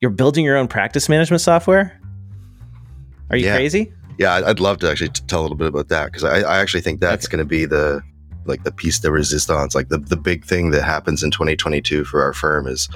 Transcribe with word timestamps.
you're 0.00 0.10
building 0.10 0.44
your 0.44 0.56
own 0.56 0.68
practice 0.68 1.08
management 1.08 1.40
software? 1.40 1.98
Are 3.30 3.36
you 3.36 3.46
Yeah. 3.46 3.54
crazy? 3.56 3.92
Yeah, 4.18 4.34
I'd- 4.46 4.62
love 4.62 4.78
to 4.78 4.90
actually 4.90 5.08
tell 5.08 5.40
a 5.40 5.42
little 5.42 5.56
bit 5.56 5.68
about 5.68 5.88
that 5.88 6.06
because 6.06 6.24
I, 6.24 6.40
I 6.40 6.58
actually 6.58 6.80
think 6.82 7.00
that's 7.00 7.26
Okay. 7.26 7.36
going 7.36 7.44
to 7.44 7.48
be 7.48 7.64
the 7.64 8.02
like 8.46 8.62
the 8.62 8.70
piece 8.70 9.00
de 9.00 9.10
resistance, 9.10 9.74
like 9.74 9.88
the 9.88 9.98
the 9.98 10.16
big 10.16 10.44
thing 10.44 10.70
that 10.70 10.82
happens 10.84 11.22
in 11.24 11.30
2022 11.32 12.04
for 12.04 12.22
our 12.22 12.32
firm 12.32 12.66
is, 12.68 12.88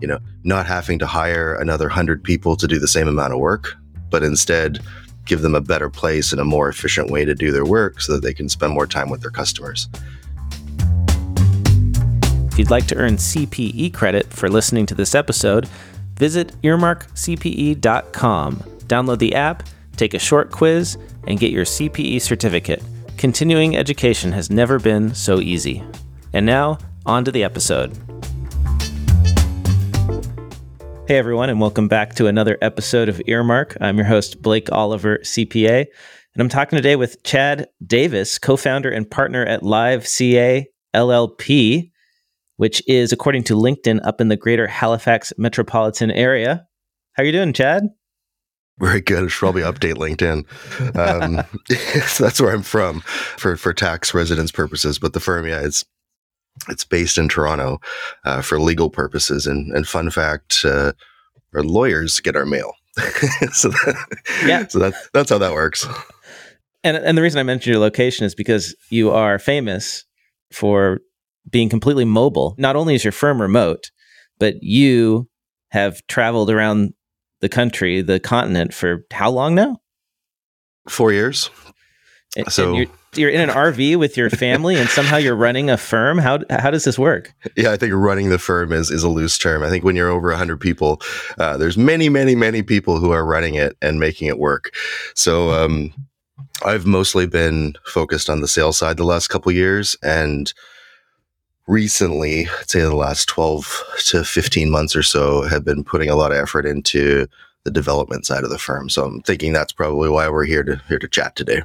you 0.00 0.08
know, 0.08 0.18
not 0.44 0.66
having 0.66 0.98
to 1.00 1.06
hire 1.06 1.54
another 1.54 1.88
hundred 1.88 2.24
people 2.24 2.56
to 2.56 2.66
do 2.66 2.78
the 2.78 2.88
same 2.88 3.06
amount 3.06 3.32
of 3.34 3.38
work, 3.38 3.74
but 4.10 4.22
instead 4.22 4.80
give 5.26 5.42
them 5.42 5.54
a 5.54 5.60
better 5.60 5.90
place 5.90 6.32
and 6.32 6.40
a 6.40 6.44
more 6.44 6.68
efficient 6.68 7.10
way 7.10 7.24
to 7.26 7.34
do 7.34 7.52
their 7.52 7.64
work 7.66 8.00
so 8.00 8.12
that 8.12 8.22
they 8.22 8.32
can 8.32 8.48
spend 8.48 8.72
more 8.72 8.86
time 8.86 9.10
with 9.10 9.20
their 9.20 9.30
customers. 9.30 9.88
If 12.52 12.58
you'd 12.60 12.70
like 12.70 12.86
to 12.86 12.96
earn 12.96 13.16
CPE 13.18 13.90
credit 13.92 14.32
for 14.32 14.48
listening 14.48 14.86
to 14.86 14.94
this 14.94 15.14
episode, 15.14 15.68
visit 16.18 16.52
earmarkcpe.com. 16.62 18.56
Download 18.56 19.18
the 19.18 19.34
app, 19.34 19.62
take 19.96 20.14
a 20.14 20.18
short 20.18 20.50
quiz, 20.50 20.98
and 21.26 21.38
get 21.38 21.52
your 21.52 21.64
CPE 21.64 22.20
certificate. 22.20 22.82
Continuing 23.16 23.76
education 23.76 24.32
has 24.32 24.50
never 24.50 24.78
been 24.78 25.14
so 25.14 25.40
easy. 25.40 25.82
And 26.32 26.44
now, 26.44 26.78
on 27.06 27.24
to 27.24 27.32
the 27.32 27.44
episode. 27.44 27.96
Hey 31.08 31.18
everyone, 31.18 31.50
and 31.50 31.60
welcome 31.60 31.86
back 31.86 32.16
to 32.16 32.26
another 32.26 32.58
episode 32.60 33.08
of 33.08 33.22
Earmark. 33.26 33.76
I'm 33.80 33.96
your 33.96 34.06
host, 34.06 34.42
Blake 34.42 34.72
Oliver, 34.72 35.18
CPA, 35.22 35.86
and 36.34 36.42
I'm 36.42 36.48
talking 36.48 36.76
today 36.76 36.96
with 36.96 37.22
Chad 37.22 37.68
Davis, 37.86 38.40
co 38.40 38.56
founder 38.56 38.90
and 38.90 39.08
partner 39.08 39.44
at 39.44 39.62
Live 39.62 40.06
CA 40.06 40.66
LLP, 40.92 41.92
which 42.56 42.82
is, 42.86 43.12
according 43.12 43.44
to 43.44 43.54
LinkedIn, 43.54 44.00
up 44.04 44.20
in 44.20 44.28
the 44.28 44.36
greater 44.36 44.66
Halifax 44.66 45.32
metropolitan 45.36 46.10
area. 46.10 46.66
How 47.12 47.22
are 47.22 47.26
you 47.26 47.32
doing, 47.32 47.52
Chad? 47.52 47.84
Very 48.78 49.00
good. 49.00 49.24
I 49.24 49.26
should 49.28 49.38
probably 49.38 49.62
update 49.62 49.94
LinkedIn. 49.94 50.44
Um, 50.96 51.44
so 52.06 52.24
that's 52.24 52.40
where 52.40 52.52
I'm 52.52 52.62
from 52.62 53.00
for, 53.00 53.56
for 53.56 53.72
tax 53.72 54.12
residence 54.12 54.52
purposes. 54.52 54.98
But 54.98 55.14
the 55.14 55.20
firm, 55.20 55.46
yeah, 55.46 55.60
it's 55.60 55.84
it's 56.68 56.84
based 56.84 57.18
in 57.18 57.28
Toronto 57.28 57.80
uh, 58.24 58.42
for 58.42 58.60
legal 58.60 58.90
purposes. 58.90 59.46
And, 59.46 59.72
and 59.72 59.86
fun 59.86 60.10
fact, 60.10 60.62
uh, 60.64 60.92
our 61.54 61.62
lawyers 61.62 62.20
get 62.20 62.36
our 62.36 62.46
mail. 62.46 62.74
so 63.52 63.68
that, 63.68 64.18
Yeah. 64.46 64.66
So 64.68 64.78
that, 64.78 64.94
that's 65.12 65.30
how 65.30 65.38
that 65.38 65.52
works. 65.52 65.86
And, 66.82 66.96
and 66.96 67.16
the 67.16 67.22
reason 67.22 67.38
I 67.38 67.42
mentioned 67.42 67.72
your 67.72 67.80
location 67.80 68.24
is 68.24 68.34
because 68.34 68.74
you 68.90 69.10
are 69.10 69.38
famous 69.38 70.04
for 70.52 71.00
being 71.50 71.68
completely 71.68 72.04
mobile. 72.04 72.54
Not 72.58 72.76
only 72.76 72.94
is 72.94 73.04
your 73.04 73.12
firm 73.12 73.40
remote, 73.40 73.90
but 74.38 74.54
you 74.62 75.28
have 75.70 76.06
traveled 76.06 76.50
around 76.50 76.92
the 77.40 77.48
country, 77.48 78.02
the 78.02 78.18
continent 78.20 78.72
for 78.72 79.04
how 79.12 79.30
long 79.30 79.54
now? 79.54 79.78
Four 80.88 81.12
years. 81.12 81.50
And- 82.36 82.46
and 82.46 82.52
So- 82.52 82.74
you're, 82.74 82.86
you're 83.14 83.30
in 83.30 83.40
an 83.40 83.48
RV 83.50 83.96
with 83.96 84.16
your 84.16 84.28
family, 84.28 84.76
and 84.76 84.88
somehow 84.90 85.16
you're 85.16 85.34
running 85.36 85.70
a 85.70 85.78
firm. 85.78 86.18
How 86.18 86.40
how 86.50 86.70
does 86.70 86.84
this 86.84 86.98
work? 86.98 87.32
Yeah, 87.56 87.72
I 87.72 87.76
think 87.78 87.94
running 87.94 88.28
the 88.28 88.38
firm 88.38 88.72
is, 88.72 88.90
is 88.90 89.02
a 89.02 89.08
loose 89.08 89.38
term. 89.38 89.62
I 89.62 89.70
think 89.70 89.84
when 89.84 89.96
you're 89.96 90.10
over 90.10 90.28
100 90.28 90.60
people, 90.60 91.00
uh, 91.38 91.56
there's 91.56 91.78
many, 91.78 92.10
many, 92.10 92.34
many 92.34 92.62
people 92.62 92.98
who 92.98 93.12
are 93.12 93.24
running 93.24 93.54
it 93.54 93.74
and 93.80 93.98
making 93.98 94.28
it 94.28 94.38
work. 94.38 94.74
So 95.14 95.50
um, 95.52 95.94
I've 96.62 96.84
mostly 96.84 97.26
been 97.26 97.74
focused 97.86 98.28
on 98.28 98.42
the 98.42 98.48
sales 98.48 98.76
side 98.76 98.98
the 98.98 99.04
last 99.04 99.28
couple 99.28 99.50
years. 99.50 99.96
And 100.02 100.52
recently, 101.66 102.46
say 102.66 102.80
the 102.80 102.94
last 102.94 103.28
12 103.28 103.84
to 104.06 104.24
15 104.24 104.70
months 104.70 104.94
or 104.96 105.02
so, 105.02 105.42
have 105.42 105.64
been 105.64 105.84
putting 105.84 106.08
a 106.08 106.16
lot 106.16 106.32
of 106.32 106.38
effort 106.38 106.66
into 106.66 107.26
the 107.64 107.70
development 107.70 108.24
side 108.26 108.44
of 108.44 108.50
the 108.50 108.58
firm. 108.58 108.88
So 108.88 109.04
I'm 109.04 109.22
thinking 109.22 109.52
that's 109.52 109.72
probably 109.72 110.08
why 110.08 110.28
we're 110.28 110.44
here 110.44 110.62
to 110.62 110.80
here 110.88 110.98
to 110.98 111.08
chat 111.08 111.34
today. 111.36 111.62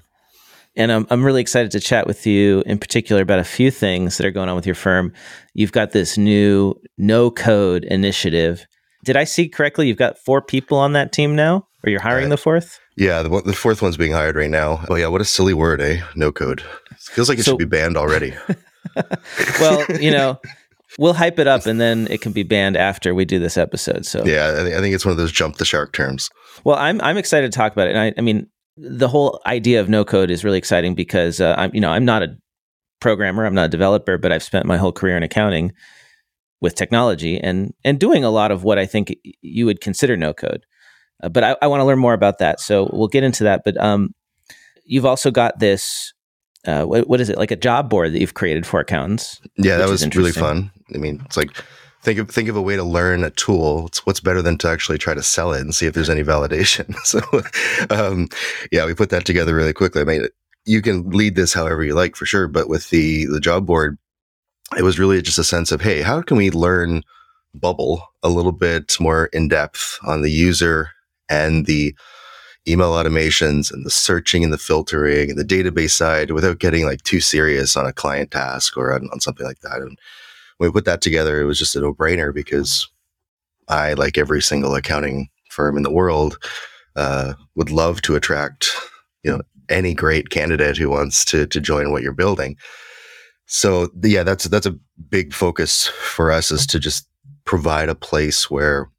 And 0.75 0.91
I'm, 0.91 1.05
I'm 1.09 1.23
really 1.23 1.41
excited 1.41 1.69
to 1.71 1.79
chat 1.79 2.07
with 2.07 2.25
you 2.25 2.63
in 2.65 2.79
particular 2.79 3.21
about 3.21 3.39
a 3.39 3.43
few 3.43 3.69
things 3.71 4.17
that 4.17 4.25
are 4.25 4.31
going 4.31 4.47
on 4.49 4.55
with 4.55 4.65
your 4.65 4.73
firm. 4.75 5.11
You've 5.53 5.73
got 5.73 5.91
this 5.91 6.17
new 6.17 6.75
no 6.97 7.29
code 7.29 7.83
initiative. 7.83 8.65
Did 9.03 9.17
I 9.17 9.25
see 9.25 9.49
correctly? 9.49 9.87
You've 9.87 9.97
got 9.97 10.17
four 10.17 10.41
people 10.41 10.77
on 10.77 10.93
that 10.93 11.11
team 11.11 11.35
now, 11.35 11.67
or 11.83 11.89
you're 11.89 11.99
hiring 12.01 12.27
Uh, 12.27 12.29
the 12.29 12.37
fourth? 12.37 12.79
Yeah, 12.95 13.21
the, 13.21 13.41
the 13.41 13.53
fourth 13.53 13.81
one's 13.81 13.97
being 13.97 14.11
hired 14.13 14.35
right 14.35 14.49
now. 14.49 14.85
Oh 14.89 14.95
yeah, 14.95 15.07
what 15.07 15.21
a 15.21 15.25
silly 15.25 15.53
word, 15.53 15.81
eh? 15.81 16.01
No 16.15 16.31
code. 16.31 16.63
It 16.91 16.97
feels 16.99 17.27
like 17.29 17.37
it 17.39 17.43
So- 17.43 17.51
should 17.51 17.57
be 17.59 17.65
banned 17.65 17.97
already. 17.97 18.33
Well, 19.59 19.85
you 19.99 20.11
know, 20.11 20.39
we'll 20.97 21.13
hype 21.13 21.39
it 21.39 21.47
up 21.47 21.65
and 21.65 21.79
then 21.79 22.07
it 22.09 22.21
can 22.21 22.31
be 22.31 22.43
banned 22.43 22.77
after 22.77 23.13
we 23.13 23.25
do 23.25 23.39
this 23.39 23.57
episode. 23.57 24.05
So, 24.05 24.23
Yeah, 24.25 24.61
I, 24.61 24.81
think 24.81 24.95
it's 24.95 25.05
one 25.05 25.11
of 25.11 25.17
those 25.17 25.31
jump 25.31 25.57
the 25.57 25.65
shark 25.65 25.93
terms. 25.93 26.29
well, 26.63 26.77
I'm 26.77 27.01
I'm 27.01 27.17
excited 27.17 27.51
to 27.51 27.57
talk 27.57 27.71
about 27.71 27.87
it. 27.87 27.95
And 27.95 27.99
I, 27.99 28.13
I 28.17 28.21
mean, 28.21 28.47
the 28.77 29.07
whole 29.07 29.41
idea 29.45 29.79
of 29.81 29.89
no 29.89 30.03
code 30.03 30.31
is 30.31 30.43
really 30.43 30.57
exciting 30.57 30.95
because 30.95 31.39
uh, 31.39 31.55
I'm 31.57 31.71
you 31.73 31.81
know 31.81 31.91
I'm 31.91 32.05
not 32.05 32.23
a 32.23 32.37
programmer, 32.99 33.45
I'm 33.45 33.55
not 33.55 33.65
a 33.65 33.69
developer, 33.69 34.17
but 34.17 34.31
I've 34.31 34.43
spent 34.43 34.65
my 34.65 34.77
whole 34.77 34.91
career 34.91 35.17
in 35.17 35.23
accounting 35.23 35.73
with 36.61 36.75
technology 36.75 37.39
and 37.39 37.73
and 37.83 37.99
doing 37.99 38.23
a 38.23 38.29
lot 38.29 38.51
of 38.51 38.63
what 38.63 38.79
I 38.79 38.85
think 38.85 39.13
you 39.41 39.65
would 39.65 39.81
consider 39.81 40.15
no 40.15 40.33
code. 40.33 40.65
Uh, 41.21 41.29
but 41.29 41.43
I, 41.43 41.55
I 41.61 41.67
want 41.67 41.81
to 41.81 41.85
learn 41.85 41.99
more 41.99 42.13
about 42.13 42.39
that, 42.39 42.59
so 42.59 42.89
we'll 42.93 43.07
get 43.07 43.23
into 43.23 43.43
that. 43.43 43.61
But 43.65 43.77
um, 43.77 44.15
you've 44.85 45.05
also 45.05 45.31
got 45.31 45.59
this. 45.59 46.13
Uh, 46.65 46.83
what, 46.85 47.07
what 47.07 47.19
is 47.19 47.29
it 47.29 47.37
like 47.37 47.51
a 47.51 47.55
job 47.55 47.89
board 47.89 48.13
that 48.13 48.19
you've 48.19 48.35
created 48.35 48.65
for 48.65 48.79
accountants? 48.79 49.41
Yeah, 49.57 49.77
that 49.77 49.89
was 49.89 50.07
really 50.15 50.31
fun. 50.31 50.71
I 50.93 50.97
mean, 50.97 51.21
it's 51.25 51.37
like 51.37 51.51
think 52.01 52.19
of 52.19 52.29
think 52.29 52.49
of 52.49 52.55
a 52.55 52.61
way 52.61 52.75
to 52.75 52.83
learn 52.83 53.23
a 53.23 53.29
tool. 53.31 53.87
It's 53.87 54.05
what's 54.05 54.19
better 54.19 54.41
than 54.41 54.57
to 54.59 54.67
actually 54.67 54.97
try 54.97 55.13
to 55.13 55.23
sell 55.23 55.53
it 55.53 55.61
and 55.61 55.73
see 55.73 55.85
if 55.85 55.93
there's 55.93 56.09
any 56.09 56.23
validation. 56.23 56.95
So, 57.03 57.19
um, 57.89 58.29
yeah, 58.71 58.85
we 58.85 58.93
put 58.93 59.09
that 59.09 59.25
together 59.25 59.55
really 59.55 59.73
quickly. 59.73 60.01
I 60.01 60.05
mean, 60.05 60.27
you 60.65 60.81
can 60.81 61.09
lead 61.09 61.35
this 61.35 61.53
however 61.53 61.83
you 61.83 61.93
like 61.93 62.15
for 62.15 62.25
sure, 62.25 62.47
but 62.47 62.69
with 62.69 62.89
the 62.89 63.25
the 63.25 63.39
job 63.39 63.65
board, 63.65 63.97
it 64.77 64.83
was 64.83 64.99
really 64.99 65.21
just 65.21 65.39
a 65.39 65.43
sense 65.43 65.71
of 65.71 65.81
hey, 65.81 66.01
how 66.01 66.21
can 66.21 66.37
we 66.37 66.51
learn 66.51 67.03
Bubble 67.53 68.03
a 68.23 68.29
little 68.29 68.51
bit 68.51 68.97
more 68.99 69.25
in 69.27 69.47
depth 69.47 69.97
on 70.05 70.21
the 70.21 70.31
user 70.31 70.91
and 71.29 71.65
the 71.65 71.95
email 72.67 72.91
automations 72.91 73.73
and 73.73 73.85
the 73.85 73.89
searching 73.89 74.43
and 74.43 74.53
the 74.53 74.57
filtering 74.57 75.29
and 75.31 75.39
the 75.39 75.43
database 75.43 75.91
side 75.91 76.31
without 76.31 76.59
getting 76.59 76.85
like 76.85 77.01
too 77.03 77.19
serious 77.19 77.75
on 77.75 77.87
a 77.87 77.93
client 77.93 78.31
task 78.31 78.77
or 78.77 78.93
on, 78.93 79.09
on 79.11 79.19
something 79.19 79.45
like 79.45 79.59
that. 79.61 79.77
And 79.77 79.97
when 80.57 80.69
we 80.69 80.71
put 80.71 80.85
that 80.85 81.01
together, 81.01 81.41
it 81.41 81.45
was 81.45 81.57
just 81.57 81.75
a 81.75 81.81
no 81.81 81.93
brainer 81.93 82.33
because 82.33 82.87
I, 83.67 83.93
like 83.93 84.17
every 84.17 84.41
single 84.41 84.75
accounting 84.75 85.29
firm 85.49 85.75
in 85.75 85.83
the 85.83 85.91
world, 85.91 86.37
uh, 86.95 87.33
would 87.55 87.71
love 87.71 88.01
to 88.03 88.15
attract, 88.15 88.71
you 89.23 89.31
know, 89.31 89.41
any 89.69 89.93
great 89.93 90.29
candidate 90.29 90.77
who 90.77 90.89
wants 90.89 91.23
to 91.25 91.47
to 91.47 91.61
join 91.61 91.91
what 91.91 92.03
you're 92.03 92.11
building. 92.13 92.57
So 93.47 93.89
yeah, 94.03 94.23
that's 94.23 94.45
that's 94.45 94.65
a 94.65 94.77
big 95.09 95.33
focus 95.33 95.87
for 95.87 96.31
us 96.31 96.51
is 96.51 96.67
to 96.67 96.79
just 96.79 97.07
provide 97.45 97.89
a 97.89 97.95
place 97.95 98.51
where 98.51 98.89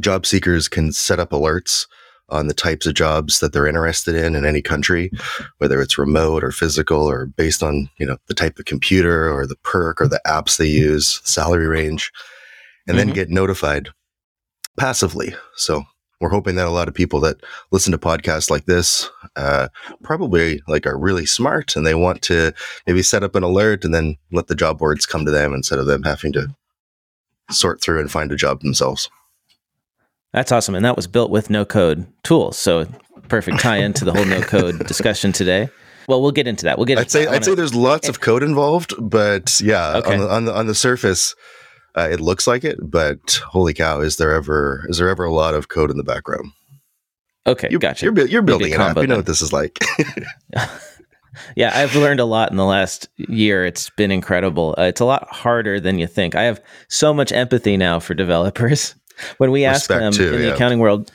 job 0.00 0.26
seekers 0.26 0.68
can 0.68 0.92
set 0.92 1.18
up 1.18 1.30
alerts 1.30 1.86
on 2.30 2.46
the 2.46 2.54
types 2.54 2.86
of 2.86 2.94
jobs 2.94 3.40
that 3.40 3.52
they're 3.52 3.66
interested 3.66 4.14
in 4.14 4.34
in 4.34 4.44
any 4.44 4.60
country, 4.62 5.10
whether 5.58 5.80
it's 5.80 5.98
remote 5.98 6.44
or 6.44 6.50
physical 6.52 7.02
or 7.08 7.26
based 7.26 7.62
on, 7.62 7.88
you 7.98 8.06
know, 8.06 8.16
the 8.26 8.34
type 8.34 8.58
of 8.58 8.64
computer 8.66 9.32
or 9.32 9.46
the 9.46 9.56
perk 9.56 10.00
or 10.00 10.08
the 10.08 10.20
apps 10.26 10.56
they 10.58 10.66
use, 10.66 11.20
salary 11.24 11.66
range, 11.66 12.12
and 12.86 12.98
then 12.98 13.10
Mhm. 13.10 13.14
get 13.14 13.30
notified 13.30 13.88
passively. 14.78 15.34
So 15.56 15.84
we're 16.20 16.28
hoping 16.30 16.56
that 16.56 16.66
a 16.66 16.70
lot 16.70 16.88
of 16.88 16.94
people 16.94 17.20
that 17.20 17.36
listen 17.70 17.92
to 17.92 17.98
podcasts 17.98 18.50
like 18.50 18.66
this 18.66 19.08
uh, 19.36 19.68
probably 20.02 20.60
like 20.66 20.86
are 20.86 20.98
really 20.98 21.26
smart 21.26 21.76
and 21.76 21.86
they 21.86 21.94
want 21.94 22.22
to 22.22 22.52
maybe 22.86 23.02
set 23.02 23.22
up 23.22 23.34
an 23.36 23.42
alert 23.42 23.84
and 23.84 23.94
then 23.94 24.16
let 24.32 24.48
the 24.48 24.54
job 24.54 24.78
boards 24.78 25.06
come 25.06 25.24
to 25.24 25.30
them 25.30 25.54
instead 25.54 25.78
of 25.78 25.86
them 25.86 26.02
having 26.02 26.32
to 26.32 26.48
sort 27.50 27.80
through 27.80 28.00
and 28.00 28.10
find 28.10 28.32
a 28.32 28.36
job 28.36 28.60
themselves. 28.60 29.08
That's 30.32 30.52
awesome. 30.52 30.74
And 30.74 30.84
that 30.84 30.96
was 30.96 31.06
built 31.06 31.30
with 31.30 31.50
no 31.50 31.64
code 31.64 32.06
tools. 32.22 32.58
So 32.58 32.86
perfect 33.28 33.60
tie 33.60 33.78
in 33.78 33.92
to 33.94 34.04
the 34.04 34.12
whole 34.12 34.24
no 34.24 34.40
code 34.42 34.78
discussion 34.86 35.32
today. 35.32 35.68
Well, 36.06 36.22
we'll 36.22 36.32
get 36.32 36.46
into 36.46 36.64
that. 36.64 36.78
We'll 36.78 36.86
get 36.86 36.98
I'd 36.98 37.10
say 37.10 37.26
I'd 37.26 37.44
say 37.44 37.54
there's 37.54 37.74
lots 37.74 38.08
of 38.08 38.20
code 38.20 38.42
involved, 38.42 38.94
but 38.98 39.60
yeah, 39.60 39.96
Okay. 39.96 40.14
on 40.14 40.20
the 40.20 40.28
on 40.30 40.44
the 40.46 40.54
on 40.54 40.66
the 40.66 40.74
surface, 40.74 41.34
uh, 41.96 42.08
it 42.10 42.20
looks 42.20 42.46
like 42.46 42.64
it. 42.64 42.78
But 42.82 43.40
holy 43.48 43.74
cow, 43.74 44.00
is 44.00 44.16
there 44.16 44.32
ever 44.32 44.84
is 44.88 44.98
there 44.98 45.08
ever 45.10 45.24
a 45.24 45.32
lot 45.32 45.54
of 45.54 45.68
code 45.68 45.90
in 45.90 45.96
the 45.98 46.04
background? 46.04 46.52
Okay, 47.46 47.68
You're, 47.70 47.80
gotcha. 47.80 48.04
you're, 48.04 48.26
you're 48.26 48.42
building 48.42 48.74
an 48.74 48.80
app. 48.80 48.96
You 48.96 49.02
know 49.02 49.08
then. 49.08 49.18
what 49.20 49.26
this 49.26 49.40
is 49.40 49.54
like. 49.54 49.78
yeah, 51.56 51.72
I've 51.74 51.94
learned 51.94 52.20
a 52.20 52.24
lot 52.26 52.50
in 52.50 52.56
the 52.56 52.64
last 52.64 53.08
year. 53.16 53.64
It's 53.64 53.88
been 53.90 54.10
incredible. 54.10 54.74
Uh, 54.78 54.82
it's 54.82 55.00
a 55.00 55.04
lot 55.06 55.26
harder 55.30 55.80
than 55.80 55.98
you 55.98 56.06
think. 56.06 56.34
I 56.34 56.42
have 56.44 56.60
so 56.88 57.14
much 57.14 57.32
empathy 57.32 57.76
now 57.76 58.00
for 58.00 58.12
developers. 58.14 58.94
When 59.38 59.50
we 59.50 59.64
ask 59.64 59.88
them 59.88 60.12
too, 60.12 60.34
in 60.34 60.42
the 60.42 60.54
accounting 60.54 60.78
world, 60.78 61.10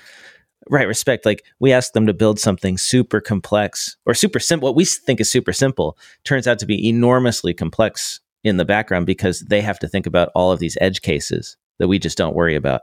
right, 0.70 0.88
respect, 0.88 1.26
like 1.26 1.44
we 1.60 1.72
ask 1.72 1.94
them 1.94 2.06
to 2.08 2.14
build 2.14 2.40
something 2.40 2.78
super 2.78 3.20
complex 3.22 3.98
or 4.06 4.14
super 4.14 4.40
simple. 4.40 4.68
What 4.70 4.76
we 4.76 4.86
think 4.86 5.20
is 5.20 5.32
super 5.32 5.54
simple 5.54 5.98
turns 6.24 6.48
out 6.48 6.60
to 6.60 6.66
be 6.66 6.88
enormously 6.88 7.54
complex 7.54 8.20
in 8.44 8.58
the 8.58 8.66
background 8.66 9.06
because 9.06 9.40
they 9.42 9.62
have 9.62 9.80
to 9.80 9.88
think 9.88 10.06
about 10.06 10.30
all 10.36 10.52
of 10.52 10.60
these 10.60 10.78
edge 10.82 11.02
cases 11.02 11.56
that 11.80 11.88
we 11.88 11.98
just 11.98 12.18
don't 12.18 12.36
worry 12.36 12.56
about. 12.56 12.82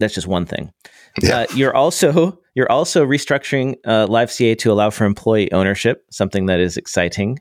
That's 0.00 0.14
just 0.14 0.26
one 0.26 0.46
thing. 0.46 0.72
Yeah. 1.22 1.40
Uh, 1.40 1.46
you're 1.54 1.76
also 1.76 2.38
you're 2.54 2.70
also 2.70 3.04
restructuring 3.06 3.76
uh, 3.86 4.06
Live 4.08 4.30
CA 4.32 4.54
to 4.56 4.72
allow 4.72 4.90
for 4.90 5.04
employee 5.04 5.50
ownership, 5.52 6.04
something 6.10 6.46
that 6.46 6.60
is 6.60 6.76
exciting 6.76 7.38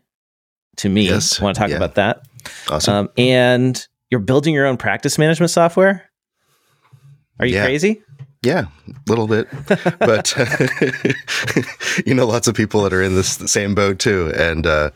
to 0.77 0.89
me. 0.89 1.07
Yes. 1.07 1.39
I 1.39 1.43
want 1.43 1.55
to 1.55 1.59
talk 1.61 1.69
Yeah. 1.69 1.77
about 1.77 1.95
that. 1.95 2.23
Awesome. 2.69 2.93
Um, 2.95 3.09
and 3.17 3.87
you're 4.09 4.19
building 4.19 4.53
your 4.53 4.65
own 4.67 4.77
practice 4.77 5.17
management 5.17 5.49
software. 5.51 6.09
Are 7.41 7.45
you 7.47 7.55
Yeah. 7.55 7.65
crazy? 7.65 8.01
Yeah, 8.43 8.67
a 8.87 8.93
little 9.09 9.27
bit, 9.27 9.47
but 9.99 10.33
you 12.05 12.13
know, 12.13 12.25
lots 12.25 12.47
of 12.47 12.55
people 12.55 12.81
that 12.83 12.93
are 12.93 13.01
in 13.03 13.15
this 13.15 13.33
same 13.51 13.75
boat 13.75 13.99
too. 13.99 14.31
And 14.35 14.65
uh, 14.65 14.89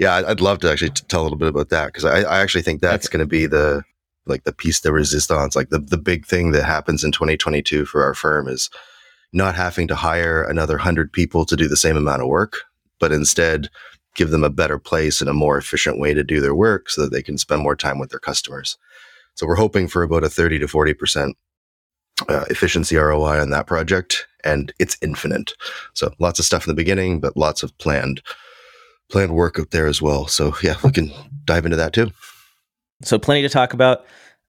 yeah, 0.00 0.14
I'd- 0.26 0.42
love 0.42 0.58
to 0.60 0.70
actually 0.70 0.90
tell 0.90 1.20
a 1.22 1.24
little 1.24 1.38
bit 1.38 1.48
about 1.48 1.68
that 1.68 1.86
because 1.86 2.04
I, 2.04 2.22
I 2.22 2.40
actually 2.40 2.62
think 2.62 2.80
that's 2.80 3.08
going 3.08 3.20
to 3.20 3.26
be 3.26 3.46
the 3.46 3.82
like 4.26 4.42
the 4.44 4.52
piece 4.52 4.80
de 4.80 4.92
resistance, 4.92 5.54
like 5.54 5.70
the 5.70 5.78
the 5.78 5.96
big 5.98 6.26
thing 6.26 6.50
that 6.52 6.64
happens 6.64 7.04
in 7.04 7.12
2022 7.12 7.84
for 7.84 8.02
our 8.02 8.14
firm 8.14 8.48
is 8.48 8.68
not 9.32 9.54
having 9.54 9.86
to 9.88 9.94
hire 9.94 10.42
another 10.42 10.78
hundred 10.78 11.12
people 11.12 11.44
to 11.46 11.56
do 11.56 11.68
the 11.68 11.76
same 11.76 11.96
amount 11.96 12.22
of 12.22 12.28
work, 12.28 12.62
but 13.00 13.12
instead 13.12 13.68
give 14.16 14.30
them 14.30 14.44
a 14.44 14.50
better 14.50 14.78
place 14.78 15.20
and 15.20 15.30
a 15.30 15.34
more 15.34 15.56
efficient 15.56 15.98
way 16.00 16.12
to 16.14 16.22
do 16.24 16.40
their 16.40 16.54
work 16.54 16.90
so 16.90 17.00
that 17.02 17.12
they 17.12 17.22
can 17.22 17.38
spend 17.38 17.62
more 17.62 17.74
time 17.76 17.98
with 17.98 18.10
their 18.10 18.18
customers. 18.20 18.76
So 19.36 19.46
we're 19.46 19.54
hoping 19.54 19.88
for 19.88 20.02
about 20.02 20.24
a 20.24 20.28
30 20.28 20.58
to 20.58 20.68
40 20.68 20.94
percent 20.94 21.36
uh, 22.28 22.44
efficiency 22.50 22.96
ROI 22.96 23.40
on 23.40 23.50
that 23.50 23.66
project, 23.66 24.26
and 24.44 24.72
it's 24.78 24.96
infinite. 25.02 25.52
So 25.94 26.12
lots 26.18 26.38
of 26.38 26.44
stuff 26.44 26.66
in 26.66 26.70
the 26.70 26.76
beginning, 26.76 27.20
but 27.20 27.36
lots 27.36 27.62
of 27.62 27.76
planned 27.78 28.22
planned 29.10 29.34
work 29.34 29.58
out 29.58 29.70
there 29.70 29.86
as 29.86 30.00
well. 30.00 30.26
So 30.26 30.54
yeah, 30.62 30.76
we 30.82 30.90
can 30.90 31.12
dive 31.44 31.64
into 31.64 31.76
that 31.76 31.92
too. 31.92 32.10
So 33.02 33.18
plenty 33.18 33.42
to 33.42 33.48
talk 33.48 33.74
about. 33.74 34.04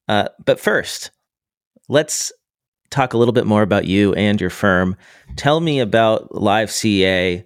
Uh, 0.07 0.29
but 0.45 0.59
first, 0.59 1.11
let's 1.89 2.31
talk 2.89 3.13
a 3.13 3.17
little 3.17 3.33
bit 3.33 3.45
more 3.45 3.61
about 3.61 3.85
you 3.85 4.13
and 4.13 4.39
your 4.39 4.49
firm. 4.49 4.95
Tell 5.35 5.59
me 5.59 5.79
about 5.79 6.33
Live 6.35 6.71
CA. 6.71 7.45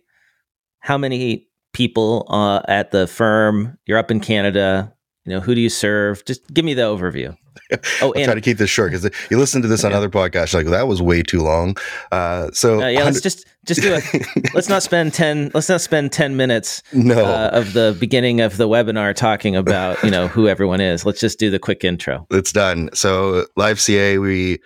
How 0.79 0.97
many 0.97 1.47
people 1.73 2.25
uh, 2.29 2.61
at 2.67 2.91
the 2.91 3.07
firm? 3.07 3.77
You're 3.85 3.97
up 3.97 4.11
in 4.11 4.19
Canada. 4.19 4.93
You 5.25 5.33
know, 5.33 5.39
who 5.39 5.55
do 5.55 5.61
you 5.61 5.69
serve? 5.69 6.23
Just 6.25 6.53
give 6.53 6.65
me 6.65 6.73
the 6.73 6.83
overview. 6.83 7.35
Oh, 8.01 8.13
I'll 8.15 8.23
try 8.25 8.35
to 8.35 8.41
keep 8.41 8.57
this 8.57 8.69
short 8.69 8.91
because 8.91 9.09
you 9.31 9.37
listen 9.37 9.61
to 9.61 9.67
this 9.67 9.83
on 9.83 9.93
other 9.93 10.09
podcasts, 10.09 10.53
like 10.53 10.67
that 10.67 10.87
was 10.87 11.01
way 11.01 11.23
too 11.23 11.41
long. 11.41 11.75
Uh, 12.11 12.51
so 12.51 12.81
uh, 12.81 12.87
yeah, 12.87 13.03
let's 13.03 13.21
just 13.21 13.45
just 13.65 13.81
do 13.81 13.93
it. 13.93 14.27
let's 14.53 14.69
not 14.69 14.83
spend 14.83 15.13
ten. 15.13 15.51
Let's 15.53 15.69
not 15.69 15.81
spend 15.81 16.11
ten 16.11 16.37
minutes 16.37 16.83
no, 16.93 17.25
uh, 17.25 17.49
of 17.53 17.73
the 17.73 17.95
beginning 17.99 18.41
of 18.41 18.57
the 18.57 18.67
webinar 18.67 19.15
talking 19.15 19.55
about 19.55 20.01
you 20.03 20.11
know 20.11 20.27
who 20.27 20.47
everyone 20.47 20.81
is. 20.81 21.05
Let's 21.05 21.19
just 21.19 21.39
do 21.39 21.49
the 21.49 21.59
quick 21.59 21.83
intro. 21.83 22.27
it's 22.29 22.51
done. 22.51 22.89
So 22.93 23.45
Live 23.55 23.79
CA, 23.79 24.17
we 24.19 24.59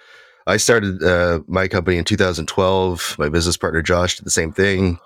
I 0.48 0.58
started 0.58 1.04
uh, 1.04 1.42
my 1.48 1.68
company 1.68 1.98
in 1.98 2.04
2012. 2.04 3.16
My 3.20 3.30
business 3.30 3.58
partner 3.58 3.82
Josh 3.82 4.18
did 4.18 4.26
the 4.26 4.32
same 4.32 4.52
thing. 4.52 5.00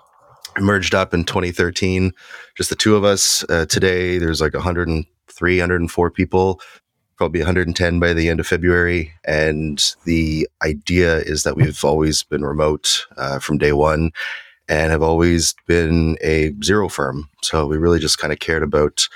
Merged 0.58 0.94
up 0.94 1.12
in 1.12 1.24
2013. 1.24 2.12
Just 2.56 2.70
the 2.70 2.76
two 2.76 2.96
of 2.96 3.04
us. 3.04 3.44
Uh, 3.48 3.66
today, 3.66 4.18
there's 4.18 4.40
like 4.40 4.54
103, 4.54 5.58
104 5.58 6.10
people. 6.10 6.60
Probably 7.16 7.40
110 7.40 7.98
by 7.98 8.12
the 8.12 8.28
end 8.28 8.40
of 8.40 8.46
February. 8.46 9.12
And 9.24 9.82
the 10.04 10.48
idea 10.62 11.18
is 11.18 11.44
that 11.44 11.56
we've 11.56 11.84
always 11.84 12.22
been 12.22 12.44
remote 12.44 13.06
uh, 13.16 13.38
from 13.38 13.58
day 13.58 13.72
one, 13.72 14.12
and 14.68 14.90
have 14.90 15.02
always 15.02 15.54
been 15.66 16.18
a 16.22 16.50
Xero 16.52 16.90
firm. 16.90 17.28
So 17.42 17.66
we 17.66 17.76
really 17.76 18.00
just 18.00 18.18
kind 18.18 18.32
of 18.32 18.38
cared 18.38 18.62
about 18.62 19.08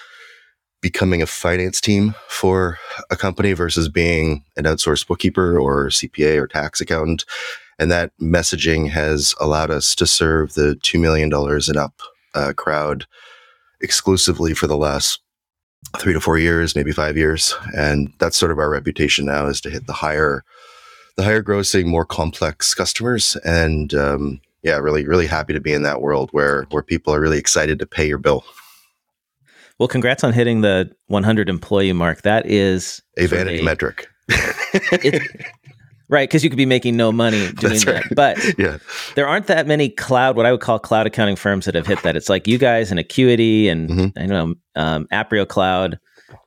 becoming 0.80 1.20
a 1.20 1.26
finance 1.26 1.80
team 1.80 2.14
for 2.28 2.78
a 3.10 3.16
company 3.16 3.52
versus 3.52 3.88
being 3.88 4.44
an 4.56 4.64
outsourced 4.64 5.06
bookkeeper 5.06 5.58
or 5.58 5.88
CPA 5.88 6.40
or 6.40 6.46
tax 6.46 6.80
accountant. 6.80 7.24
And 7.78 7.90
that 7.90 8.12
messaging 8.20 8.88
has 8.90 9.34
allowed 9.40 9.70
us 9.70 9.94
to 9.96 10.06
serve 10.06 10.54
the 10.54 10.78
$2 10.82 11.00
million 11.00 11.32
and 11.32 11.76
up 11.76 12.00
uh, 12.34 12.52
crowd 12.56 13.06
exclusively 13.80 14.54
for 14.54 14.66
the 14.66 14.76
last 14.76 15.20
three 15.98 16.12
to 16.12 16.20
four 16.20 16.38
years, 16.38 16.76
maybe 16.76 16.92
five 16.92 17.16
years. 17.16 17.54
And 17.76 18.12
that's 18.18 18.36
sort 18.36 18.52
of 18.52 18.58
our 18.58 18.70
reputation 18.70 19.26
now 19.26 19.46
is 19.46 19.60
to 19.62 19.70
hit 19.70 19.86
the 19.86 19.92
higher, 19.92 20.44
the 21.16 21.24
higher 21.24 21.42
grossing, 21.42 21.86
more 21.86 22.04
complex 22.04 22.74
customers. 22.74 23.36
And, 23.44 23.92
um, 23.94 24.40
yeah, 24.62 24.76
really, 24.76 25.06
really 25.06 25.26
happy 25.26 25.52
to 25.54 25.60
be 25.60 25.72
in 25.72 25.82
that 25.84 26.00
world 26.02 26.28
where, 26.32 26.66
where 26.70 26.82
people 26.82 27.14
are 27.14 27.20
really 27.20 27.38
excited 27.38 27.78
to 27.78 27.86
pay 27.86 28.06
your 28.06 28.18
bill. 28.18 28.44
Well, 29.78 29.88
congrats 29.88 30.22
on 30.22 30.34
hitting 30.34 30.60
the 30.60 30.90
100 31.06 31.48
employee 31.48 31.94
mark. 31.94 32.22
That 32.22 32.44
is 32.46 33.00
A 33.16 33.26
vanity 33.26 33.60
a- 33.60 33.64
metric. 33.64 34.06
right? 36.10 36.28
Because 36.28 36.44
you 36.44 36.50
could 36.50 36.56
be 36.56 36.66
making 36.66 36.96
no 36.96 37.10
money 37.12 37.50
doing 37.58 37.80
that. 37.80 38.04
But 38.14 38.38
yeah. 38.58 38.78
there 39.14 39.26
aren't 39.26 39.46
that 39.46 39.66
many 39.66 39.88
cloud, 39.88 40.36
what 40.36 40.44
I 40.44 40.52
would 40.52 40.60
call 40.60 40.78
cloud 40.78 41.06
accounting 41.06 41.36
firms 41.36 41.64
that 41.64 41.74
have 41.74 41.86
hit 41.86 42.02
that. 42.02 42.16
It's 42.16 42.28
like 42.28 42.46
you 42.46 42.58
guys 42.58 42.90
and 42.90 43.00
Acuity 43.00 43.68
and 43.68 43.88
Mhm. 43.88 44.12
I 44.16 44.26
don't 44.26 44.28
know 44.28 44.54
um, 44.82 45.06
Aprio 45.12 45.46
Cloud, 45.48 45.98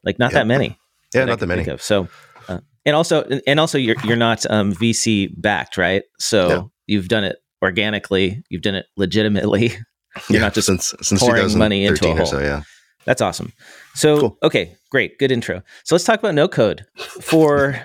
like 0.03 0.19
not 0.19 0.31
Yeah. 0.31 0.39
that 0.39 0.47
many. 0.47 0.77
Yeah, 1.13 1.21
that 1.21 1.25
not 1.27 1.39
that 1.39 1.47
many. 1.47 1.65
So, 1.79 2.07
uh, 2.47 2.59
and 2.85 2.95
also, 2.95 3.23
and 3.47 3.59
also, 3.59 3.77
you're 3.77 3.95
you're 4.03 4.15
not 4.17 4.45
um, 4.49 4.73
VC 4.73 5.29
backed, 5.37 5.77
right? 5.77 6.03
So 6.19 6.47
No. 6.47 6.71
you've 6.87 7.07
done 7.07 7.23
it 7.23 7.37
organically. 7.63 8.43
You've 8.49 8.61
done 8.63 8.75
it 8.75 8.85
legitimately. 8.97 9.73
You're 10.29 10.39
yeah, 10.39 10.39
not 10.41 10.53
just 10.53 10.67
since 10.67 10.93
since 11.01 11.21
pouring 11.21 11.57
money 11.57 11.85
into 11.85 11.93
a 12.07 12.13
2013 12.13 12.21
or 12.21 12.25
so. 12.27 12.35
hole. 12.37 12.45
Yeah, 12.45 12.61
That's 13.05 13.19
awesome. 13.21 13.51
So, 13.95 14.19
Cool. 14.19 14.37
okay, 14.43 14.75
great, 14.91 15.17
good 15.17 15.31
intro. 15.31 15.63
So 15.85 15.95
let's 15.95 16.03
talk 16.03 16.19
about 16.19 16.35
no 16.35 16.47
code 16.47 16.85
for 17.19 17.79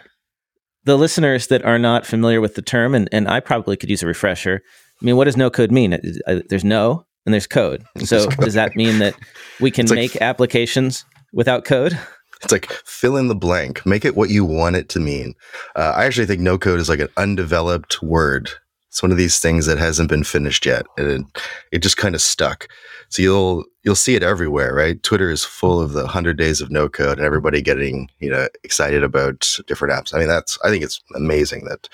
the 0.88 0.98
listeners 0.98 1.46
that 1.48 1.64
are 1.64 1.78
not 1.78 2.06
familiar 2.06 2.40
with 2.40 2.54
the 2.54 2.62
term, 2.62 2.94
and, 2.94 3.08
and 3.12 3.28
I 3.28 3.40
probably 3.40 3.76
could 3.76 3.90
use 3.90 4.02
a 4.02 4.06
refresher. 4.06 4.62
I 5.00 5.04
mean, 5.04 5.16
what 5.16 5.24
does 5.26 5.36
no 5.36 5.50
code 5.50 5.70
mean? 5.70 5.92
Uh, 5.94 6.40
There's 6.48 6.64
no 6.64 7.04
and 7.26 7.32
there's 7.34 7.46
code. 7.46 7.84
So 8.04 8.16
There's 8.22 8.34
code. 8.34 8.44
does 8.44 8.54
that 8.54 8.74
mean 8.74 8.98
that 9.00 9.14
we 9.60 9.70
can 9.70 9.86
like- 9.86 9.96
make 9.96 10.16
applications 10.22 11.04
without 11.32 11.64
code? 11.64 11.96
it's 12.42 12.52
like 12.52 12.70
fill 12.86 13.16
in 13.16 13.26
the 13.28 13.34
blank, 13.34 13.84
make 13.84 14.04
it 14.04 14.14
what 14.16 14.30
you 14.30 14.44
want 14.44 14.76
it 14.76 14.88
to 14.90 15.00
mean. 15.00 15.34
Uh, 15.76 15.92
I 15.96 16.04
actually 16.06 16.26
think 16.26 16.40
no 16.40 16.56
code 16.56 16.78
is 16.80 16.88
like 16.88 17.00
an 17.00 17.08
undeveloped 17.16 18.00
word. 18.02 18.48
It's 18.88 19.02
one 19.02 19.12
of 19.12 19.18
these 19.18 19.38
things 19.38 19.66
that 19.66 19.78
hasn't 19.78 20.08
been 20.08 20.24
finished 20.24 20.64
yet, 20.64 20.86
and 20.96 21.08
it, 21.08 21.42
it 21.72 21.78
just 21.82 21.96
kind 21.98 22.14
of 22.14 22.20
stuck. 22.22 22.68
So 23.10 23.22
you'll 23.22 23.64
you'll 23.82 23.94
see 23.94 24.14
it 24.14 24.22
everywhere, 24.22 24.74
right? 24.74 25.02
Twitter 25.02 25.30
is 25.30 25.44
full 25.44 25.80
of 25.80 25.92
the 25.92 26.06
hundred 26.06 26.38
days 26.38 26.60
of 26.60 26.70
no 26.70 26.88
code, 26.88 27.18
and 27.18 27.26
everybody 27.26 27.60
getting 27.60 28.08
you 28.18 28.30
know 28.30 28.48
excited 28.64 29.02
about 29.04 29.58
different 29.66 29.92
apps. 29.94 30.14
I 30.14 30.18
mean, 30.18 30.28
that's 30.28 30.58
I 30.64 30.70
think 30.70 30.82
it's 30.84 31.02
amazing 31.14 31.64
that 31.66 31.88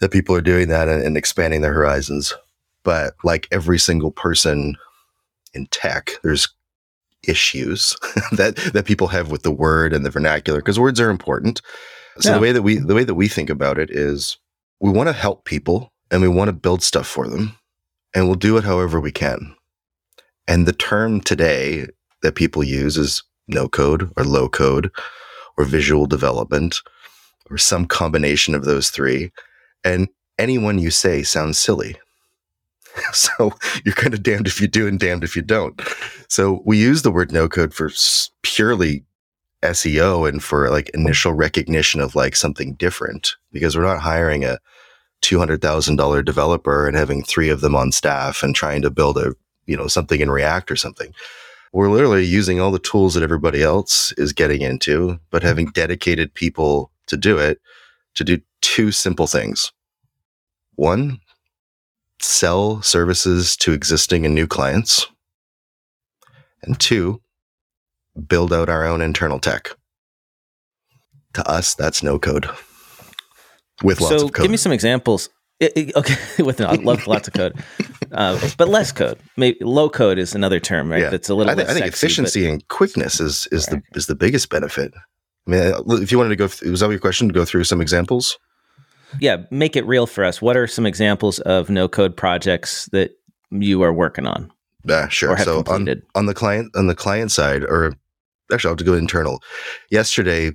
that 0.00 0.12
people 0.12 0.34
are 0.36 0.40
doing 0.40 0.68
that 0.68 0.88
and, 0.88 1.02
and 1.02 1.16
expanding 1.16 1.60
their 1.62 1.74
horizons. 1.74 2.32
But 2.84 3.14
like 3.24 3.48
every 3.50 3.78
single 3.78 4.12
person 4.12 4.76
in 5.52 5.66
tech, 5.66 6.12
there's 6.22 6.48
issues 7.26 7.96
that 8.32 8.54
that 8.72 8.86
people 8.86 9.08
have 9.08 9.30
with 9.32 9.42
the 9.42 9.50
word 9.50 9.92
and 9.92 10.06
the 10.06 10.10
vernacular 10.10 10.60
because 10.60 10.78
words 10.78 11.00
are 11.00 11.10
important. 11.10 11.60
So 12.20 12.30
Yeah. 12.30 12.36
the 12.36 12.40
way 12.40 12.52
that 12.52 12.62
we 12.62 12.76
the 12.76 12.94
way 12.94 13.02
that 13.04 13.14
we 13.16 13.26
think 13.28 13.50
about 13.50 13.78
it 13.78 13.90
is 13.90 14.38
we 14.80 14.90
want 14.90 15.08
to 15.08 15.12
help 15.12 15.44
people 15.44 15.92
and 16.10 16.22
we 16.22 16.28
want 16.28 16.48
to 16.48 16.52
build 16.52 16.82
stuff 16.82 17.06
for 17.06 17.28
them 17.28 17.58
and 18.14 18.26
we'll 18.26 18.36
do 18.36 18.56
it 18.56 18.64
however 18.64 19.00
we 19.00 19.12
can. 19.12 19.54
And 20.46 20.66
the 20.66 20.72
term 20.72 21.20
today 21.20 21.86
that 22.22 22.34
people 22.34 22.64
use 22.64 22.96
is 22.96 23.22
no 23.46 23.68
code 23.68 24.10
or 24.16 24.24
low 24.24 24.48
code 24.48 24.90
or 25.56 25.64
visual 25.64 26.06
development 26.06 26.80
or 27.50 27.58
some 27.58 27.86
combination 27.86 28.54
of 28.54 28.64
those 28.64 28.90
three. 28.90 29.30
And 29.84 30.08
anyone 30.38 30.78
you 30.78 30.90
say 30.90 31.22
sounds 31.22 31.58
silly. 31.58 31.96
so 33.12 33.52
you're 33.84 33.94
kind 33.94 34.14
of 34.14 34.22
damned 34.22 34.46
if 34.46 34.60
you 34.60 34.68
do 34.68 34.86
and 34.86 34.98
damned 34.98 35.24
if 35.24 35.36
you 35.36 35.42
don't. 35.42 35.80
So 36.28 36.62
we 36.64 36.78
use 36.78 37.02
the 37.02 37.10
word 37.12 37.32
no 37.32 37.48
code 37.48 37.74
for 37.74 37.90
purely 38.42 39.04
SEO 39.62 40.28
and 40.28 40.42
for 40.42 40.70
like 40.70 40.86
mm. 40.86 41.00
initial 41.00 41.32
recognition 41.32 42.00
of 42.00 42.14
like 42.14 42.36
something 42.36 42.74
different 42.74 43.36
because 43.52 43.76
we're 43.76 43.82
not 43.82 44.00
hiring 44.00 44.44
a 44.44 44.58
$200,000 45.22 46.24
developer 46.24 46.86
and 46.86 46.96
having 46.96 47.22
three 47.22 47.48
of 47.48 47.60
them 47.60 47.74
on 47.74 47.90
staff 47.90 48.42
and 48.42 48.54
trying 48.54 48.82
to 48.82 48.90
build 48.90 49.18
a, 49.18 49.34
you 49.66 49.76
know, 49.76 49.88
something 49.88 50.20
in 50.20 50.30
React 50.30 50.70
or 50.70 50.76
something. 50.76 51.12
We're 51.72 51.90
literally 51.90 52.24
using 52.24 52.60
all 52.60 52.70
the 52.70 52.78
tools 52.78 53.14
that 53.14 53.22
everybody 53.22 53.62
else 53.62 54.12
is 54.12 54.32
getting 54.32 54.62
into, 54.62 55.18
but 55.30 55.42
mm. 55.42 55.46
having 55.46 55.66
dedicated 55.66 56.34
people 56.34 56.90
to 57.06 57.16
do 57.16 57.38
it 57.38 57.60
to 58.14 58.24
do 58.24 58.40
two 58.60 58.92
simple 58.92 59.26
things. 59.26 59.72
One, 60.76 61.20
sell 62.20 62.82
services 62.82 63.56
to 63.58 63.72
existing 63.72 64.24
and 64.24 64.34
new 64.34 64.46
clients. 64.46 65.06
And 66.62 66.78
two, 66.78 67.20
build 68.26 68.52
out 68.52 68.68
our 68.68 68.84
own 68.84 69.00
internal 69.00 69.38
tech. 69.38 69.70
To 71.34 71.48
us, 71.48 71.74
that's 71.74 72.02
no 72.02 72.18
code. 72.18 72.48
With 73.82 74.00
lots 74.00 74.20
so 74.20 74.26
of 74.26 74.32
code. 74.32 74.42
give 74.44 74.50
me 74.50 74.56
some 74.56 74.72
examples. 74.72 75.28
I- 75.62 75.70
I- 75.76 75.92
okay, 75.96 76.16
with 76.42 76.60
love 76.60 77.06
lots 77.06 77.28
of 77.28 77.34
code, 77.34 77.54
uh, 78.12 78.38
but 78.56 78.68
less 78.68 78.92
code. 78.92 79.18
Maybe 79.36 79.58
low 79.64 79.88
code 79.88 80.18
is 80.18 80.34
another 80.34 80.58
term, 80.60 80.90
right? 80.90 81.02
Yeah. 81.02 81.10
That's 81.10 81.28
a 81.28 81.34
little. 81.34 81.50
I, 81.50 81.54
less 81.54 81.68
I 81.68 81.74
think 81.74 81.84
sexy, 81.84 81.90
but- 81.90 81.96
efficiency 81.96 82.48
and 82.48 82.68
quickness 82.68 83.20
is 83.20 83.46
is 83.52 83.66
the 83.66 83.82
is 83.94 84.06
the 84.06 84.14
biggest 84.14 84.48
benefit. 84.50 84.94
I 85.46 85.50
mean, 85.50 85.60
uh, 85.60 85.82
if 85.96 86.10
you 86.12 86.18
wanted 86.18 86.30
to 86.30 86.36
go, 86.36 86.48
th- 86.48 86.70
was 86.70 86.80
that 86.80 86.90
your 86.90 86.98
question? 86.98 87.28
To 87.28 87.34
go 87.34 87.44
through 87.44 87.64
some 87.64 87.80
examples? 87.80 88.38
Yeah, 89.20 89.38
make 89.50 89.76
it 89.76 89.86
real 89.86 90.06
for 90.06 90.24
us. 90.24 90.42
What 90.42 90.56
are 90.56 90.66
some 90.66 90.84
examples 90.86 91.38
of 91.40 91.70
no 91.70 91.88
code 91.88 92.16
projects 92.16 92.86
that 92.92 93.12
you 93.50 93.82
are 93.82 93.92
working 93.92 94.26
on? 94.26 94.52
Yeah, 94.84 95.08
sure. 95.08 95.36
so 95.38 95.62
on, 95.66 95.88
on 96.14 96.26
the 96.26 96.34
client 96.34 96.70
on 96.76 96.86
the 96.88 96.94
client 96.94 97.30
side, 97.30 97.62
or 97.62 97.94
actually, 98.52 98.68
I'll 98.68 98.72
have 98.72 98.78
to 98.78 98.84
go 98.84 98.94
internal. 98.94 99.42
Yesterday, 99.90 100.52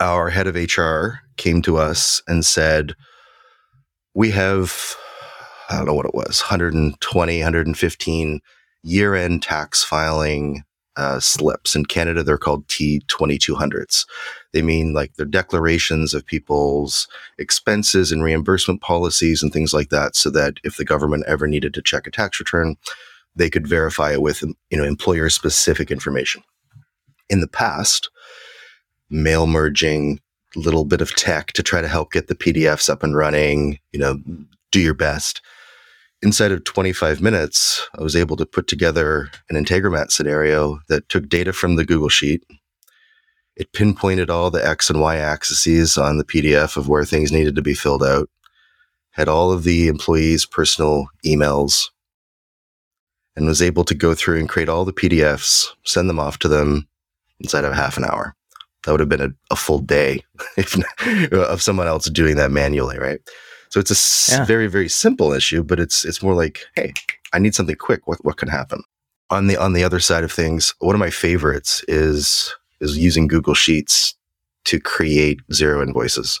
our 0.00 0.30
head 0.30 0.46
of 0.46 0.56
HR 0.56 1.20
came 1.36 1.62
to 1.62 1.76
us 1.78 2.22
and 2.26 2.44
said, 2.44 2.94
"We 4.14 4.30
have, 4.30 4.96
I 5.70 5.76
don't 5.76 5.86
know 5.86 5.94
what 5.94 6.06
it 6.06 6.14
was, 6.14 6.40
120, 6.40 7.38
115 7.38 8.40
year-end 8.82 9.42
tax 9.42 9.82
filing 9.82 10.62
uh, 10.96 11.20
slips. 11.20 11.76
In 11.76 11.84
Canada, 11.84 12.22
they're 12.22 12.38
called 12.38 12.66
T2200s. 12.68 14.06
They 14.52 14.62
mean 14.62 14.94
like 14.94 15.14
they're 15.14 15.26
declarations 15.26 16.14
of 16.14 16.24
people's 16.24 17.06
expenses 17.38 18.10
and 18.10 18.22
reimbursement 18.22 18.80
policies 18.80 19.42
and 19.42 19.52
things 19.52 19.74
like 19.74 19.90
that, 19.90 20.16
so 20.16 20.30
that 20.30 20.54
if 20.64 20.76
the 20.76 20.84
government 20.84 21.24
ever 21.26 21.46
needed 21.46 21.74
to 21.74 21.82
check 21.82 22.06
a 22.06 22.10
tax 22.10 22.40
return, 22.40 22.76
they 23.34 23.50
could 23.50 23.66
verify 23.66 24.12
it 24.12 24.22
with 24.22 24.42
you 24.42 24.78
know 24.78 24.84
employer 24.84 25.28
specific 25.28 25.90
information. 25.90 26.42
In 27.28 27.40
the 27.40 27.48
past, 27.48 28.10
mail 29.10 29.46
merging, 29.46 30.20
little 30.54 30.84
bit 30.84 31.00
of 31.00 31.14
tech 31.16 31.52
to 31.52 31.62
try 31.62 31.80
to 31.80 31.88
help 31.88 32.12
get 32.12 32.28
the 32.28 32.34
PDFs 32.34 32.88
up 32.88 33.02
and 33.02 33.16
running, 33.16 33.78
you 33.92 33.98
know, 33.98 34.20
do 34.70 34.80
your 34.80 34.94
best 34.94 35.42
inside 36.22 36.52
of 36.52 36.64
25 36.64 37.20
minutes, 37.20 37.86
I 37.98 38.02
was 38.02 38.16
able 38.16 38.36
to 38.36 38.46
put 38.46 38.66
together 38.66 39.30
an 39.48 39.62
Integromat 39.62 40.10
scenario 40.10 40.80
that 40.88 41.08
took 41.08 41.28
data 41.28 41.52
from 41.52 41.76
the 41.76 41.84
Google 41.84 42.08
Sheet. 42.08 42.44
It 43.54 43.72
pinpointed 43.72 44.28
all 44.30 44.50
the 44.50 44.66
X 44.66 44.90
and 44.90 45.00
Y 45.00 45.16
axes 45.16 45.96
on 45.96 46.18
the 46.18 46.24
PDF 46.24 46.76
of 46.76 46.88
where 46.88 47.04
things 47.04 47.32
needed 47.32 47.56
to 47.56 47.62
be 47.62 47.74
filled 47.74 48.02
out, 48.02 48.28
had 49.10 49.28
all 49.28 49.52
of 49.52 49.64
the 49.64 49.88
employees' 49.88 50.46
personal 50.46 51.06
emails, 51.24 51.90
and 53.34 53.46
was 53.46 53.62
able 53.62 53.84
to 53.84 53.94
go 53.94 54.14
through 54.14 54.38
and 54.38 54.48
create 54.48 54.68
all 54.68 54.84
the 54.84 54.92
PDFs, 54.92 55.68
send 55.84 56.08
them 56.08 56.18
off 56.18 56.38
to 56.40 56.48
them 56.48 56.88
inside 57.40 57.64
of 57.64 57.72
half 57.72 57.96
an 57.96 58.04
hour. 58.04 58.34
That 58.84 58.92
would 58.92 59.00
have 59.00 59.08
been 59.08 59.20
a, 59.20 59.30
a 59.50 59.56
full 59.56 59.80
day 59.80 60.20
if, 60.56 60.76
of 61.32 61.62
someone 61.62 61.86
else 61.88 62.08
doing 62.08 62.36
that 62.36 62.52
manually, 62.52 62.98
right? 62.98 63.20
So 63.70 63.80
it's 63.80 64.30
a 64.30 64.32
yeah. 64.32 64.44
very 64.44 64.68
very 64.68 64.88
simple 64.88 65.32
issue, 65.32 65.62
but 65.62 65.80
it's 65.80 66.04
it's 66.04 66.22
more 66.22 66.34
like, 66.34 66.60
hey, 66.76 66.92
I 67.32 67.38
need 67.38 67.54
something 67.54 67.76
quick. 67.76 68.06
What 68.06 68.24
what 68.24 68.36
can 68.36 68.48
happen? 68.48 68.82
On 69.30 69.48
the 69.48 69.56
on 69.56 69.72
the 69.72 69.84
other 69.84 70.00
side 70.00 70.24
of 70.24 70.32
things, 70.32 70.74
one 70.78 70.94
of 70.94 71.00
my 71.00 71.10
favorites 71.10 71.84
is 71.88 72.54
is 72.80 72.96
using 72.96 73.26
Google 73.26 73.54
Sheets 73.54 74.14
to 74.66 74.78
create 74.78 75.40
Xero 75.50 75.82
invoices. 75.82 76.40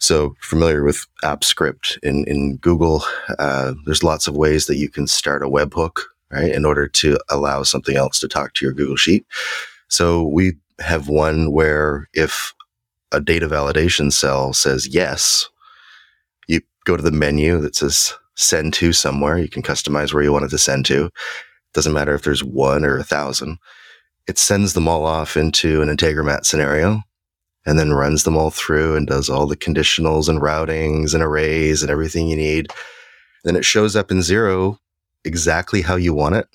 So 0.00 0.36
familiar 0.40 0.84
with 0.84 1.06
AppScript 1.24 1.98
in 2.02 2.24
in 2.26 2.56
Google, 2.58 3.02
uh, 3.38 3.74
there's 3.84 4.04
lots 4.04 4.28
of 4.28 4.36
ways 4.36 4.66
that 4.66 4.76
you 4.76 4.88
can 4.88 5.06
start 5.06 5.42
a 5.42 5.48
webhook, 5.48 6.02
right, 6.30 6.52
in 6.52 6.64
order 6.64 6.86
to 6.86 7.18
allow 7.30 7.62
something 7.62 7.96
else 7.96 8.20
to 8.20 8.28
talk 8.28 8.54
to 8.54 8.64
your 8.64 8.74
Google 8.74 8.96
Sheet. 8.96 9.26
So 9.88 10.26
we 10.26 10.54
have 10.80 11.08
one 11.08 11.52
where 11.52 12.08
if 12.14 12.54
a 13.12 13.20
data 13.20 13.48
validation 13.48 14.12
cell 14.12 14.52
says 14.52 14.86
yes, 14.86 15.48
you 16.46 16.60
go 16.84 16.96
to 16.96 17.02
the 17.02 17.10
menu 17.10 17.60
that 17.60 17.76
says 17.76 18.14
send 18.36 18.72
to 18.74 18.92
somewhere. 18.92 19.38
You 19.38 19.48
can 19.48 19.62
customize 19.62 20.14
where 20.14 20.22
you 20.22 20.32
want 20.32 20.44
it 20.44 20.50
to 20.50 20.58
send 20.58 20.86
to. 20.86 21.10
Doesn't 21.74 21.92
matter 21.92 22.14
if 22.14 22.22
there's 22.22 22.44
one 22.44 22.84
or 22.84 22.96
a 22.96 23.04
thousand. 23.04 23.58
It 24.28 24.38
sends 24.38 24.74
them 24.74 24.86
all 24.86 25.04
off 25.04 25.36
into 25.36 25.82
an 25.82 25.88
Integromat 25.88 26.44
scenario 26.44 27.02
and 27.66 27.78
then 27.78 27.92
runs 27.92 28.22
them 28.22 28.36
all 28.36 28.50
through 28.50 28.96
and 28.96 29.06
does 29.06 29.28
all 29.28 29.46
the 29.46 29.56
conditionals 29.56 30.28
and 30.28 30.40
routings 30.40 31.14
and 31.14 31.22
arrays 31.22 31.82
and 31.82 31.90
everything 31.90 32.28
you 32.28 32.36
need. 32.36 32.68
Then 33.44 33.56
it 33.56 33.64
shows 33.64 33.96
up 33.96 34.10
in 34.10 34.18
Xero 34.18 34.78
exactly 35.24 35.82
how 35.82 35.96
you 35.96 36.14
want 36.14 36.36
it. 36.36 36.46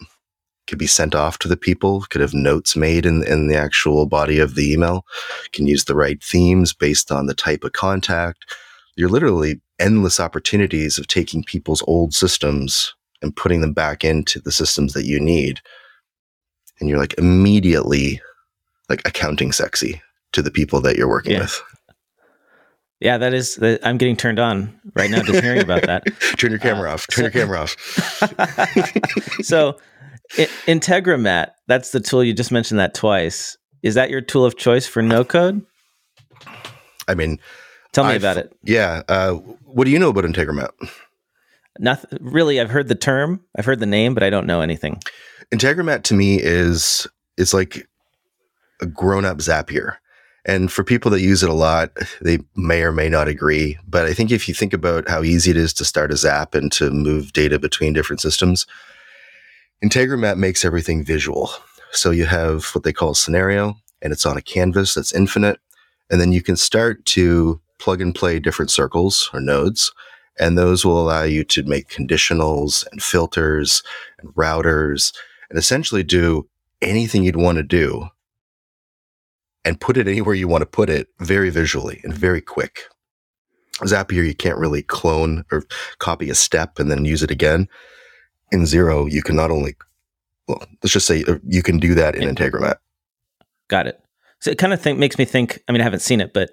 Could 0.68 0.80
be 0.80 0.88
sent 0.88 1.14
off 1.14 1.40
to 1.40 1.48
the 1.48 1.58
people, 1.58 2.02
could 2.10 2.22
have 2.22 2.34
notes 2.34 2.76
made 2.76 3.06
in, 3.06 3.24
in 3.28 3.48
the 3.48 3.58
actual 3.58 4.06
body 4.06 4.40
of 4.40 4.56
the 4.56 4.72
email, 4.72 5.06
can 5.52 5.68
use 5.68 5.86
the 5.86 5.96
right 5.96 6.24
themes 6.24 6.74
based 6.74 7.12
on 7.12 7.26
the 7.26 7.34
type 7.34 7.64
of 7.64 7.74
contact. 7.74 8.46
You're 8.96 9.10
literally 9.10 9.60
endless 9.80 10.20
opportunities 10.20 10.98
of 10.98 11.08
taking 11.08 11.44
people's 11.44 11.84
old 11.88 12.14
systems 12.14 12.94
and 13.22 13.36
putting 13.36 13.62
them 13.62 13.74
back 13.74 14.04
into 14.04 14.40
the 14.40 14.52
systems 14.52 14.94
that 14.94 15.06
you 15.06 15.20
need. 15.20 15.60
And 16.80 16.90
you're 16.90 17.00
like 17.00 17.16
immediately 17.18 18.22
like 18.90 19.02
accounting 19.06 19.52
sexy 19.52 20.02
to 20.34 20.42
the 20.42 20.52
people 20.52 20.82
that 20.82 20.98
you're 20.98 21.10
working 21.10 21.34
yeah. 21.34 21.42
with. 21.42 21.62
Yeah, 23.00 23.18
that 23.18 23.34
is. 23.34 23.60
I'm 23.84 23.98
getting 23.98 24.16
turned 24.16 24.40
on 24.40 24.80
right 24.94 25.10
now 25.10 25.22
just 25.24 25.44
hearing 25.44 25.62
about 25.62 25.82
that. 25.84 26.04
Turn 26.38 26.52
your 26.52 26.60
camera 26.60 26.90
uh, 26.90 26.94
off. 26.94 27.08
Turn 27.08 27.24
so, 27.24 27.24
your 27.24 27.32
camera 27.32 27.60
off. 27.60 27.76
so, 29.42 29.78
I- 30.38 30.50
Integromat, 30.68 31.52
that's 31.68 31.92
the 31.92 32.00
tool 32.00 32.24
you 32.24 32.34
just 32.34 32.52
mentioned 32.52 32.80
that 32.80 32.94
twice. 32.94 33.58
Is 33.82 33.96
that 33.96 34.10
your 34.10 34.22
tool 34.22 34.46
of 34.46 34.58
choice 34.58 34.88
for 34.88 35.02
no 35.02 35.24
code? 35.24 35.66
I 37.08 37.16
mean, 37.16 37.40
Tell 37.92 38.06
me 38.06 38.12
I've, 38.12 38.22
about 38.22 38.38
it. 38.38 38.52
Yeah. 38.64 39.04
Uh, 39.08 39.34
what 39.34 39.86
do 39.86 39.92
you 39.92 40.00
know 40.00 40.10
about 40.10 40.24
Integromat? 40.24 40.70
Nothing 41.80 42.20
really. 42.22 42.60
I've 42.60 42.70
heard 42.70 42.88
the 42.88 42.96
term, 42.96 43.42
I've 43.58 43.66
heard 43.66 43.80
the 43.80 43.86
name, 43.86 44.14
but 44.14 44.24
I 44.24 44.30
don't 44.30 44.48
know 44.48 44.62
anything. 44.62 45.02
Integromat 45.54 46.04
to 46.04 46.14
me 46.14 46.40
is 46.42 47.08
it's 47.38 47.54
like 47.54 47.88
a 48.82 48.86
grown 48.86 49.26
up 49.26 49.38
Zapier. 49.38 49.98
And 50.46 50.72
for 50.72 50.84
people 50.84 51.10
that 51.12 51.22
use 51.22 51.42
it 51.42 51.50
a 51.50 51.54
lot, 51.54 51.92
they 52.22 52.40
may 52.56 52.82
or 52.82 52.92
may 52.92 53.08
not 53.10 53.28
agree. 53.28 53.78
But 53.88 54.06
I 54.06 54.14
think 54.14 54.30
if 54.30 54.48
you 54.48 54.54
think 54.54 54.74
about 54.74 55.08
how 55.08 55.24
easy 55.24 55.52
it 55.52 55.58
is 55.58 55.74
to 55.76 55.86
start 55.86 56.12
a 56.12 56.18
Zap 56.18 56.54
and 56.54 56.72
to 56.74 56.90
move 56.92 57.32
data 57.32 57.60
between 57.60 57.94
different 57.94 58.22
systems, 58.22 58.68
Integromat 59.84 60.38
makes 60.38 60.64
everything 60.64 61.04
visual. 61.04 61.52
So 61.92 62.12
you 62.12 62.26
have 62.26 62.66
what 62.68 62.84
they 62.84 62.94
call 62.94 63.12
a 63.12 63.16
scenario, 63.16 63.76
and 64.02 64.14
it's 64.14 64.26
on 64.26 64.38
a 64.38 64.42
canvas 64.42 64.94
that's 64.94 65.14
infinite. 65.14 65.60
And 66.10 66.22
then 66.22 66.32
you 66.32 66.42
can 66.42 66.56
start 66.56 67.06
to 67.08 67.60
plug 67.80 68.02
and 68.02 68.16
play 68.16 68.40
different 68.40 68.72
circles 68.72 69.30
or 69.34 69.42
nodes. 69.42 69.92
And 70.40 70.58
those 70.58 70.86
will 70.86 71.00
allow 71.00 71.24
you 71.24 71.44
to 71.46 71.64
make 71.64 71.90
conditionals 71.90 72.86
and 72.92 73.04
filters 73.04 73.84
and 74.20 74.34
routers 74.36 75.14
and 75.50 75.60
essentially 75.60 76.02
do 76.02 76.48
anything 76.82 77.24
you'd 77.24 77.36
want 77.36 77.58
to 77.58 77.64
do 77.64 78.08
and 79.66 79.80
put 79.80 79.98
it 79.98 80.08
anywhere 80.08 80.36
you 80.36 80.48
want 80.48 80.62
to 80.62 80.66
put 80.66 80.90
it 80.90 81.08
very 81.20 81.50
visually 81.50 82.02
and 82.04 82.14
very 82.14 82.42
quick. 82.42 82.84
Zapier, 83.82 84.26
you 84.26 84.36
can't 84.36 84.58
really 84.58 84.82
clone 84.82 85.44
or 85.52 85.64
copy 86.00 86.30
a 86.30 86.36
step 86.36 86.80
and 86.80 86.90
then 86.90 87.06
use 87.06 87.24
it 87.24 87.32
again. 87.32 87.68
In 88.54 88.66
zero, 88.66 89.06
you 89.06 89.22
can 89.22 89.36
not 89.36 89.52
only, 89.52 89.76
well, 90.48 90.64
let's 90.82 90.94
just 90.94 91.08
say 91.08 91.26
uh, 91.28 91.40
you 91.46 91.62
can 91.62 91.80
do 91.80 91.94
that 91.96 92.16
in 92.16 92.34
Integromat. 92.34 92.76
Got 93.68 93.88
it. 93.88 94.00
So 94.40 94.52
it 94.52 94.58
kind 94.58 94.74
of 94.74 94.82
think, 94.82 95.00
makes 95.00 95.18
me 95.18 95.26
think, 95.26 95.62
I 95.68 95.72
mean, 95.72 95.82
I 95.82 95.84
haven't 95.84 96.02
seen 96.02 96.22
it, 96.22 96.34
but 96.34 96.52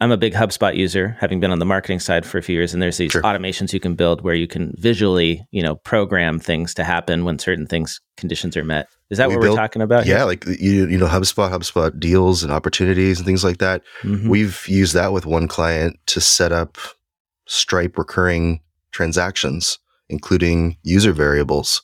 I'm 0.00 0.10
a 0.10 0.16
big 0.16 0.32
HubSpot 0.32 0.74
user, 0.74 1.16
having 1.20 1.40
been 1.40 1.50
on 1.50 1.58
the 1.58 1.66
marketing 1.66 2.00
side 2.00 2.24
for 2.24 2.38
a 2.38 2.42
few 2.42 2.56
years, 2.56 2.72
and 2.72 2.82
there's 2.82 2.96
these 2.96 3.12
sure. 3.12 3.20
automations 3.20 3.74
you 3.74 3.80
can 3.80 3.94
build 3.94 4.22
where 4.22 4.34
you 4.34 4.48
can 4.48 4.74
visually, 4.78 5.46
you 5.50 5.62
know, 5.62 5.76
program 5.76 6.40
things 6.40 6.72
to 6.74 6.84
happen 6.84 7.26
when 7.26 7.38
certain 7.38 7.66
things 7.66 8.00
conditions 8.16 8.56
are 8.56 8.64
met. 8.64 8.88
Is 9.10 9.18
that 9.18 9.28
we 9.28 9.36
what 9.36 9.42
built, 9.42 9.56
we're 9.56 9.62
talking 9.62 9.82
about? 9.82 10.06
Yeah, 10.06 10.18
here? 10.18 10.24
like 10.24 10.46
you, 10.46 10.86
you 10.86 10.96
know, 10.96 11.06
HubSpot, 11.06 11.50
HubSpot 11.50 12.00
deals 12.00 12.42
and 12.42 12.50
opportunities 12.50 13.18
and 13.18 13.26
things 13.26 13.44
like 13.44 13.58
that. 13.58 13.82
Mm-hmm. 14.02 14.28
We've 14.30 14.66
used 14.66 14.94
that 14.94 15.12
with 15.12 15.26
one 15.26 15.46
client 15.46 15.98
to 16.06 16.20
set 16.20 16.50
up 16.50 16.78
Stripe 17.46 17.98
recurring 17.98 18.60
transactions, 18.92 19.78
including 20.10 20.76
user 20.82 21.12
variables, 21.12 21.82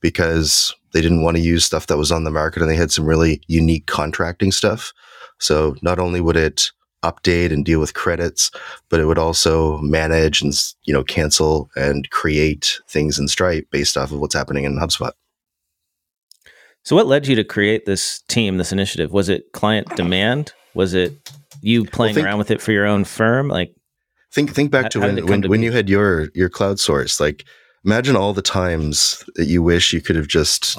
because 0.00 0.74
they 0.92 1.00
didn't 1.00 1.22
want 1.22 1.36
to 1.36 1.42
use 1.42 1.64
stuff 1.64 1.86
that 1.86 1.98
was 1.98 2.10
on 2.10 2.24
the 2.24 2.30
market 2.30 2.62
and 2.62 2.70
they 2.70 2.76
had 2.76 2.90
some 2.90 3.06
really 3.06 3.42
unique 3.46 3.86
contracting 3.86 4.52
stuff. 4.52 4.92
So 5.38 5.76
not 5.82 5.98
only 5.98 6.20
would 6.20 6.36
it 6.36 6.70
update 7.04 7.52
and 7.52 7.64
deal 7.64 7.80
with 7.80 7.94
credits, 7.94 8.50
but 8.88 9.00
it 9.00 9.04
would 9.04 9.18
also 9.18 9.78
manage 9.78 10.42
and 10.42 10.52
you 10.84 10.92
know 10.92 11.04
cancel 11.04 11.70
and 11.76 12.10
create 12.10 12.80
things 12.88 13.18
in 13.18 13.28
Stripe 13.28 13.68
based 13.70 13.96
off 13.96 14.12
of 14.12 14.20
what's 14.20 14.34
happening 14.34 14.64
in 14.64 14.76
HubSpot. 14.78 15.12
So, 16.84 16.96
what 16.96 17.06
led 17.06 17.26
you 17.26 17.36
to 17.36 17.44
create 17.44 17.86
this 17.86 18.22
team, 18.28 18.56
this 18.56 18.72
initiative? 18.72 19.12
Was 19.12 19.28
it 19.28 19.52
client 19.52 19.94
demand? 19.96 20.52
Was 20.74 20.94
it 20.94 21.12
you 21.60 21.84
playing 21.84 22.10
well, 22.10 22.14
think, 22.14 22.26
around 22.26 22.38
with 22.38 22.50
it 22.50 22.60
for 22.60 22.72
your 22.72 22.86
own 22.86 23.04
firm? 23.04 23.48
Like, 23.48 23.74
think 24.32 24.54
think 24.54 24.70
back 24.70 24.90
to 24.90 25.00
when 25.00 25.26
when, 25.26 25.42
to 25.42 25.48
when 25.48 25.62
you 25.62 25.72
had 25.72 25.88
your 25.88 26.28
your 26.34 26.48
cloud 26.48 26.80
source. 26.80 27.20
Like, 27.20 27.44
imagine 27.84 28.16
all 28.16 28.32
the 28.32 28.42
times 28.42 29.24
that 29.36 29.46
you 29.46 29.62
wish 29.62 29.92
you 29.92 30.00
could 30.00 30.16
have 30.16 30.28
just 30.28 30.78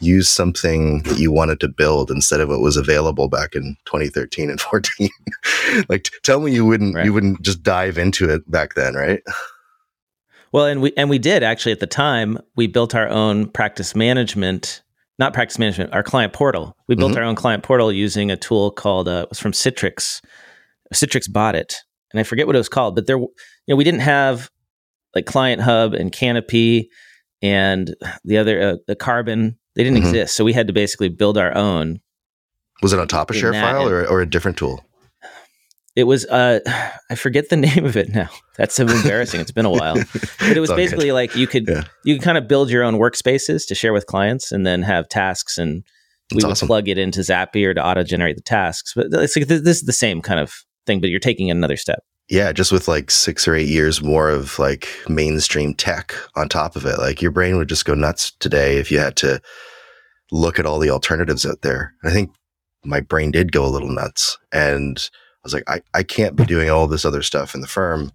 used 0.00 0.28
something 0.28 1.02
that 1.02 1.18
you 1.18 1.30
wanted 1.30 1.60
to 1.60 1.68
build 1.68 2.10
instead 2.10 2.40
of 2.40 2.48
what 2.48 2.60
was 2.60 2.76
available 2.78 3.28
back 3.28 3.54
in 3.54 3.76
2013 3.84 4.48
and 4.48 4.58
14 4.60 5.10
like 5.90 6.08
tell 6.22 6.40
me 6.40 6.50
you 6.50 6.64
wouldn't 6.64 6.94
right. 6.94 7.04
you 7.04 7.12
wouldn't 7.12 7.42
just 7.42 7.62
dive 7.62 7.98
into 7.98 8.26
it 8.26 8.50
back 8.50 8.72
then 8.76 8.94
right 8.94 9.20
well 10.52 10.64
and 10.64 10.80
we 10.80 10.90
and 10.96 11.10
we 11.10 11.18
did 11.18 11.42
actually 11.42 11.70
at 11.70 11.80
the 11.80 11.86
time 11.86 12.38
we 12.56 12.66
built 12.66 12.94
our 12.94 13.10
own 13.10 13.46
practice 13.50 13.94
management 13.94 14.80
not 15.20 15.34
practice 15.34 15.58
management, 15.58 15.92
our 15.92 16.02
client 16.02 16.32
portal. 16.32 16.74
We 16.88 16.96
built 16.96 17.12
Mhm. 17.12 17.16
our 17.18 17.22
own 17.24 17.34
client 17.34 17.62
portal 17.62 17.92
using 17.92 18.30
a 18.30 18.38
tool 18.38 18.70
called 18.70 19.06
uh, 19.06 19.24
it 19.24 19.28
was 19.28 19.38
from 19.38 19.52
Citrix. 19.52 20.22
Citrix 20.94 21.30
bought 21.30 21.54
it, 21.54 21.76
and 22.12 22.20
I 22.20 22.22
forget 22.24 22.46
what 22.46 22.56
it 22.56 22.58
was 22.58 22.68
called, 22.68 22.94
but 22.94 23.06
there, 23.06 23.18
you 23.18 23.28
know, 23.68 23.76
we 23.76 23.84
didn't 23.84 24.00
have 24.00 24.50
like 25.14 25.26
Client 25.26 25.60
Hub 25.62 25.94
and 25.94 26.12
Canopy 26.12 26.88
and 27.42 27.94
the 28.24 28.38
other 28.38 28.60
uh, 28.62 28.76
the 28.86 28.94
Carbon. 28.96 29.58
They 29.76 29.84
didn't 29.84 29.98
Mhm. 29.98 30.06
exist, 30.06 30.36
so 30.36 30.44
we 30.44 30.52
had 30.52 30.66
to 30.66 30.72
basically 30.72 31.08
build 31.08 31.38
our 31.38 31.54
own. 31.56 32.00
Was 32.82 32.92
it 32.92 32.98
on 32.98 33.08
top 33.08 33.30
of 33.30 33.36
ShareFile 33.36 33.90
or, 33.90 34.06
or 34.06 34.20
a 34.20 34.26
different 34.28 34.56
tool? 34.56 34.84
It 35.96 36.04
was 36.04 36.24
uh, 36.26 36.60
I 37.10 37.14
forget 37.14 37.48
the 37.48 37.56
name 37.68 37.84
of 37.84 37.96
it 37.96 38.08
now. 38.10 38.28
That's 38.56 38.74
so 38.74 38.86
embarrassing. 38.86 39.40
it's 39.40 39.50
been 39.52 39.66
a 39.66 39.70
while, 39.70 39.94
but 39.94 40.56
it 40.56 40.60
was 40.60 40.70
all 40.70 40.76
good. 40.76 40.82
basically 40.82 41.12
like 41.12 41.34
you 41.34 41.46
could 41.46 41.68
Yeah. 41.68 41.84
you 42.04 42.14
could 42.16 42.22
kind 42.24 42.38
of 42.38 42.46
build 42.48 42.70
your 42.70 42.82
own 42.82 42.94
workspaces 42.96 43.66
to 43.68 43.74
share 43.74 43.92
with 43.92 44.06
clients, 44.06 44.52
and 44.52 44.66
then 44.66 44.82
have 44.82 45.08
tasks 45.08 45.58
and 45.58 45.82
we 46.32 46.36
would 46.36 46.44
awesome. 46.52 46.68
plug 46.68 46.88
it 46.88 46.96
into 46.96 47.20
Zapier 47.20 47.74
to 47.74 47.84
auto 47.84 48.04
generate 48.04 48.36
the 48.36 48.42
tasks. 48.42 48.92
But 48.94 49.08
it's 49.12 49.34
like 49.36 49.48
this, 49.48 49.62
this 49.62 49.78
is 49.78 49.82
the 49.82 49.92
same 49.92 50.22
kind 50.22 50.38
of 50.38 50.52
thing, 50.86 51.00
but 51.00 51.10
you're 51.10 51.20
taking 51.20 51.50
another 51.50 51.76
step. 51.76 52.02
Yeah, 52.28 52.52
just 52.52 52.70
with 52.70 52.86
like 52.86 53.10
six 53.10 53.48
or 53.48 53.56
eight 53.56 53.68
years 53.68 54.02
more 54.02 54.30
of 54.30 54.58
like 54.58 54.88
mainstream 55.08 55.74
tech 55.74 56.14
on 56.36 56.48
top 56.48 56.76
of 56.76 56.86
it. 56.86 56.98
Like 56.98 57.20
your 57.20 57.32
brain 57.32 57.56
would 57.56 57.68
just 57.68 57.84
go 57.84 57.94
nuts 57.94 58.30
today 58.38 58.76
if 58.76 58.90
you 58.90 59.00
had 59.00 59.16
to 59.16 59.40
look 60.30 60.58
at 60.58 60.66
all 60.66 60.78
the 60.78 60.90
alternatives 60.90 61.44
out 61.44 61.62
there. 61.62 61.92
I 62.04 62.10
think 62.10 62.32
my 62.84 63.00
brain 63.00 63.30
did 63.32 63.52
go 63.52 63.66
a 63.66 63.68
little 63.68 63.90
nuts. 63.90 64.38
And 64.52 64.98
I 64.98 65.40
was 65.42 65.54
like, 65.54 65.64
I, 65.68 65.82
I 65.92 66.02
can't 66.02 66.36
be 66.36 66.44
doing 66.44 66.70
all 66.70 66.86
this 66.86 67.04
other 67.04 67.22
stuff 67.22 67.54
in 67.54 67.60
the 67.60 67.66
firm 67.66 68.12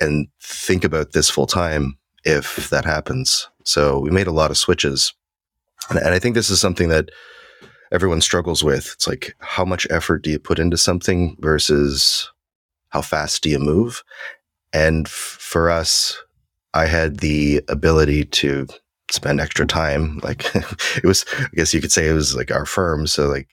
and 0.00 0.28
think 0.40 0.84
about 0.84 1.12
this 1.12 1.30
full 1.30 1.46
time 1.46 1.98
if 2.24 2.70
that 2.70 2.84
happens. 2.84 3.48
So 3.64 3.98
we 3.98 4.10
made 4.10 4.26
a 4.26 4.32
lot 4.32 4.50
of 4.50 4.56
switches. 4.56 5.12
And, 5.90 5.98
and 5.98 6.08
I 6.08 6.18
think 6.18 6.34
this 6.34 6.50
is 6.50 6.60
something 6.60 6.88
that 6.88 7.10
everyone 7.94 8.20
struggles 8.20 8.64
with. 8.64 8.92
It's 8.94 9.06
like, 9.06 9.34
how 9.38 9.64
much 9.64 9.86
effort 9.88 10.22
do 10.22 10.30
you 10.30 10.38
put 10.38 10.58
into 10.58 10.76
something 10.76 11.36
versus 11.38 12.30
how 12.88 13.00
fast 13.00 13.42
do 13.42 13.48
you 13.48 13.60
move? 13.60 14.02
And 14.72 15.06
f- 15.06 15.12
for 15.12 15.70
us, 15.70 16.20
I 16.74 16.86
had 16.86 17.18
the 17.18 17.62
ability 17.68 18.24
to 18.24 18.66
spend 19.10 19.40
extra 19.40 19.64
time. 19.64 20.18
Like 20.24 20.44
it 20.96 21.04
was, 21.04 21.24
I 21.38 21.46
guess 21.54 21.72
you 21.72 21.80
could 21.80 21.92
say 21.92 22.08
it 22.08 22.14
was 22.14 22.34
like 22.34 22.50
our 22.50 22.66
firm. 22.66 23.06
So 23.06 23.28
like 23.28 23.48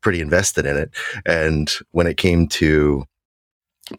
pretty 0.00 0.20
invested 0.20 0.64
in 0.64 0.76
it. 0.76 0.90
And 1.26 1.72
when 1.90 2.06
it 2.06 2.16
came 2.16 2.46
to 2.48 3.04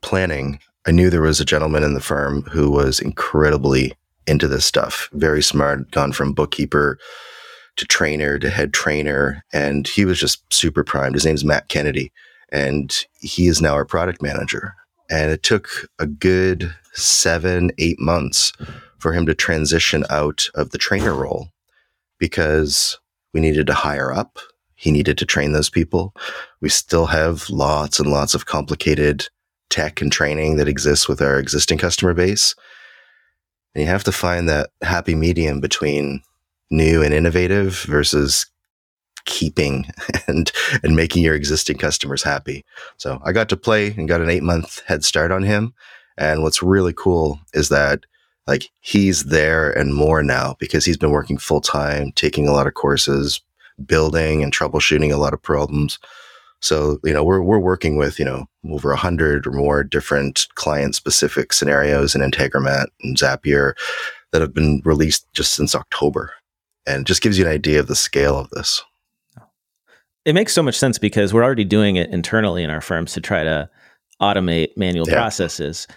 planning, 0.01 0.59
I 0.87 0.91
knew 0.91 1.09
there 1.09 1.21
was 1.21 1.41
a 1.41 1.45
gentleman 1.45 1.83
in 1.83 1.93
the 1.93 1.99
firm 1.99 2.43
who 2.43 2.71
was 2.71 3.01
incredibly 3.01 3.93
into 4.27 4.47
this 4.47 4.65
stuff, 4.65 5.09
very 5.11 5.43
smart, 5.43 5.91
gone 5.91 6.13
from 6.13 6.31
bookkeeper 6.31 6.97
to 7.77 7.85
trainer 7.85 8.39
to 8.39 8.49
head 8.49 8.73
trainer. 8.73 9.43
And 9.53 9.87
he 9.87 10.05
was 10.05 10.19
just 10.19 10.41
super 10.53 10.83
primed. 10.83 11.15
His 11.15 11.25
name's 11.25 11.45
Matt 11.45 11.69
Kennedy. 11.69 12.11
And 12.51 12.95
he 13.19 13.47
is 13.47 13.61
now 13.61 13.73
our 13.73 13.85
product 13.85 14.21
manager. 14.21 14.75
And 15.09 15.31
it 15.31 15.43
took 15.43 15.89
a 15.99 16.05
good 16.05 16.73
seven, 16.93 17.71
eight 17.77 17.99
months 17.99 18.53
for 18.99 19.13
him 19.13 19.25
to 19.25 19.33
transition 19.33 20.05
out 20.09 20.47
of 20.55 20.69
the 20.69 20.77
trainer 20.77 21.13
role 21.13 21.49
because 22.19 22.97
we 23.33 23.41
needed 23.41 23.67
to 23.67 23.73
hire 23.73 24.13
up. 24.13 24.39
He 24.75 24.91
needed 24.91 25.17
to 25.17 25.25
train 25.25 25.51
those 25.51 25.69
people. 25.69 26.13
We 26.61 26.69
still 26.69 27.07
have 27.07 27.49
lots 27.49 27.99
and 27.99 28.11
lots 28.11 28.33
of 28.33 28.45
complicated 28.45 29.27
tech 29.69 30.01
and 30.01 30.11
training 30.11 30.57
that 30.57 30.67
exists 30.67 31.07
with 31.07 31.21
our 31.21 31.39
existing 31.39 31.79
customer 31.79 32.13
base. 32.13 32.53
And 33.73 33.83
you 33.83 33.89
have 33.89 34.03
to 34.03 34.11
find 34.11 34.47
that 34.49 34.69
happy 34.81 35.15
medium 35.15 35.59
between 35.59 36.21
new 36.73 37.01
and 37.01 37.13
innovative 37.13 37.83
versus 37.83 38.45
keeping 39.25 39.85
and 40.27 40.51
and 40.83 40.95
making 40.95 41.23
your 41.23 41.35
existing 41.35 41.77
customers 41.77 42.23
happy. 42.23 42.65
So 42.97 43.21
I 43.23 43.31
got 43.31 43.49
to 43.49 43.57
play 43.57 43.93
and 43.93 44.07
got 44.07 44.21
an 44.21 44.29
8 44.29 44.43
month 44.43 44.81
head 44.85 45.03
start 45.05 45.31
on 45.31 45.43
him. 45.43 45.73
And 46.17 46.43
what's 46.43 46.61
really 46.61 46.93
cool 46.93 47.39
is 47.53 47.69
that 47.69 48.01
like 48.47 48.69
he's 48.81 49.25
there 49.25 49.71
and 49.71 49.93
more 49.93 50.21
now 50.21 50.55
because 50.59 50.83
he's 50.83 50.97
been 50.97 51.11
working 51.11 51.37
full 51.37 51.61
time, 51.61 52.11
taking 52.15 52.47
a 52.47 52.51
lot 52.51 52.67
of 52.67 52.73
courses, 52.73 53.41
building 53.85 54.43
and 54.43 54.53
troubleshooting 54.53 55.13
a 55.13 55.17
lot 55.17 55.33
of 55.33 55.41
problems. 55.41 55.99
So, 56.59 56.99
you 57.03 57.13
know, 57.13 57.23
we're 57.23 57.41
we're 57.41 57.59
working 57.59 57.97
with, 57.97 58.19
you 58.19 58.25
know, 58.25 58.45
over 58.69 58.91
a 58.91 58.97
hundred 58.97 59.47
or 59.47 59.51
more 59.51 59.83
different 59.83 60.47
client 60.55 60.95
specific 60.95 61.53
scenarios 61.53 62.15
in 62.15 62.21
Integromat 62.21 62.87
and 63.01 63.17
Zapier 63.17 63.73
that 64.31 64.41
have 64.41 64.53
been 64.53 64.81
released 64.85 65.25
just 65.33 65.53
since 65.53 65.75
October. 65.75 66.33
And 66.85 67.05
just 67.05 67.21
gives 67.21 67.37
you 67.39 67.45
an 67.45 67.51
idea 67.51 67.79
of 67.79 67.87
the 67.87 67.95
scale 67.95 68.37
of 68.37 68.49
this. 68.49 68.83
It 70.25 70.33
makes 70.33 70.53
so 70.53 70.63
much 70.63 70.77
sense 70.77 70.97
because 70.97 71.33
we're 71.33 71.43
already 71.43 71.65
doing 71.65 71.95
it 71.97 72.09
internally 72.09 72.63
in 72.63 72.69
our 72.69 72.81
firms 72.81 73.13
to 73.13 73.21
try 73.21 73.43
to 73.43 73.69
automate 74.21 74.69
manual 74.77 75.07
Yeah. 75.07 75.15
processes. 75.15 75.87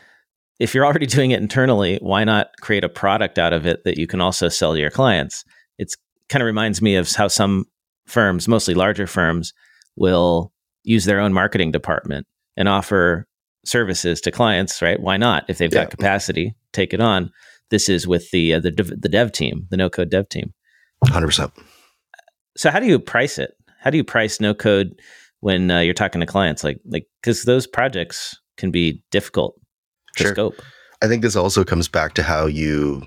If 0.59 0.75
you're 0.75 0.87
already 0.87 1.07
doing 1.18 1.31
it 1.33 1.40
internally, 1.40 1.99
why 2.01 2.25
not 2.25 2.49
create 2.61 2.85
a 2.85 2.88
product 2.88 3.38
out 3.38 3.53
of 3.53 3.66
it 3.66 3.85
that 3.85 3.99
you 3.99 4.07
can 4.07 4.20
also 4.20 4.49
sell 4.49 4.75
to 4.75 4.81
your 4.81 4.90
clients? 4.90 5.44
It's 5.79 5.96
kind 6.29 6.42
of 6.42 6.46
reminds 6.46 6.83
me 6.83 6.96
of 6.96 7.11
how 7.12 7.29
some 7.29 7.66
firms, 8.07 8.49
mostly 8.49 8.75
larger 8.75 9.07
firms, 9.07 9.53
will 9.96 10.53
use 10.83 11.05
their 11.05 11.20
own 11.20 11.33
marketing 11.33 11.72
department 11.72 12.27
and 12.57 12.68
offer 12.68 13.27
services 13.64 14.20
to 14.22 14.31
clients, 14.31 14.81
right? 14.83 15.01
Why 15.01 15.16
not? 15.16 15.44
If 15.49 15.59
they've 15.59 15.72
Yeah. 15.72 15.83
got 15.83 15.90
capacity, 15.90 16.55
take 16.72 16.94
it 16.94 17.01
on. 17.01 17.31
This 17.70 17.88
is 17.88 18.07
with 18.07 18.31
the 18.31 18.55
uh, 18.55 18.61
the 18.61 18.70
dev, 18.70 18.88
the 19.01 19.09
dev 19.09 19.33
team, 19.33 19.66
the 19.70 19.77
no 19.77 19.90
code 19.90 20.11
dev 20.11 20.29
team. 20.29 20.53
100%. 21.07 21.53
So 22.57 22.71
how 22.71 22.81
do 22.81 22.87
you 22.87 22.99
price 22.99 23.38
it? 23.38 23.53
How 23.81 23.90
do 23.90 23.97
you 23.97 24.05
price 24.05 24.40
no 24.40 24.55
code 24.55 24.99
when 25.40 25.71
uh, 25.71 25.81
you're 25.81 25.95
talking 25.95 26.21
to 26.21 26.27
clients? 26.27 26.64
Like 26.64 26.81
like 26.87 27.07
because 27.21 27.45
those 27.45 27.66
projects 27.66 28.37
can 28.57 28.71
be 28.71 29.03
difficult 29.11 29.61
to 30.16 30.25
Sure. 30.25 30.33
scope. 30.33 30.62
I 31.03 31.09
think 31.09 31.23
this 31.23 31.37
also 31.37 31.62
comes 31.64 31.88
back 31.88 32.14
to 32.14 32.23
how 32.23 32.47
you 32.47 33.07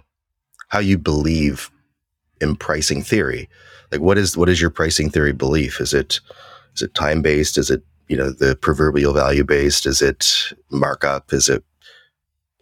how 0.67 0.79
you 0.79 0.97
believe 0.97 1.71
in 2.39 2.55
pricing 2.55 3.01
theory. 3.01 3.49
Like 3.91 4.01
what 4.01 4.17
is 4.17 4.37
what 4.37 4.49
is 4.49 4.61
your 4.61 4.69
pricing 4.69 5.09
theory 5.09 5.33
belief? 5.33 5.81
Is 5.81 5.93
it 5.93 6.19
is 6.75 6.83
it 6.83 6.93
time 6.93 7.21
based? 7.21 7.57
Is 7.57 7.71
it 7.71 7.81
you 8.07 8.15
know 8.15 8.31
the 8.31 8.55
proverbial 8.55 9.13
value 9.13 9.43
based? 9.43 9.85
Is 9.87 10.01
it 10.01 10.53
markup? 10.69 11.33
Is 11.33 11.49
it 11.49 11.63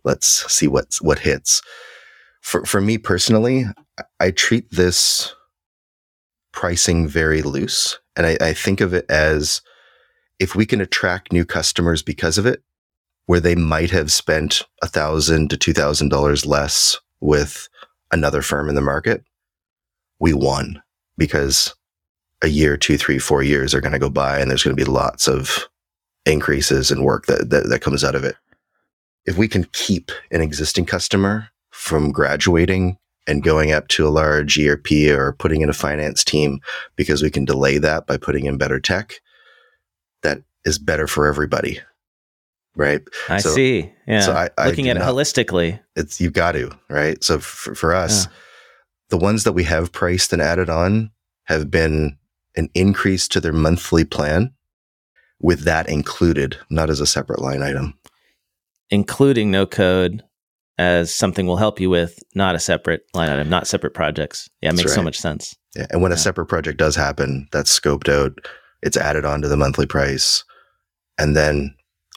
let's 0.06 0.28
see 0.52 0.68
what 0.68 0.98
what 1.02 1.20
hits? 1.20 1.62
For 2.42 2.66
for 2.66 2.80
me 2.80 2.98
personally, 2.98 3.66
I- 4.20 4.32
treat 4.32 4.72
this 4.72 5.34
pricing 6.52 7.08
very 7.08 7.42
loose, 7.42 8.00
and 8.16 8.26
I, 8.26 8.38
I 8.42 8.54
think 8.54 8.82
of 8.82 8.94
it 8.94 9.06
as 9.10 9.62
if 10.40 10.56
we 10.56 10.66
can 10.66 10.82
attract 10.82 11.34
new 11.34 11.46
customers 11.46 12.02
because 12.02 12.38
of 12.38 12.46
it, 12.46 12.64
where 13.26 13.40
they 13.40 13.56
might 13.56 13.92
have 13.92 14.12
spent 14.12 14.64
a 14.82 14.88
thousand 14.88 15.50
to 15.50 15.58
two 15.58 15.74
thousand 15.74 16.10
dollars 16.10 16.46
less 16.46 16.98
with 17.20 17.68
another 18.12 18.42
firm 18.42 18.70
in 18.70 18.76
the 18.76 18.82
market, 18.82 19.24
we 20.20 20.34
won 20.34 20.82
because 21.18 21.74
a 22.44 22.48
year, 22.48 22.78
two, 22.78 22.98
three, 22.98 23.20
four 23.20 23.42
years 23.44 23.74
are 23.74 23.82
going 23.82 23.94
to 23.94 24.00
go 24.00 24.10
by, 24.10 24.40
and 24.40 24.50
there's 24.50 24.64
going 24.64 24.76
to 24.76 24.86
be 24.86 24.90
lots 24.90 25.28
of 25.28 25.68
increases 26.26 26.92
in 26.92 27.04
work 27.04 27.26
that, 27.26 27.50
that 27.50 27.68
that 27.70 27.82
comes 27.82 28.04
out 28.04 28.16
of 28.16 28.24
it. 28.24 28.36
If 29.26 29.38
we 29.38 29.48
can 29.48 29.66
keep 29.74 30.12
an 30.32 30.42
existing 30.42 30.86
customer 30.86 31.50
from 31.72 32.12
graduating 32.12 32.98
and 33.28 33.44
going 33.44 33.72
up 33.72 33.88
to 33.90 34.08
a 34.08 34.10
large 34.10 34.58
ERP 34.58 34.92
or 35.10 35.34
putting 35.34 35.62
in 35.62 35.70
a 35.70 35.74
finance 35.74 36.24
team 36.24 36.60
because 36.96 37.22
we 37.22 37.30
can 37.30 37.46
delay 37.46 37.78
that 37.78 38.08
by 38.08 38.18
putting 38.18 38.46
in 38.46 38.58
better 38.58 38.80
tech, 38.80 39.16
that 40.24 40.42
is 40.66 40.80
better 40.80 41.08
for 41.08 41.28
everybody. 41.28 41.80
Right. 42.76 43.02
I 43.28 43.40
So- 43.40 43.50
see. 43.50 43.92
Yeah. 44.08 44.22
so 44.22 44.34
I- 44.34 44.50
I 44.58 44.68
Looking 44.70 44.86
do 44.86 44.92
at 44.92 44.98
it 44.98 45.02
holistically. 45.04 45.80
it's 45.96 46.22
you've 46.22 46.34
got 46.34 46.54
to 46.54 46.72
right 46.90 47.22
so 47.24 47.40
for, 47.40 47.76
for 47.76 47.94
us 47.94 48.28
the 49.10 49.18
ones 49.18 49.44
that 49.46 49.54
we 49.54 49.64
have 49.64 49.92
priced 49.92 50.32
and 50.32 50.42
added 50.42 50.70
on 50.70 51.12
have 51.46 51.70
been 51.72 52.18
an 52.56 52.70
increase 52.74 53.28
to 53.30 53.42
their 53.42 53.52
monthly 53.54 54.06
plan 54.06 54.54
with 55.42 55.62
that 55.66 55.90
included 55.90 56.58
not 56.70 56.90
as 56.90 57.00
a 57.02 57.06
separate 57.08 57.42
line 57.42 57.62
item 57.64 57.98
including 58.90 59.50
no 59.52 59.66
code 59.66 60.24
as 60.78 61.14
something 61.14 61.46
will 61.48 61.58
help 61.58 61.80
you 61.80 61.90
with 61.90 62.20
not 62.36 62.56
a 62.56 62.60
separate 62.60 63.02
line 63.14 63.30
item, 63.30 63.50
not 63.50 63.68
separate 63.68 63.94
projects. 63.94 64.50
Yeah, 64.62 64.70
it 64.70 64.72
That's 64.74 64.84
makes 64.86 64.96
so 64.96 65.02
much 65.04 65.18
sense. 65.18 65.56
yeah. 65.76 65.88
and 65.90 66.02
when 66.02 66.12
a 66.12 66.18
separate 66.18 66.46
project 66.48 66.78
does 66.78 66.96
happen 66.96 67.48
that's 67.52 67.78
scoped 67.78 68.10
out 68.10 68.34
it's 68.84 68.98
added 68.98 69.26
on 69.26 69.42
to 69.42 69.48
the 69.48 69.58
monthly 69.58 69.86
price 69.88 70.44
and 71.18 71.36
then 71.36 71.74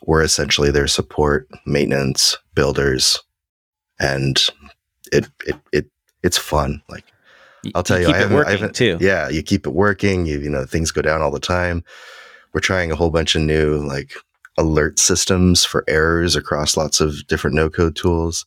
we're 0.06 0.22
essentially 0.22 0.70
their 0.70 0.86
support 0.86 1.48
maintenance 1.66 2.36
builders 2.54 3.18
and 3.98 4.48
it 5.12 5.28
it, 5.46 5.56
it 5.72 5.86
it's 6.22 6.38
fun 6.38 6.82
like 6.88 7.04
I'll 7.74 7.82
tell 7.82 7.98
you, 8.00 8.06
keep 8.06 8.14
I 8.14 8.18
haven't- 8.18 8.46
I 8.46 8.50
haven't- 8.52 8.74
too. 8.74 8.98
yeah 9.00 9.28
you 9.28 9.42
keep 9.42 9.66
it 9.66 9.74
working 9.74 10.26
you 10.26 10.38
you 10.40 10.50
know 10.50 10.64
things 10.66 10.90
go 10.90 11.02
down 11.02 11.22
all 11.22 11.30
the 11.30 11.40
time 11.40 11.82
we're 12.52 12.60
trying 12.60 12.90
a 12.90 12.96
whole 12.96 13.10
bunch 13.10 13.34
of 13.34 13.42
new 13.42 13.76
like 13.86 14.12
alert 14.58 14.98
systems 14.98 15.64
for 15.64 15.84
errors 15.88 16.36
across 16.36 16.76
lots 16.76 17.00
of 17.00 17.26
different 17.26 17.56
no 17.56 17.70
code 17.70 17.96
tools 17.96 18.44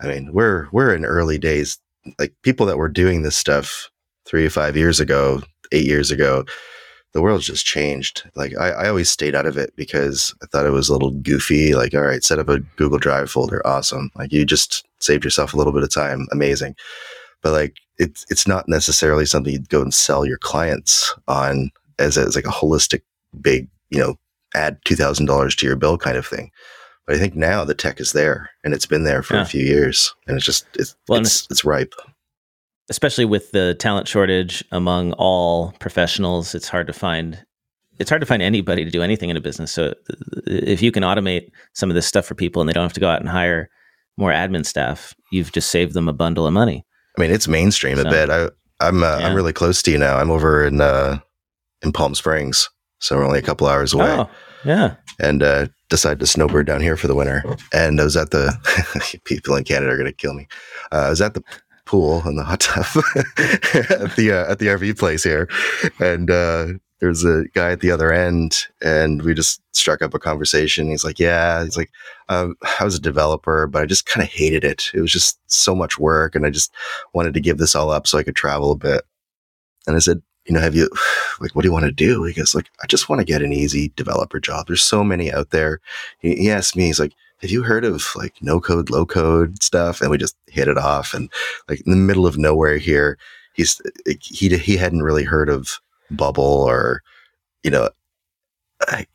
i 0.00 0.06
mean 0.06 0.32
we're 0.32 0.68
we're 0.72 0.94
in 0.94 1.04
early 1.04 1.38
days 1.38 1.78
like 2.18 2.34
people 2.42 2.66
that 2.66 2.78
were 2.78 2.88
doing 2.88 3.22
this 3.22 3.36
stuff 3.36 3.90
three, 4.26 4.48
five 4.48 4.76
years 4.76 5.00
ago, 5.00 5.42
eight 5.72 5.86
years 5.86 6.10
ago, 6.10 6.44
the 7.12 7.20
world's 7.20 7.46
just 7.46 7.66
changed. 7.66 8.28
Like 8.34 8.56
I, 8.58 8.70
I 8.70 8.88
always 8.88 9.10
stayed 9.10 9.34
out 9.34 9.46
of 9.46 9.58
it 9.58 9.74
because 9.76 10.34
I 10.42 10.46
thought 10.46 10.66
it 10.66 10.70
was 10.70 10.88
a 10.88 10.92
little 10.92 11.10
goofy. 11.10 11.74
Like, 11.74 11.94
all 11.94 12.02
right, 12.02 12.24
set 12.24 12.38
up 12.38 12.48
a 12.48 12.60
Google 12.76 12.98
Drive 12.98 13.30
folder. 13.30 13.64
Awesome. 13.66 14.10
Like 14.14 14.32
you 14.32 14.44
just 14.44 14.86
saved 15.00 15.24
yourself 15.24 15.52
a 15.52 15.56
little 15.56 15.72
bit 15.72 15.82
of 15.82 15.92
time. 15.92 16.26
Amazing. 16.32 16.74
But 17.42 17.52
like 17.52 17.76
it's 17.98 18.24
it's 18.30 18.46
not 18.46 18.68
necessarily 18.68 19.26
something 19.26 19.52
you'd 19.52 19.68
go 19.68 19.82
and 19.82 19.92
sell 19.92 20.24
your 20.24 20.38
clients 20.38 21.14
on 21.28 21.70
as, 21.98 22.16
as 22.16 22.34
like 22.34 22.46
a 22.46 22.48
holistic 22.48 23.02
big, 23.40 23.68
you 23.90 23.98
know, 23.98 24.16
add 24.54 24.78
two 24.84 24.96
thousand 24.96 25.26
dollars 25.26 25.54
to 25.56 25.66
your 25.66 25.76
bill 25.76 25.98
kind 25.98 26.16
of 26.16 26.26
thing. 26.26 26.50
But 27.06 27.16
I 27.16 27.18
think 27.18 27.34
now 27.34 27.64
the 27.64 27.74
tech 27.74 28.00
is 28.00 28.12
there 28.12 28.50
and 28.62 28.72
it's 28.72 28.86
been 28.86 29.04
there 29.04 29.22
for 29.22 29.34
yeah. 29.34 29.42
a 29.42 29.46
few 29.46 29.64
years 29.64 30.14
and 30.26 30.36
it's 30.36 30.46
just 30.46 30.66
it's 30.74 30.94
well, 31.08 31.20
it's, 31.20 31.46
it's 31.50 31.64
ripe 31.64 31.94
especially 32.92 33.24
with 33.24 33.52
the 33.52 33.74
talent 33.78 34.06
shortage 34.06 34.62
among 34.70 35.12
all 35.14 35.72
professionals, 35.80 36.54
it's 36.54 36.68
hard 36.68 36.86
to 36.86 36.92
find 36.92 37.42
it's 37.98 38.10
hard 38.10 38.20
to 38.20 38.26
find 38.26 38.42
anybody 38.42 38.84
to 38.84 38.90
do 38.90 39.02
anything 39.02 39.30
in 39.30 39.36
a 39.36 39.40
business. 39.40 39.70
So 39.70 39.94
if 40.46 40.82
you 40.82 40.90
can 40.90 41.02
automate 41.02 41.50
some 41.74 41.90
of 41.90 41.94
this 41.94 42.06
stuff 42.06 42.26
for 42.26 42.34
people 42.34 42.60
and 42.60 42.68
they 42.68 42.72
don't 42.72 42.82
have 42.82 42.92
to 42.94 43.00
go 43.00 43.08
out 43.08 43.20
and 43.20 43.28
hire 43.28 43.68
more 44.16 44.30
admin 44.30 44.66
staff, 44.66 45.14
you've 45.30 45.52
just 45.52 45.70
saved 45.70 45.94
them 45.94 46.08
a 46.08 46.12
bundle 46.12 46.46
of 46.46 46.52
money. 46.52 46.84
I 47.16 47.20
mean, 47.20 47.30
it's 47.30 47.46
mainstream 47.46 47.96
so, 47.96 48.02
a 48.02 48.10
bit. 48.10 48.30
I, 48.30 48.50
I'm 48.80 49.02
uh, 49.02 49.18
yeah. 49.18 49.26
I'm 49.26 49.34
really 49.34 49.52
close 49.52 49.82
to 49.82 49.90
you 49.90 49.98
now. 49.98 50.18
I'm 50.18 50.30
over 50.30 50.66
in 50.66 50.80
uh, 50.80 51.20
in 51.82 51.92
Palm 51.92 52.14
Springs, 52.14 52.68
so 53.02 53.16
we're 53.16 53.26
only 53.26 53.40
a 53.40 53.42
couple 53.42 53.66
hours 53.66 53.92
away. 53.92 54.10
Oh, 54.10 54.30
yeah. 54.64 54.94
And 55.18 55.42
uh, 55.42 55.66
decided 55.88 56.20
to 56.20 56.26
snowbird 56.26 56.66
down 56.66 56.80
here 56.80 56.96
for 56.96 57.08
the 57.08 57.16
winter. 57.16 57.42
And 57.72 58.00
I 58.00 58.04
was 58.04 58.16
at 58.16 58.30
the 58.30 59.20
people 59.24 59.56
in 59.56 59.64
Canada 59.64 59.92
are 59.92 59.96
going 59.96 60.06
to 60.06 60.12
kill 60.12 60.34
me. 60.34 60.46
Uh, 60.92 61.06
I 61.06 61.10
was 61.10 61.20
at 61.20 61.34
the 61.34 61.42
pool 61.84 62.22
and 62.24 62.38
the 62.38 62.44
hot 62.44 62.60
tub 62.60 62.86
at 63.16 64.14
the 64.14 64.30
uh, 64.32 64.50
at 64.50 64.60
the 64.60 64.66
RV 64.66 64.98
place 64.98 65.24
here, 65.24 65.48
and 65.98 66.30
uh, 66.30 66.68
there's 67.00 67.24
a 67.24 67.44
guy 67.54 67.72
at 67.72 67.80
the 67.80 67.90
other 67.90 68.12
end, 68.12 68.66
and 68.80 69.22
we 69.22 69.34
just 69.34 69.60
struck 69.72 70.00
up 70.00 70.14
a 70.14 70.20
conversation. 70.20 70.88
He's 70.88 71.04
like, 71.04 71.18
"Yeah," 71.18 71.64
he's 71.64 71.76
like, 71.76 71.90
um, 72.28 72.54
"I 72.78 72.84
was 72.84 72.94
a 72.94 73.00
developer, 73.00 73.66
but 73.66 73.82
I 73.82 73.86
just 73.86 74.06
kind 74.06 74.22
of 74.22 74.30
hated 74.30 74.62
it. 74.62 74.90
It 74.94 75.00
was 75.00 75.10
just 75.10 75.40
so 75.50 75.74
much 75.74 75.98
work, 75.98 76.36
and 76.36 76.46
I 76.46 76.50
just 76.50 76.72
wanted 77.14 77.34
to 77.34 77.40
give 77.40 77.58
this 77.58 77.74
all 77.74 77.90
up 77.90 78.06
so 78.06 78.16
I 78.16 78.22
could 78.22 78.36
travel 78.36 78.70
a 78.70 78.76
bit." 78.76 79.02
And 79.88 79.96
I 79.96 79.98
said, 79.98 80.22
you 80.46 80.54
know, 80.54 80.60
have 80.60 80.74
you 80.74 80.88
like, 81.40 81.54
what 81.54 81.62
do 81.62 81.68
you 81.68 81.72
want 81.72 81.84
to 81.84 81.92
do? 81.92 82.24
He 82.24 82.32
goes, 82.32 82.54
like, 82.54 82.70
I 82.82 82.86
just 82.86 83.08
want 83.08 83.20
to 83.20 83.24
get 83.24 83.42
an 83.42 83.52
easy 83.52 83.92
developer 83.96 84.40
job. 84.40 84.66
There's 84.66 84.82
so 84.82 85.04
many 85.04 85.32
out 85.32 85.50
there. 85.50 85.80
He, 86.18 86.36
he 86.36 86.50
asked 86.50 86.76
me, 86.76 86.86
he's 86.86 87.00
like, 87.00 87.12
have 87.40 87.50
you 87.50 87.62
heard 87.62 87.84
of 87.84 88.06
like 88.14 88.34
no 88.40 88.60
code, 88.60 88.88
low 88.88 89.04
code 89.04 89.62
stuff? 89.62 90.00
And 90.00 90.10
we 90.10 90.18
just 90.18 90.36
hit 90.46 90.68
it 90.68 90.78
off. 90.78 91.12
And 91.12 91.28
like 91.68 91.80
in 91.84 91.90
the 91.90 91.96
middle 91.96 92.26
of 92.26 92.38
nowhere 92.38 92.78
here, 92.78 93.18
he's, 93.54 93.80
he, 94.20 94.56
he 94.56 94.76
hadn't 94.76 95.02
really 95.02 95.24
heard 95.24 95.48
of 95.48 95.80
Bubble 96.10 96.44
or, 96.44 97.02
you 97.64 97.70
know, 97.70 97.90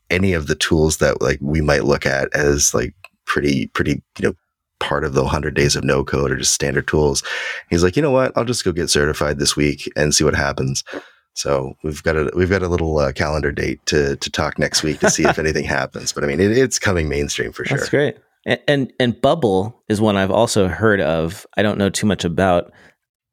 any 0.09 0.33
of 0.33 0.47
the 0.47 0.55
tools 0.55 0.97
that 0.97 1.21
like 1.21 1.39
we 1.41 1.61
might 1.61 1.83
look 1.83 2.05
at 2.05 2.33
as 2.33 2.73
like 2.73 2.93
pretty, 3.25 3.67
pretty, 3.67 4.01
you 4.17 4.27
know, 4.27 4.33
part 4.79 5.03
of 5.03 5.13
the 5.13 5.23
100 5.23 5.53
days 5.53 5.75
of 5.75 5.83
no 5.83 6.03
code 6.03 6.31
or 6.31 6.37
just 6.37 6.53
standard 6.53 6.87
tools. 6.87 7.23
He's 7.69 7.83
like, 7.83 7.95
you 7.95 8.01
know 8.01 8.11
what? 8.11 8.31
I'll 8.37 8.45
just 8.45 8.63
go 8.63 8.71
get 8.71 8.89
certified 8.89 9.39
this 9.39 9.55
week 9.55 9.91
and 9.95 10.13
see 10.13 10.23
what 10.23 10.35
happens. 10.35 10.83
So 11.37 11.77
we've 11.83 12.01
got 12.01 12.15
a 12.15 12.31
we've 12.35 12.49
got 12.49 12.63
a 12.63 12.67
little 12.67 12.97
uh, 12.97 13.11
calendar 13.11 13.51
date 13.51 13.85
to 13.85 14.15
to 14.15 14.29
talk 14.31 14.57
next 14.57 14.81
week 14.81 14.99
to 15.01 15.11
see 15.11 15.23
if 15.23 15.37
anything 15.39 15.65
happens. 15.65 16.11
But 16.11 16.23
I 16.23 16.27
mean, 16.27 16.39
it, 16.39 16.57
it's 16.57 16.79
coming 16.79 17.07
mainstream 17.07 17.51
for 17.51 17.63
sure. 17.63 17.77
That's 17.77 17.89
great. 17.89 18.17
And, 18.47 18.59
and 18.67 18.93
and 18.99 19.21
Bubble 19.21 19.83
is 19.87 20.01
one 20.01 20.17
I've 20.17 20.31
also 20.31 20.67
heard 20.67 20.99
of. 20.99 21.45
I 21.55 21.61
don't 21.61 21.77
know 21.77 21.91
too 21.91 22.07
much 22.07 22.25
about. 22.25 22.71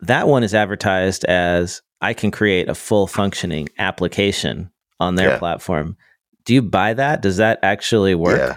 That 0.01 0.29
one 0.29 0.43
is 0.43 0.55
advertised 0.55 1.25
as 1.25 1.81
I 2.03 2.13
can 2.13 2.31
create 2.31 2.69
a 2.69 2.75
full 2.75 3.07
functioning 3.07 3.71
application 3.79 4.71
on 5.01 5.15
their 5.15 5.31
yeah. 5.31 5.39
platform. 5.39 5.97
Do 6.45 6.53
you 6.53 6.61
buy 6.61 6.93
that? 6.93 7.23
Does 7.23 7.39
that 7.39 7.59
actually 7.63 8.15
work? 8.15 8.39
Yeah. 8.39 8.57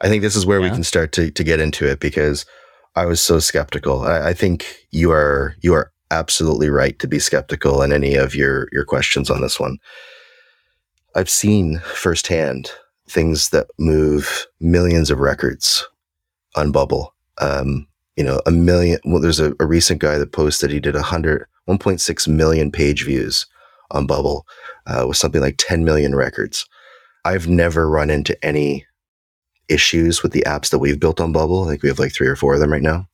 I 0.00 0.08
think 0.08 0.22
this 0.22 0.34
is 0.34 0.44
where 0.44 0.58
yeah. 0.58 0.70
we 0.70 0.74
can 0.74 0.82
start 0.82 1.12
to 1.12 1.30
to 1.30 1.44
get 1.44 1.60
into 1.60 1.86
it 1.86 2.00
because 2.00 2.46
I 2.96 3.06
was 3.06 3.20
so 3.20 3.38
skeptical. 3.38 4.00
I, 4.00 4.30
I 4.30 4.34
think 4.34 4.66
you 4.90 5.12
are 5.12 5.54
you 5.60 5.72
are 5.72 5.91
absolutely 6.12 6.68
right 6.68 6.98
to 7.00 7.08
be 7.08 7.18
skeptical 7.18 7.82
in 7.82 7.92
any 7.92 8.14
of 8.14 8.34
your 8.34 8.68
your 8.70 8.84
questions 8.84 9.30
on 9.30 9.40
this 9.40 9.58
one. 9.58 9.78
I've 11.14 11.30
seen 11.30 11.80
firsthand 11.80 12.70
things 13.08 13.50
that 13.50 13.66
move 13.78 14.46
millions 14.60 15.10
of 15.10 15.18
records 15.18 15.86
on 16.54 16.70
Bubble. 16.70 17.14
Um, 17.38 17.86
you 18.16 18.24
know, 18.24 18.40
a 18.46 18.50
million. 18.50 19.00
Well, 19.04 19.20
there's 19.20 19.40
a, 19.40 19.54
a 19.58 19.66
recent 19.66 20.00
guy 20.00 20.18
that 20.18 20.32
posted 20.32 20.70
he 20.70 20.80
did 20.80 20.94
hundred, 20.94 21.46
1.6 21.68 22.28
million 22.28 22.70
page 22.70 23.04
views 23.04 23.46
on 23.90 24.06
Bubble 24.06 24.46
uh, 24.86 25.06
with 25.08 25.16
something 25.16 25.40
like 25.40 25.56
10 25.58 25.84
million 25.84 26.14
records. 26.14 26.66
I've 27.24 27.48
never 27.48 27.88
run 27.88 28.10
into 28.10 28.42
any 28.44 28.86
issues 29.68 30.22
with 30.22 30.32
the 30.32 30.44
apps 30.46 30.70
that 30.70 30.78
we've 30.78 31.00
built 31.00 31.20
on 31.20 31.32
Bubble. 31.32 31.64
I 31.64 31.70
think 31.70 31.82
we 31.82 31.88
have 31.88 31.98
like 31.98 32.12
three 32.12 32.26
or 32.26 32.36
four 32.36 32.54
of 32.54 32.60
them 32.60 32.72
right 32.72 32.82
now. 32.82 33.08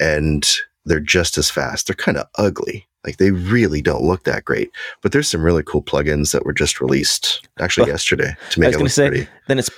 And 0.00 0.48
they're 0.88 1.00
just 1.00 1.38
as 1.38 1.50
fast. 1.50 1.86
They're 1.86 1.94
kind 1.94 2.18
of 2.18 2.26
ugly. 2.36 2.86
Like 3.04 3.18
they 3.18 3.30
really 3.30 3.80
don't 3.80 4.02
look 4.02 4.24
that 4.24 4.44
great. 4.44 4.70
But 5.02 5.12
there's 5.12 5.28
some 5.28 5.42
really 5.42 5.62
cool 5.62 5.82
plugins 5.82 6.32
that 6.32 6.44
were 6.44 6.52
just 6.52 6.80
released 6.80 7.48
actually 7.60 7.84
well, 7.84 7.92
yesterday 7.92 8.36
to 8.50 8.60
make 8.60 8.74
it 8.74 8.78
look 8.78 8.90
say, 8.90 9.08
pretty. 9.08 9.28
Then 9.46 9.58
it's 9.58 9.70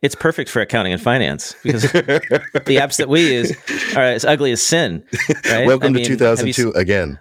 it's 0.00 0.14
perfect 0.14 0.50
for 0.50 0.60
accounting 0.60 0.92
and 0.92 1.00
finance 1.00 1.54
because 1.62 1.82
the 1.92 2.78
apps 2.80 2.96
that 2.96 3.08
we 3.08 3.34
use 3.34 3.52
are 3.96 4.02
as 4.02 4.24
ugly 4.24 4.50
as 4.50 4.62
sin. 4.62 5.04
Right? 5.48 5.66
Welcome 5.66 5.88
I 5.88 5.96
mean, 5.96 6.04
to 6.04 6.10
2002 6.10 6.62
you, 6.62 6.72
again. 6.72 7.18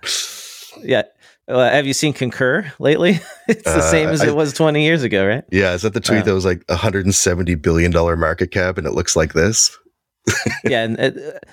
Yeah. 0.81 1.03
Well, 1.47 1.69
have 1.69 1.85
you 1.85 1.93
seen 1.93 2.13
Concur 2.13 2.71
lately? 2.79 3.19
it's 3.47 3.63
the 3.63 3.77
uh, 3.77 3.81
same 3.81 4.09
as 4.09 4.21
I, 4.21 4.29
it 4.29 4.35
was 4.35 4.53
20 4.53 4.83
years 4.83 5.03
ago, 5.03 5.27
right? 5.27 5.43
Yeah. 5.51 5.73
Is 5.73 5.83
that 5.83 5.93
the 5.93 5.99
tweet 5.99 6.21
uh, 6.21 6.25
that 6.25 6.33
was 6.33 6.45
like 6.45 6.63
170 6.69 7.55
billion 7.55 7.91
dollar 7.91 8.15
market 8.15 8.51
cap 8.51 8.77
and 8.77 8.87
it 8.87 8.93
looks 8.93 9.15
like 9.15 9.33
this? 9.33 9.77
yeah, 10.63 10.83
and 10.83 10.99
it, 10.99 11.43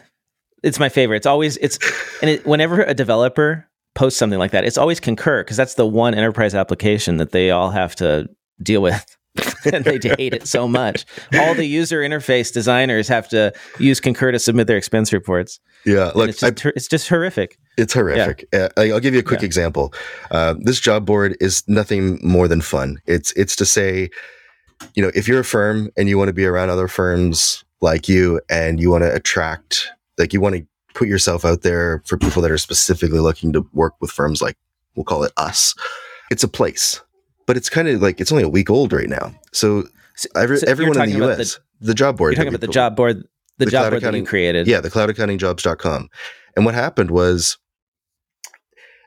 it's 0.63 0.79
my 0.79 0.89
favorite. 0.89 1.19
It's 1.19 1.27
always 1.27 1.57
it's 1.59 1.79
and 2.23 2.31
it, 2.31 2.47
whenever 2.47 2.83
a 2.83 2.95
developer 2.95 3.69
posts 3.95 4.19
something 4.19 4.39
like 4.39 4.53
that, 4.53 4.65
it's 4.65 4.79
always 4.79 5.01
Concur 5.01 5.43
because 5.43 5.57
that's 5.57 5.75
the 5.75 5.87
one 5.87 6.15
enterprise 6.15 6.55
application 6.55 7.17
that 7.19 7.33
they 7.33 7.51
all 7.51 7.71
have 7.71 7.95
to 7.97 8.29
deal 8.63 8.83
with. 8.83 9.05
and 9.73 9.85
they 9.85 9.99
hate 10.17 10.35
it 10.35 10.49
so 10.49 10.67
much. 10.67 11.05
All 11.35 11.55
the 11.55 11.65
user 11.65 12.01
interface 12.01 12.53
designers 12.53 13.09
have 13.09 13.29
to 13.29 13.53
use 13.79 14.01
Concur 14.01 14.33
to 14.33 14.39
submit 14.39 14.67
their 14.67 14.77
expense 14.77 15.13
reports. 15.13 15.61
Yeah, 15.87 16.11
look, 16.15 16.31
it's 16.31 16.41
just, 16.41 16.67
I, 16.67 16.71
it's 16.75 16.89
just, 16.89 17.09
horrific. 17.09 17.59
It's 17.77 17.95
horrific. 17.95 18.49
Yeah. 18.53 18.69
Uh, 18.77 18.83
I'll 18.83 19.01
give 19.01 19.15
you 19.15 19.21
a 19.21 19.25
quick 19.25 19.43
yeah. 19.43 19.47
example. 19.47 19.95
Uh, 20.31 20.55
this 20.59 20.81
job 20.81 21.07
board 21.07 21.37
is 21.41 21.63
nothing 21.69 22.19
more 22.23 22.49
than 22.49 22.61
fun. 22.61 22.99
It's 23.07 23.33
it's 23.33 23.55
to 23.57 23.65
say, 23.65 24.11
you 24.95 25.03
know, 25.03 25.11
if 25.15 25.29
you're 25.29 25.41
a 25.41 25.45
firm 25.45 25.91
and 25.97 26.09
you 26.09 26.19
want 26.19 26.29
to 26.29 26.35
be 26.35 26.47
around 26.47 26.71
other 26.71 26.89
firms 26.89 27.65
like 27.81 28.09
you, 28.09 28.41
and 28.51 28.81
you 28.81 28.91
want 28.91 29.05
to 29.05 29.15
attract 29.15 29.91
like 30.19 30.33
you 30.33 30.41
want 30.41 30.57
to 30.57 30.67
put 30.95 31.09
yourself 31.09 31.45
out 31.45 31.63
there 31.63 32.03
for 32.05 32.17
people 32.17 32.43
that 32.43 32.51
are 32.51 32.59
specifically 32.59 33.21
looking 33.21 33.53
to 33.53 33.67
work 33.73 33.95
with 34.01 34.11
firms 34.11 34.43
like 34.43 34.57
we'll 34.97 35.05
call 35.05 35.23
it 35.23 35.33
us. 35.37 35.75
It's 36.31 36.43
a 36.43 36.49
place, 36.49 37.01
but 37.47 37.57
it's 37.57 37.71
kind 37.71 37.89
of 37.89 38.03
like 38.03 38.21
it's 38.21 38.33
only 38.33 38.45
a 38.45 38.49
week 38.49 38.69
old 38.69 38.93
right 38.93 39.09
now. 39.09 39.33
So, 39.53 39.85
every, 40.35 40.59
so 40.59 40.67
everyone 40.67 41.01
in 41.01 41.11
the 41.11 41.25
US, 41.25 41.61
the, 41.81 41.87
the, 41.87 41.95
job 41.95 42.17
board. 42.17 42.33
You're 42.33 42.45
talking 42.45 42.55
about 42.55 42.67
the 42.67 42.73
job 42.73 42.97
board, 42.97 43.23
the, 43.59 43.67
the 43.67 43.71
job 43.71 43.85
board 43.85 43.95
accounting, 43.95 44.25
that 44.25 44.27
you 44.27 44.29
created. 44.29 44.67
Yeah, 44.67 44.81
the 44.81 44.91
cloudaccountingjobs.com. 44.91 46.09
And 46.57 46.65
what 46.65 46.75
happened 46.75 47.13
was 47.13 47.57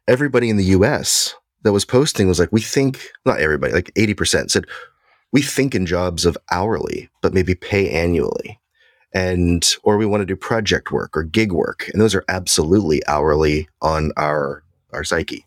everybody 0.07 0.49
in 0.49 0.57
the 0.57 0.63
US 0.65 1.35
that 1.63 1.73
was 1.73 1.83
posting 1.85 2.27
was 2.29 2.39
like, 2.39 2.51
we 2.51 2.61
think, 2.61 3.11
not 3.25 3.39
everybody, 3.39 3.73
like 3.73 3.91
80% 3.95 4.49
said, 4.49 4.65
we 5.33 5.41
think 5.41 5.75
in 5.75 5.85
jobs 5.85 6.25
of 6.25 6.37
hourly, 6.51 7.09
but 7.21 7.33
maybe 7.33 7.53
pay 7.53 7.89
annually 7.89 8.60
and 9.13 9.75
or 9.83 9.97
we 9.97 10.05
want 10.05 10.21
to 10.21 10.25
do 10.25 10.35
project 10.35 10.91
work 10.91 11.15
or 11.15 11.23
gig 11.23 11.51
work 11.51 11.89
and 11.89 12.01
those 12.01 12.15
are 12.15 12.25
absolutely 12.29 13.05
hourly 13.07 13.67
on 13.81 14.11
our 14.17 14.63
our 14.93 15.03
psyche. 15.03 15.45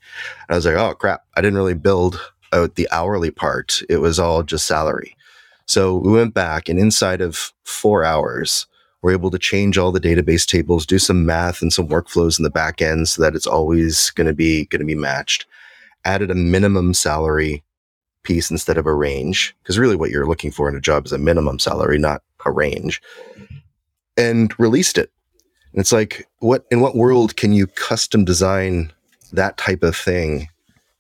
And 0.49 0.55
i 0.55 0.55
was 0.55 0.67
like 0.67 0.77
oh 0.77 0.95
crap 0.95 1.25
i 1.37 1.41
didn't 1.41 1.57
really 1.57 1.75
build 1.75 2.21
out 2.53 2.77
the 2.77 2.89
hourly 2.93 3.31
part 3.31 3.83
it 3.89 3.99
was 3.99 4.19
all 4.19 4.43
just 4.43 4.67
salary. 4.67 5.17
So 5.67 5.97
we 5.97 6.13
went 6.13 6.35
back 6.35 6.69
and 6.69 6.79
inside 6.79 7.21
of 7.21 7.53
four 7.65 8.05
hours 8.05 8.67
we're 9.03 9.13
able 9.13 9.31
to 9.31 9.39
change 9.39 9.77
all 9.77 9.93
the 9.93 10.01
database 10.01 10.47
tables 10.47 10.87
do 10.87 10.99
some 10.99 11.27
math 11.27 11.61
and 11.61 11.73
some 11.73 11.89
workflows 11.89 12.39
in 12.39 12.43
the 12.43 12.51
back 12.51 12.81
end 12.81 13.07
so 13.07 13.21
that 13.23 13.35
it's 13.35 13.47
always 13.47 14.11
going 14.11 14.27
to 14.27 14.33
be 14.33 14.65
going 14.67 14.81
to 14.81 14.87
be 14.87 14.95
matched. 14.95 15.47
Added 16.07 16.31
a 16.31 16.35
minimum 16.35 16.95
salary 16.95 17.63
piece 18.25 18.51
instead 18.51 18.79
of 18.79 18.87
a 18.87 18.95
range 18.95 19.55
because 19.63 19.79
really 19.79 19.97
what 19.97 20.11
you're 20.11 20.27
looking 20.27 20.51
for 20.51 20.69
in 20.69 20.75
a 20.75 20.81
job 20.81 21.07
is 21.07 21.13
a 21.13 21.19
minimum 21.19 21.59
salary 21.59 21.99
not 21.99 22.23
a 22.47 22.51
range 22.51 23.01
and 24.17 24.53
released 24.59 24.99
it. 24.99 25.11
And 25.73 25.81
it's 25.81 25.93
like, 25.93 26.27
what 26.39 26.67
in 26.71 26.81
what 26.81 26.97
world 26.97 27.37
can 27.37 27.53
you 27.53 27.67
custom 27.67 28.25
design 28.25 28.93
that 29.33 29.57
type 29.57 29.83
of 29.83 29.97
thing 29.97 30.49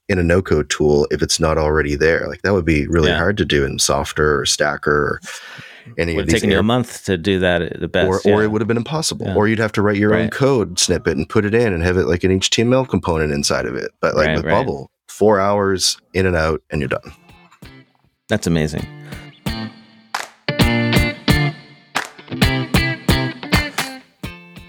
in 0.09 0.19
a 0.19 0.23
no 0.23 0.43
code 0.43 0.69
tool 0.69 1.07
if 1.11 1.23
it's 1.23 1.39
not 1.39 1.57
already 1.59 1.95
there? 1.95 2.27
Like 2.29 2.43
that 2.43 2.53
would 2.53 2.65
be 2.65 2.87
really 2.89 3.09
yeah. 3.11 3.19
hard 3.19 3.37
to 3.39 3.45
do 3.45 3.65
in 3.65 3.79
Softr 3.79 4.41
or 4.41 4.47
Stacker. 4.47 4.93
Or, 4.93 5.21
any 5.99 6.15
would 6.15 6.23
of 6.23 6.29
have 6.29 6.33
these 6.33 6.35
taken 6.41 6.49
you 6.49 6.55
air- 6.57 6.61
a 6.61 6.65
month 6.65 7.05
to 7.05 7.19
do 7.19 7.39
that 7.41 7.61
at 7.61 7.79
the 7.79 7.89
best. 7.89 8.09
or, 8.09 8.21
yeah. 8.25 8.35
or 8.35 8.43
it 8.43 8.51
would 8.51 8.63
have 8.63 8.69
been 8.69 8.79
impossible 8.79 9.27
Yeah. 9.27 9.35
or 9.35 9.49
you'd 9.49 9.59
have 9.59 9.73
to 9.73 9.83
write 9.83 9.99
your 9.99 10.15
own 10.15 10.31
code 10.31 10.79
snippet 10.79 11.19
and 11.19 11.29
put 11.29 11.45
it 11.45 11.55
in 11.55 11.75
and 11.75 11.83
have 11.83 11.99
it 11.99 12.07
like 12.07 12.25
an 12.25 12.31
html 12.41 12.89
component 12.89 13.33
inside 13.35 13.67
of 13.67 13.75
it 13.77 13.91
but 14.01 14.17
like 14.17 14.29
Right, 14.29 14.37
with 14.37 14.47
right. 14.47 14.51
bubble 14.51 14.91
four 15.09 15.39
hours 15.41 15.99
in 16.15 16.25
and 16.25 16.37
out 16.37 16.63
and 16.71 16.81
you're 16.81 16.89
done 16.89 17.13
That's 18.29 18.47
amazing. 18.47 18.87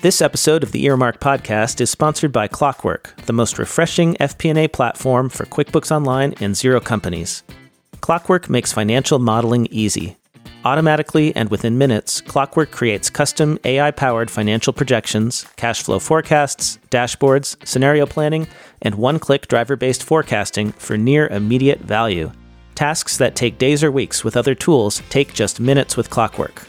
This 0.06 0.22
episode 0.22 0.62
of 0.62 0.72
the 0.72 0.86
Earmark 0.86 1.20
Podcast 1.20 1.82
is 1.82 1.90
sponsored 1.90 2.32
by 2.32 2.48
Clockwork, 2.48 3.16
the 3.26 3.34
most 3.34 3.58
refreshing 3.58 4.14
FP&A 4.20 4.68
platform 4.68 5.30
for 5.30 5.48
QuickBooks 5.48 5.90
Online 5.90 6.36
and 6.40 6.54
Xero 6.54 6.80
companies. 6.80 7.42
Clockwork 8.02 8.48
makes 8.48 8.72
financial 8.72 9.18
modeling 9.18 9.66
easy. 9.72 10.18
Automatically 10.64 11.36
and 11.36 11.50
within 11.50 11.80
minutes, 11.80 12.22
Clockwork 12.22 12.70
creates 12.70 13.10
custom 13.10 13.58
AI 13.64 13.90
powered 13.90 14.30
financial 14.30 14.74
projections, 14.74 15.48
cash 15.56 15.82
flow 15.82 15.98
forecasts, 15.98 16.78
dashboards, 16.92 17.58
scenario 17.68 18.06
planning, 18.06 18.48
and 18.84 18.94
one 18.94 19.18
click 19.18 19.48
driver 19.48 19.76
based 19.76 20.04
forecasting 20.04 20.72
for 20.74 21.00
near 21.00 21.26
immediate 21.30 21.80
value. 21.80 22.32
Tasks 22.76 23.18
that 23.18 23.36
take 23.36 23.58
days 23.58 23.84
or 23.84 23.92
weeks 23.92 24.24
with 24.24 24.38
other 24.38 24.54
tools 24.54 25.02
take 25.10 25.34
just 25.34 25.60
minutes 25.60 25.98
with 25.98 26.12
Clockwork. 26.12 26.68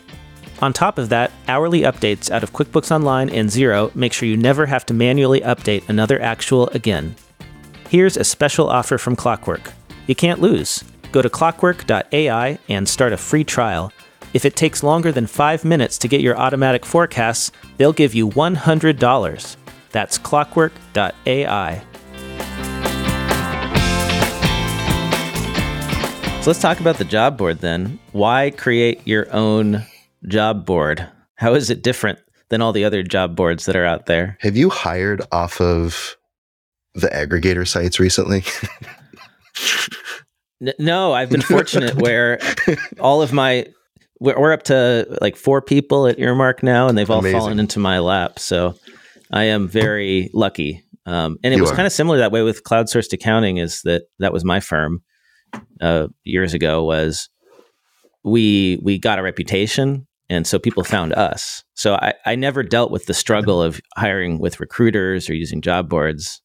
On 0.61 0.73
top 0.73 0.97
of 0.97 1.11
that, 1.11 1.33
hourly 1.49 1.83
updates 1.83 2.31
out 2.31 2.43
of 2.43 2.53
QuickBooks 2.53 2.91
Online 2.91 3.29
and 3.29 3.49
Xero 3.51 3.95
make 3.95 4.15
sure 4.15 4.29
you 4.29 4.39
never 4.39 4.65
have 4.65 4.87
to 4.87 4.95
manually 4.95 5.43
update 5.43 5.87
another 5.89 6.21
actual 6.21 6.69
again. 6.69 7.15
Here's 7.91 8.17
a 8.17 8.25
special 8.25 8.69
offer 8.71 8.97
from 8.97 9.17
Clockwork. 9.17 9.73
You 10.07 10.15
can't 10.15 10.41
lose. 10.41 10.83
Go 11.13 11.21
to 11.21 11.29
clockwork.ai 11.29 12.59
and 12.69 12.89
start 12.89 13.13
a 13.13 13.17
free 13.19 13.45
trial. 13.45 13.93
If 14.33 14.45
it 14.45 14.57
takes 14.57 14.83
longer 14.83 15.13
than 15.13 15.27
five 15.27 15.65
minutes 15.65 15.99
to 15.99 16.09
get 16.09 16.21
your 16.21 16.39
automatic 16.39 16.87
forecasts, 16.87 17.53
they'll 17.77 17.93
give 17.93 18.15
you 18.15 18.29
$100. 18.31 19.57
That's 19.93 20.19
clockwork.ai. 20.19 21.83
So 26.43 26.51
let's 26.51 26.61
talk 26.61 26.81
about 26.81 26.97
the 26.97 27.05
job 27.05 27.37
board 27.37 27.59
then. 27.59 27.99
Why 28.13 28.51
create 28.51 29.07
your 29.07 29.33
own 29.35 29.85
job 30.29 30.67
board? 30.67 31.07
How 31.37 31.55
is 31.55 31.71
it 31.71 31.83
different 31.83 32.19
than 32.49 32.63
all 32.63 32.73
the 32.73 32.85
other 32.85 33.03
job 33.03 33.37
boards 33.37 33.67
that 33.67 33.77
are 33.77 33.85
out 33.85 34.07
there? 34.07 34.37
have 34.41 34.57
you 34.57 34.71
hired 34.71 35.23
off 35.33 35.61
of 35.61 36.17
the 36.95 37.09
aggregator 37.09 37.67
sites 37.67 37.99
recently 38.01 38.43
no, 40.79 41.13
I've 41.13 41.31
been 41.31 41.43
fortunate 41.43 41.95
where 42.03 42.39
all 43.01 43.23
of 43.23 43.33
my 43.33 43.67
we're, 44.21 44.39
we're 44.41 44.53
up 44.53 44.63
to 44.65 45.07
like 45.21 45.37
four 45.37 45.61
people 45.61 46.07
at 46.07 46.19
Earmark 46.19 46.63
now, 46.63 46.89
and 46.89 46.97
they've 46.97 47.11
all 47.11 47.19
Amazing. 47.21 47.39
fallen 47.39 47.59
into 47.61 47.79
my 47.79 47.99
lap. 47.99 48.39
So 48.39 48.75
I 49.31 49.45
am 49.45 49.69
very 49.69 50.31
lucky. 50.33 50.83
Um, 51.05 51.37
and 51.45 51.53
it 51.53 51.57
You 51.57 51.63
was 51.63 51.71
are. 51.73 51.77
kind 51.77 51.87
of 51.87 51.93
similar 51.93 52.19
that 52.19 52.33
way 52.33 52.43
with 52.43 52.65
Cloud 52.65 52.87
Sourced 52.87 53.13
Accounting. 53.13 53.59
Is 53.59 53.83
that 53.83 54.05
that 54.19 54.33
was 54.33 54.45
my 54.45 54.61
firm 54.61 55.03
uh, 55.81 56.09
years 56.25 56.55
ago? 56.55 56.83
Was 56.85 57.29
we 58.25 58.79
we 58.83 58.99
got 58.99 59.19
a 59.19 59.23
reputation, 59.23 60.07
and 60.29 60.47
so 60.47 60.59
people 60.59 60.85
found 60.85 61.13
us. 61.15 61.63
So 61.75 61.95
I, 61.95 62.15
I 62.25 62.35
never 62.35 62.63
dealt 62.63 62.91
with 62.91 63.07
the 63.07 63.15
struggle 63.15 63.63
of 63.63 63.81
hiring 63.97 64.39
with 64.39 64.61
recruiters 64.61 65.29
or 65.31 65.35
using 65.35 65.61
job 65.61 65.89
boards. 65.89 66.41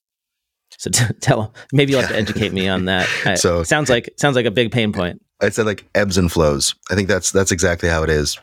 So 0.77 0.89
t- 0.89 1.13
tell 1.21 1.53
maybe 1.73 1.91
you'll 1.91 2.01
have 2.01 2.09
to 2.11 2.15
educate 2.17 2.53
me 2.53 2.67
on 2.67 2.85
that. 2.85 3.07
I- 3.25 3.35
So- 3.35 3.63
sounds 3.63 3.89
like 3.89 4.09
sounds 4.17 4.35
like 4.35 4.45
a 4.45 4.51
big 4.51 4.71
pain 4.71 4.93
point. 4.93 5.21
I'd 5.41 5.53
say 5.55 5.63
like 5.63 5.85
ebbs 5.95 6.17
and 6.17 6.31
flows. 6.31 6.75
I 6.91 6.95
think 6.95 7.07
that's 7.07 7.31
that's 7.31 7.51
exactly 7.51 7.89
how 7.89 8.03
it 8.03 8.09
is. 8.09 8.37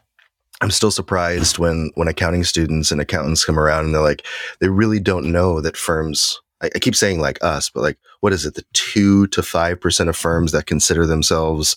I'm 0.61 0.73
still 0.73 0.91
surprised 0.91 1.59
when 1.59 1.91
when 1.95 2.09
accounting 2.09 2.43
students 2.43 2.91
and 2.91 3.01
accountants 3.01 3.45
come 3.45 3.59
around 3.59 3.85
and 3.85 3.95
they're 3.95 4.03
like, 4.03 4.27
they 4.61 4.69
really 4.69 4.99
don't 4.99 5.31
know 5.31 5.61
that 5.61 5.77
firms. 5.77 6.41
I, 6.61 6.71
I 6.75 6.79
keep 6.81 6.97
saying 6.97 7.21
like 7.21 7.39
us, 7.45 7.71
but 7.71 7.83
like, 7.85 7.99
what 8.21 8.33
is 8.33 8.45
it? 8.45 8.55
The 8.57 8.65
two 8.73 9.29
to 9.29 9.43
five 9.45 9.81
percent 9.81 10.09
of 10.09 10.17
firms 10.17 10.51
that 10.51 10.67
consider 10.67 11.07
themselves 11.07 11.77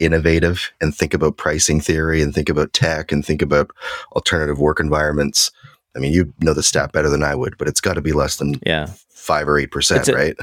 innovative 0.00 0.70
and 0.80 0.94
think 0.94 1.14
about 1.14 1.36
pricing 1.36 1.80
theory 1.80 2.20
and 2.22 2.34
think 2.34 2.48
about 2.48 2.72
tech 2.72 3.12
and 3.12 3.24
think 3.24 3.42
about 3.42 3.70
alternative 4.12 4.58
work 4.58 4.80
environments. 4.80 5.50
I 5.96 6.00
mean, 6.00 6.12
you 6.12 6.32
know 6.40 6.54
the 6.54 6.62
stat 6.62 6.92
better 6.92 7.08
than 7.08 7.22
I 7.22 7.34
would, 7.34 7.56
but 7.58 7.68
it's 7.68 7.80
got 7.80 7.94
to 7.94 8.02
be 8.02 8.12
less 8.12 8.36
than 8.36 8.60
Yeah, 8.66 8.88
five 9.10 9.48
or 9.48 9.58
eight 9.58 9.70
percent, 9.70 10.08
right? 10.08 10.36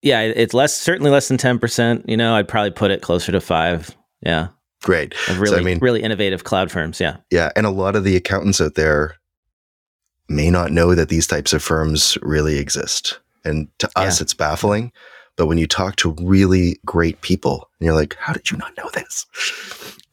yeah. 0.00 0.20
It's 0.22 0.54
less 0.54 0.74
certainly 0.76 1.10
less 1.10 1.28
than 1.28 1.36
ten 1.36 1.58
percent. 1.58 2.08
You 2.08 2.16
know, 2.16 2.34
I'd 2.34 2.48
probably 2.48 2.70
put 2.70 2.90
it 2.90 3.02
closer 3.02 3.32
to 3.32 3.40
five. 3.40 3.94
Yeah, 4.22 4.48
Great. 4.82 5.14
of 5.28 5.40
really 5.40 5.62
mean- 5.62 5.78
really 5.80 6.02
innovative 6.02 6.44
cloud 6.44 6.70
firms. 6.70 7.00
Yeah, 7.00 7.16
Yeah, 7.30 7.50
and 7.56 7.66
a 7.66 7.70
lot 7.70 7.96
of 7.96 8.04
the 8.04 8.16
accountants 8.16 8.60
out 8.60 8.74
there 8.76 9.16
may 10.28 10.50
not 10.50 10.70
know 10.72 10.94
that 10.94 11.08
these 11.10 11.26
types 11.26 11.52
of 11.52 11.62
firms 11.62 12.16
really 12.22 12.58
exist. 12.58 13.18
And 13.44 13.68
to 13.80 13.90
us, 13.96 14.20
it's 14.20 14.32
baffling. 14.34 14.92
But 15.36 15.46
when 15.46 15.58
you 15.58 15.66
talk 15.66 15.96
to 15.96 16.14
really 16.20 16.78
great 16.84 17.20
people 17.22 17.68
and 17.80 17.86
you're 17.86 17.94
like, 17.94 18.16
how 18.18 18.32
did 18.32 18.50
you 18.50 18.56
not 18.58 18.76
know 18.76 18.90
this? 18.90 19.26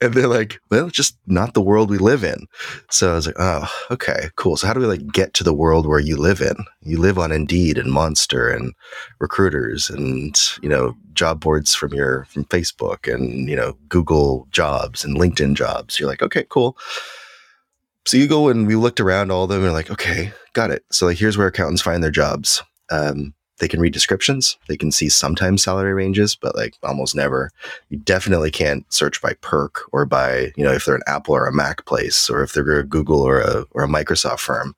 And 0.01 0.13
they're 0.13 0.27
like, 0.27 0.61
well, 0.71 0.87
it's 0.87 0.95
just 0.95 1.17
not 1.27 1.53
the 1.53 1.61
world 1.61 1.89
we 1.89 1.97
live 1.97 2.23
in. 2.23 2.47
So 2.89 3.11
I 3.11 3.15
was 3.15 3.27
like, 3.27 3.35
oh, 3.37 3.69
okay, 3.91 4.29
cool. 4.37 4.55
So 4.55 4.65
how 4.65 4.73
do 4.73 4.79
we 4.79 4.85
like 4.85 5.05
get 5.11 5.33
to 5.35 5.43
the 5.43 5.53
world 5.53 5.85
where 5.85 5.99
you 5.99 6.15
live 6.15 6.39
in? 6.39 6.55
You 6.81 6.97
live 6.97 7.19
on 7.19 7.33
Indeed 7.33 7.77
and 7.77 7.91
Monster 7.91 8.49
and 8.49 8.73
recruiters 9.19 9.89
and, 9.89 10.39
you 10.61 10.69
know, 10.69 10.95
job 11.13 11.41
boards 11.41 11.75
from 11.75 11.93
your 11.93 12.23
from 12.25 12.45
Facebook 12.45 13.13
and, 13.13 13.49
you 13.49 13.57
know, 13.57 13.77
Google 13.89 14.47
jobs 14.51 15.03
and 15.03 15.17
LinkedIn 15.17 15.55
jobs. 15.55 15.99
You're 15.99 16.09
like, 16.09 16.21
okay, 16.21 16.45
cool. 16.47 16.77
So 18.05 18.15
you 18.15 18.27
go 18.27 18.47
and 18.47 18.67
we 18.67 18.75
looked 18.75 19.01
around 19.01 19.31
all 19.31 19.43
of 19.43 19.49
them 19.49 19.65
and 19.65 19.73
like, 19.73 19.91
okay, 19.91 20.31
got 20.53 20.71
it. 20.71 20.85
So 20.91 21.07
like 21.07 21.17
here's 21.17 21.37
where 21.37 21.47
accountants 21.47 21.81
find 21.81 22.01
their 22.01 22.09
jobs. 22.09 22.63
Um, 22.89 23.33
they 23.59 23.67
can 23.67 23.79
read 23.79 23.93
descriptions. 23.93 24.57
They 24.67 24.77
can 24.77 24.91
see 24.91 25.09
sometimes 25.09 25.63
salary 25.63 25.93
ranges, 25.93 26.35
but 26.35 26.55
like 26.55 26.75
almost 26.83 27.15
never. 27.15 27.51
You 27.89 27.97
definitely 27.97 28.51
can't 28.51 28.91
search 28.91 29.21
by 29.21 29.33
perk 29.41 29.81
or 29.91 30.05
by, 30.05 30.51
you 30.55 30.63
know, 30.63 30.71
if 30.71 30.85
they're 30.85 30.95
an 30.95 31.01
Apple 31.07 31.35
or 31.35 31.45
a 31.45 31.53
Mac 31.53 31.85
place 31.85 32.29
or 32.29 32.41
if 32.41 32.53
they're 32.53 32.79
a 32.79 32.85
Google 32.85 33.21
or 33.21 33.39
a 33.39 33.65
or 33.71 33.83
a 33.83 33.87
Microsoft 33.87 34.39
firm. 34.39 34.75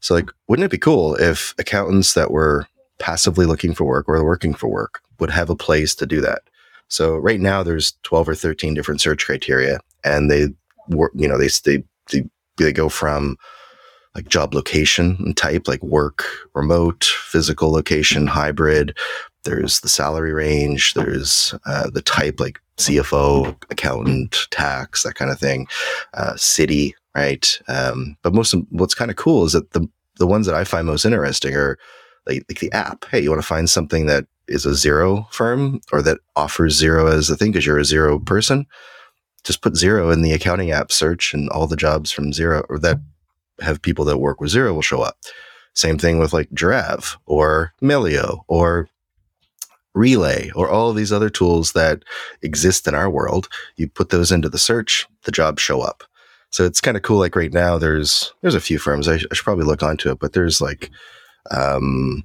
So 0.00 0.14
like, 0.14 0.30
wouldn't 0.46 0.64
it 0.64 0.70
be 0.70 0.78
cool 0.78 1.16
if 1.16 1.54
accountants 1.58 2.14
that 2.14 2.30
were 2.30 2.66
passively 2.98 3.46
looking 3.46 3.74
for 3.74 3.84
work 3.84 4.08
or 4.08 4.24
working 4.24 4.54
for 4.54 4.68
work 4.68 5.00
would 5.18 5.30
have 5.30 5.50
a 5.50 5.56
place 5.56 5.94
to 5.96 6.06
do 6.06 6.20
that? 6.20 6.42
So 6.88 7.16
right 7.16 7.40
now 7.40 7.62
there's 7.62 7.94
12 8.04 8.28
or 8.30 8.34
13 8.34 8.74
different 8.74 9.00
search 9.00 9.26
criteria 9.26 9.80
and 10.04 10.30
they 10.30 10.48
work, 10.88 11.12
you 11.14 11.28
know, 11.28 11.36
they, 11.36 11.48
they, 11.64 11.84
they, 12.10 12.28
they 12.56 12.72
go 12.72 12.88
from 12.88 13.36
like 14.14 14.28
job 14.28 14.54
location 14.54 15.16
and 15.20 15.36
type, 15.36 15.68
like 15.68 15.82
work, 15.82 16.24
remote, 16.54 17.04
physical 17.04 17.70
location, 17.70 18.26
hybrid. 18.26 18.96
There's 19.44 19.80
the 19.80 19.88
salary 19.88 20.32
range. 20.32 20.94
There's 20.94 21.54
uh, 21.66 21.90
the 21.90 22.02
type, 22.02 22.40
like 22.40 22.60
CFO, 22.76 23.56
accountant, 23.70 24.46
tax, 24.50 25.02
that 25.02 25.14
kind 25.14 25.30
of 25.30 25.38
thing. 25.38 25.66
Uh, 26.14 26.36
city, 26.36 26.94
right? 27.14 27.60
Um, 27.68 28.16
but 28.22 28.34
most 28.34 28.54
of 28.54 28.64
what's 28.70 28.94
kind 28.94 29.10
of 29.10 29.16
cool 29.16 29.44
is 29.44 29.52
that 29.52 29.72
the 29.72 29.88
the 30.18 30.26
ones 30.26 30.46
that 30.46 30.54
I 30.54 30.64
find 30.64 30.86
most 30.86 31.04
interesting 31.04 31.54
are 31.54 31.78
like, 32.26 32.44
like 32.48 32.58
the 32.58 32.72
app. 32.72 33.04
Hey, 33.06 33.20
you 33.20 33.30
want 33.30 33.40
to 33.40 33.46
find 33.46 33.70
something 33.70 34.06
that 34.06 34.26
is 34.48 34.66
a 34.66 34.70
Xero 34.70 35.32
firm 35.32 35.80
or 35.92 36.02
that 36.02 36.18
offers 36.36 36.80
Xero 36.80 37.12
as 37.12 37.30
a 37.30 37.36
thing 37.36 37.52
because 37.52 37.66
you're 37.66 37.78
a 37.78 37.82
Xero 37.82 38.24
person? 38.24 38.66
Just 39.44 39.62
put 39.62 39.74
Xero 39.74 40.12
in 40.12 40.22
the 40.22 40.32
accounting 40.32 40.72
app 40.72 40.90
search, 40.90 41.32
and 41.32 41.48
all 41.50 41.66
the 41.66 41.76
jobs 41.76 42.10
from 42.10 42.32
Xero 42.32 42.64
or 42.68 42.78
that 42.80 42.98
have 43.60 43.82
people 43.82 44.04
that 44.06 44.18
work 44.18 44.40
with 44.40 44.50
Xero 44.50 44.74
will 44.74 44.82
show 44.82 45.02
up. 45.02 45.16
Same 45.74 45.98
thing 45.98 46.18
with 46.18 46.32
like 46.32 46.50
Jirav 46.50 47.16
or 47.26 47.72
Melio 47.82 48.40
or 48.48 48.88
Relay 49.94 50.50
or 50.54 50.68
all 50.68 50.90
of 50.90 50.96
these 50.96 51.12
other 51.12 51.30
tools 51.30 51.72
that 51.72 52.04
exist 52.42 52.86
in 52.86 52.94
our 52.94 53.10
world. 53.10 53.48
You 53.76 53.88
put 53.88 54.10
those 54.10 54.32
into 54.32 54.48
the 54.48 54.58
search, 54.58 55.06
the 55.24 55.32
jobs 55.32 55.62
show 55.62 55.80
up. 55.80 56.04
So 56.50 56.64
it's 56.64 56.80
kind 56.80 56.96
of 56.96 57.02
cool. 57.02 57.18
Like 57.18 57.36
right 57.36 57.52
now, 57.52 57.78
there's 57.78 58.32
there's 58.40 58.54
a 58.54 58.60
few 58.60 58.78
firms. 58.78 59.06
I, 59.06 59.18
sh- 59.18 59.26
I 59.30 59.34
should 59.34 59.44
probably 59.44 59.66
look 59.66 59.82
onto 59.82 60.10
it, 60.10 60.18
but 60.18 60.32
there's 60.32 60.60
like 60.60 60.90
um 61.50 62.22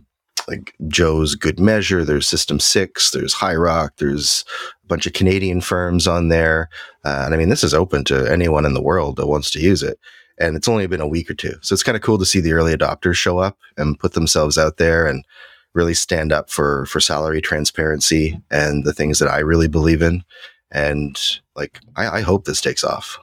like 0.47 0.73
Joe's 0.87 1.35
Good 1.35 1.59
Measure. 1.59 2.03
There's 2.03 2.27
System 2.27 2.59
Six. 2.59 3.11
There's 3.11 3.33
High 3.33 3.55
Rock. 3.55 3.93
There's 3.97 4.45
a 4.83 4.87
bunch 4.87 5.05
of 5.05 5.13
Canadian 5.13 5.61
firms 5.61 6.07
on 6.07 6.29
there. 6.29 6.69
Uh, 7.05 7.23
and 7.25 7.33
I 7.33 7.37
mean, 7.37 7.49
this 7.49 7.63
is 7.63 7.73
open 7.73 8.03
to 8.05 8.31
anyone 8.31 8.65
in 8.65 8.73
the 8.73 8.81
world 8.81 9.15
that 9.17 9.27
wants 9.27 9.51
to 9.51 9.59
use 9.59 9.83
it 9.83 9.99
and 10.37 10.55
it's 10.55 10.67
only 10.67 10.87
been 10.87 11.01
a 11.01 11.07
week 11.07 11.29
or 11.29 11.33
two. 11.33 11.53
So 11.61 11.73
it's 11.73 11.83
kind 11.83 11.95
of 11.95 12.01
cool 12.01 12.17
to 12.17 12.25
see 12.25 12.39
the 12.39 12.53
early 12.53 12.75
adopters 12.75 13.15
show 13.15 13.39
up 13.39 13.57
and 13.77 13.99
put 13.99 14.13
themselves 14.13 14.57
out 14.57 14.77
there 14.77 15.05
and 15.05 15.25
really 15.73 15.93
stand 15.93 16.31
up 16.31 16.49
for 16.49 16.85
for 16.85 16.99
salary 16.99 17.41
transparency 17.41 18.39
and 18.51 18.83
the 18.83 18.93
things 18.93 19.19
that 19.19 19.29
I 19.29 19.39
really 19.39 19.67
believe 19.67 20.01
in. 20.01 20.23
And 20.71 21.19
like, 21.55 21.79
I, 21.95 22.17
I 22.17 22.21
hope 22.21 22.45
this 22.45 22.61
takes 22.61 22.83
off. 22.83 23.19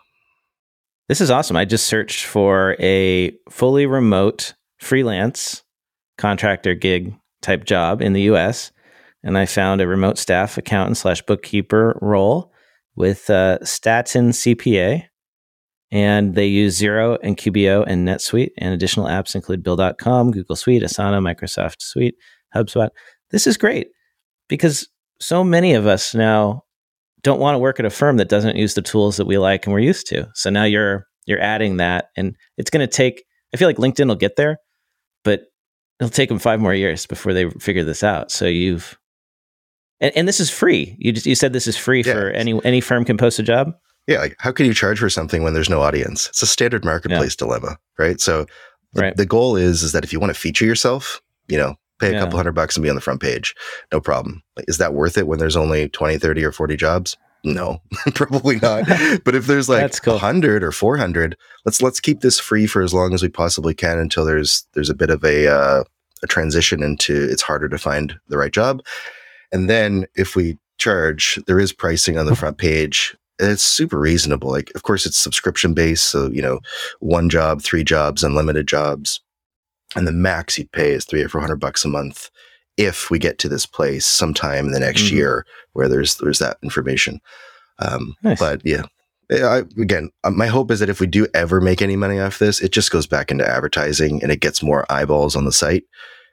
This 1.08 1.20
is 1.20 1.30
awesome. 1.30 1.56
I 1.56 1.64
just 1.64 1.86
searched 1.86 2.24
for 2.24 2.76
a 2.78 3.32
fully 3.50 3.86
remote 3.86 4.54
freelance 4.78 5.64
contractor 6.18 6.74
gig 6.74 7.14
type 7.42 7.64
job 7.64 8.00
in 8.00 8.12
the 8.12 8.22
US 8.22 8.70
and 9.22 9.36
I 9.36 9.46
found 9.46 9.80
a 9.80 9.86
remote 9.86 10.18
staff 10.18 10.56
accountant 10.56 10.96
slash 10.96 11.22
bookkeeper 11.22 11.98
role 12.00 12.52
with 12.96 13.28
uh, 13.30 13.62
Staten 13.64 14.30
CPA. 14.30 15.04
And 15.92 16.34
they 16.34 16.46
use 16.46 16.80
Xero 16.80 17.18
and 17.22 17.36
QBO 17.36 17.84
and 17.86 18.06
NetSuite. 18.06 18.50
And 18.58 18.72
additional 18.72 19.06
apps 19.06 19.34
include 19.34 19.62
Bill.com, 19.62 20.30
Google 20.30 20.56
Suite, 20.56 20.82
Asana, 20.82 21.20
Microsoft 21.20 21.76
Suite, 21.80 22.14
HubSpot. 22.54 22.90
This 23.30 23.46
is 23.46 23.56
great 23.56 23.88
because 24.48 24.88
so 25.20 25.44
many 25.44 25.74
of 25.74 25.86
us 25.86 26.14
now 26.14 26.62
don't 27.22 27.40
want 27.40 27.54
to 27.54 27.58
work 27.58 27.78
at 27.78 27.86
a 27.86 27.90
firm 27.90 28.16
that 28.16 28.28
doesn't 28.28 28.56
use 28.56 28.74
the 28.74 28.82
tools 28.82 29.16
that 29.16 29.26
we 29.26 29.38
like 29.38 29.66
and 29.66 29.72
we're 29.72 29.80
used 29.80 30.06
to. 30.08 30.28
So 30.34 30.50
now 30.50 30.64
you're 30.64 31.06
you're 31.26 31.40
adding 31.40 31.76
that 31.76 32.06
and 32.16 32.34
it's 32.56 32.70
going 32.70 32.80
to 32.80 32.92
take 32.92 33.24
I 33.54 33.56
feel 33.56 33.68
like 33.68 33.76
LinkedIn 33.76 34.06
will 34.06 34.14
get 34.14 34.36
there, 34.36 34.58
but 35.24 35.42
it'll 35.98 36.10
take 36.10 36.28
them 36.28 36.38
5 36.38 36.60
more 36.60 36.74
years 36.74 37.06
before 37.06 37.34
they 37.34 37.50
figure 37.50 37.84
this 37.84 38.02
out. 38.02 38.30
So 38.30 38.46
you've 38.46 38.98
and, 40.00 40.16
and 40.16 40.26
this 40.26 40.40
is 40.40 40.50
free. 40.50 40.96
You 40.98 41.12
just 41.12 41.26
you 41.26 41.34
said 41.34 41.52
this 41.52 41.66
is 41.66 41.76
free 41.76 42.02
yeah. 42.02 42.12
for 42.12 42.30
any 42.30 42.58
any 42.64 42.80
firm 42.80 43.04
can 43.04 43.16
post 43.16 43.38
a 43.38 43.42
job? 43.42 43.72
Yeah, 44.06 44.18
like 44.18 44.36
how 44.38 44.52
can 44.52 44.66
you 44.66 44.74
charge 44.74 44.98
for 44.98 45.10
something 45.10 45.42
when 45.42 45.54
there's 45.54 45.70
no 45.70 45.82
audience? 45.82 46.28
It's 46.28 46.42
a 46.42 46.46
standard 46.46 46.84
marketplace 46.84 47.36
yeah. 47.38 47.46
dilemma, 47.46 47.78
right? 47.98 48.20
So 48.20 48.46
the, 48.92 49.02
right. 49.02 49.16
the 49.16 49.26
goal 49.26 49.56
is 49.56 49.82
is 49.82 49.92
that 49.92 50.04
if 50.04 50.12
you 50.12 50.20
want 50.20 50.34
to 50.34 50.40
feature 50.40 50.64
yourself, 50.64 51.22
you 51.48 51.56
know, 51.56 51.76
pay 52.00 52.08
a 52.08 52.12
yeah. 52.12 52.20
couple 52.20 52.36
hundred 52.36 52.54
bucks 52.54 52.76
and 52.76 52.82
be 52.82 52.88
on 52.88 52.96
the 52.96 53.00
front 53.00 53.20
page. 53.20 53.54
No 53.92 54.00
problem. 54.00 54.42
Is 54.66 54.78
that 54.78 54.94
worth 54.94 55.16
it 55.16 55.26
when 55.26 55.38
there's 55.38 55.56
only 55.56 55.88
20, 55.88 56.18
30 56.18 56.44
or 56.44 56.52
40 56.52 56.76
jobs? 56.76 57.16
No, 57.44 57.80
probably 58.14 58.58
not. 58.58 58.86
but 59.24 59.34
if 59.34 59.46
there's 59.46 59.68
like 59.68 60.02
cool. 60.02 60.14
100 60.14 60.62
or 60.62 60.72
400, 60.72 61.36
let's 61.64 61.80
let's 61.80 62.00
keep 62.00 62.20
this 62.20 62.38
free 62.38 62.66
for 62.66 62.82
as 62.82 62.92
long 62.92 63.14
as 63.14 63.22
we 63.22 63.28
possibly 63.28 63.74
can 63.74 63.98
until 63.98 64.24
there's 64.24 64.66
there's 64.74 64.90
a 64.90 64.94
bit 64.94 65.10
of 65.10 65.24
a 65.24 65.46
uh, 65.48 65.84
a 66.22 66.26
transition 66.26 66.82
into 66.82 67.28
it's 67.30 67.42
harder 67.42 67.68
to 67.68 67.78
find 67.78 68.18
the 68.28 68.36
right 68.36 68.52
job. 68.52 68.82
And 69.52 69.70
then 69.70 70.06
if 70.14 70.36
we 70.36 70.58
charge, 70.78 71.38
there 71.46 71.58
is 71.58 71.72
pricing 71.72 72.18
on 72.18 72.26
the 72.26 72.36
front 72.36 72.58
page 72.58 73.16
it's 73.40 73.62
super 73.62 73.98
reasonable. 73.98 74.50
Like, 74.50 74.70
of 74.74 74.82
course, 74.82 75.06
it's 75.06 75.16
subscription 75.16 75.74
based. 75.74 76.04
So, 76.04 76.30
you 76.30 76.42
know, 76.42 76.60
one 77.00 77.28
job, 77.28 77.62
three 77.62 77.84
jobs, 77.84 78.22
unlimited 78.22 78.66
jobs. 78.66 79.20
And 79.96 80.06
the 80.06 80.12
max 80.12 80.58
you'd 80.58 80.72
pay 80.72 80.92
is 80.92 81.04
three 81.04 81.22
or 81.22 81.28
400 81.28 81.56
bucks 81.56 81.84
a 81.84 81.88
month 81.88 82.30
if 82.76 83.10
we 83.10 83.18
get 83.18 83.38
to 83.38 83.48
this 83.48 83.66
place 83.66 84.06
sometime 84.06 84.66
in 84.66 84.72
the 84.72 84.80
next 84.80 85.04
mm-hmm. 85.04 85.16
year 85.16 85.46
where 85.72 85.88
there's, 85.88 86.16
there's 86.16 86.38
that 86.38 86.58
information. 86.62 87.20
Um, 87.80 88.14
nice. 88.22 88.38
But 88.38 88.62
yeah, 88.64 88.84
I, 89.30 89.58
again, 89.80 90.10
uh, 90.24 90.30
my 90.30 90.46
hope 90.46 90.70
is 90.70 90.80
that 90.80 90.88
if 90.88 91.00
we 91.00 91.06
do 91.06 91.26
ever 91.34 91.60
make 91.60 91.82
any 91.82 91.96
money 91.96 92.18
off 92.18 92.38
this, 92.38 92.60
it 92.60 92.72
just 92.72 92.90
goes 92.90 93.06
back 93.06 93.30
into 93.30 93.48
advertising 93.48 94.22
and 94.22 94.30
it 94.30 94.40
gets 94.40 94.62
more 94.62 94.90
eyeballs 94.90 95.36
on 95.36 95.44
the 95.44 95.52
site. 95.52 95.84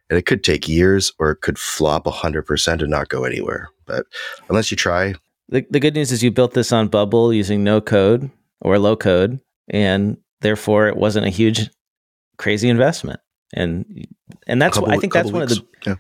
And 0.10 0.18
it 0.18 0.26
could 0.26 0.44
take 0.44 0.68
years 0.68 1.12
or 1.20 1.32
it 1.32 1.42
could 1.42 1.60
flop 1.60 2.06
100% 2.06 2.82
and 2.82 2.90
not 2.90 3.10
go 3.10 3.24
anywhere. 3.24 3.70
But 3.86 4.06
unless 4.50 4.72
you 4.72 4.78
try, 4.78 5.16
the, 5.50 5.66
the 5.70 5.80
good 5.80 5.94
news 5.94 6.12
is 6.12 6.24
you 6.24 6.32
built 6.32 6.54
this 6.54 6.72
on 6.72 6.88
Bubble 6.88 7.34
using 7.34 7.64
no 7.64 7.80
code 7.82 8.30
or 8.62 8.78
low 8.80 8.96
code, 8.96 9.40
and 9.70 10.18
therefore 10.42 10.88
it 10.88 10.98
wasn't 10.98 11.26
a 11.26 11.30
huge, 11.30 11.70
crazy 12.38 12.70
investment. 12.70 13.20
And 13.54 14.06
and 14.46 14.62
that's 14.62 14.76
couple, 14.76 14.92
I 14.92 14.98
think 14.98 15.14
that's 15.14 15.32
one 15.32 15.42
of 15.42 15.50
the 15.50 15.66
yeah. 15.86 15.96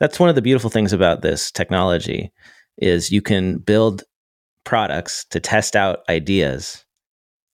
that's 0.00 0.18
one 0.18 0.28
of 0.28 0.34
the 0.34 0.42
beautiful 0.42 0.68
things 0.68 0.92
about 0.92 1.22
this 1.22 1.52
technology 1.52 2.32
is 2.76 3.12
you 3.12 3.22
can 3.22 3.58
build 3.58 4.02
products 4.64 5.24
to 5.30 5.38
test 5.38 5.76
out 5.76 6.00
ideas. 6.08 6.84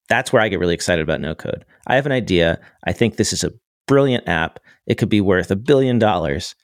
That's 0.08 0.32
where 0.32 0.42
I 0.42 0.48
get 0.48 0.58
really 0.58 0.74
excited 0.74 1.02
about 1.02 1.20
no 1.20 1.34
code. 1.34 1.64
I 1.86 1.96
have 1.96 2.06
an 2.06 2.12
idea. 2.12 2.58
I 2.84 2.92
think 2.92 3.16
this 3.16 3.32
is 3.32 3.44
a 3.44 3.52
brilliant 3.86 4.26
app. 4.28 4.60
It 4.86 4.96
could 4.96 5.08
be 5.08 5.20
worth 5.20 5.50
a 5.50 5.56
billion 5.56 5.98
dollars. 5.98 6.54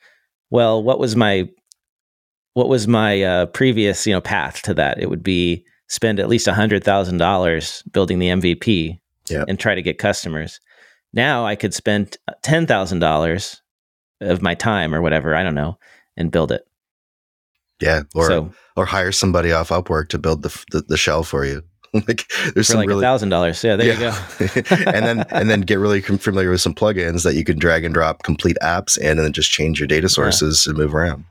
Well, 0.51 0.83
what 0.83 0.99
was 0.99 1.17
my 1.17 1.49
what 2.55 2.69
was 2.69 2.89
my 2.89 3.23
uh, 3.23 3.47
previous 3.47 4.07
you 4.07 4.13
know 4.13 4.21
path 4.21 4.63
to 4.63 4.75
that? 4.75 5.01
It 5.01 5.11
would 5.11 5.23
be 5.23 5.65
spend 5.89 6.21
at 6.21 6.29
least 6.29 6.49
a 6.49 6.55
hundred 6.55 6.85
thousand 6.85 7.19
dollars 7.19 7.83
building 7.93 8.19
the 8.19 8.29
MVP 8.29 9.01
yep. 9.29 9.47
and 9.49 9.59
try 9.59 9.75
to 9.75 9.83
get 9.83 9.99
customers. 9.99 10.61
Now 11.13 11.47
I 11.47 11.57
could 11.57 11.75
spend 11.75 12.17
ten 12.43 12.67
thousand 12.67 13.01
dollars 13.01 13.63
of 14.21 14.43
my 14.43 14.55
time 14.55 14.95
or 14.95 15.01
whatever 15.03 15.35
I 15.35 15.43
don't 15.43 15.55
know 15.55 15.79
and 16.17 16.31
build 16.31 16.53
it. 16.53 16.67
Yeah, 17.81 18.03
or 18.15 18.27
so, 18.27 18.53
or 18.77 18.85
hire 18.85 19.13
somebody 19.13 19.53
off 19.53 19.71
Upwork 19.71 20.09
to 20.09 20.19
build 20.19 20.43
the 20.43 20.65
the, 20.71 20.83
the 20.83 20.97
shell 20.97 21.23
for 21.23 21.45
you. 21.45 21.63
like 21.95 22.31
there's 22.55 22.55
for 22.55 22.63
some 22.63 22.77
like 22.79 22.91
a 22.91 23.01
thousand 23.01 23.31
dollars. 23.31 23.65
Yeah, 23.65 23.77
there 23.77 23.87
yeah. 23.87 24.17
you 24.39 24.49
go. 24.49 24.75
and 24.91 25.05
then 25.07 25.21
and 25.31 25.51
then 25.51 25.63
get 25.63 25.79
really 25.79 26.01
familiar 26.01 26.51
with 26.51 26.61
some 26.61 26.75
plugins 26.75 27.25
that 27.25 27.35
you 27.35 27.43
can 27.43 27.59
drag 27.59 27.85
and 27.85 27.93
drop 27.93 28.23
complete 28.23 28.57
apps 28.63 28.97
in, 28.97 29.11
and 29.11 29.21
then 29.21 29.33
just 29.33 29.51
change 29.51 29.81
your 29.81 29.89
data 29.89 30.09
sources 30.09 30.67
yeah. 30.67 30.71
and 30.71 30.79
move 30.79 30.95
around. 30.95 31.25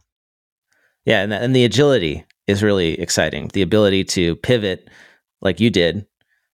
Yeah, 1.10 1.24
and, 1.24 1.34
and 1.34 1.56
the 1.56 1.66
agility 1.66 2.24
is 2.46 2.62
really 2.62 3.00
exciting. 3.00 3.50
The 3.54 3.64
ability 3.64 4.04
to 4.06 4.36
pivot 4.36 4.92
like 5.42 5.60
you 5.60 5.72
did 5.72 6.06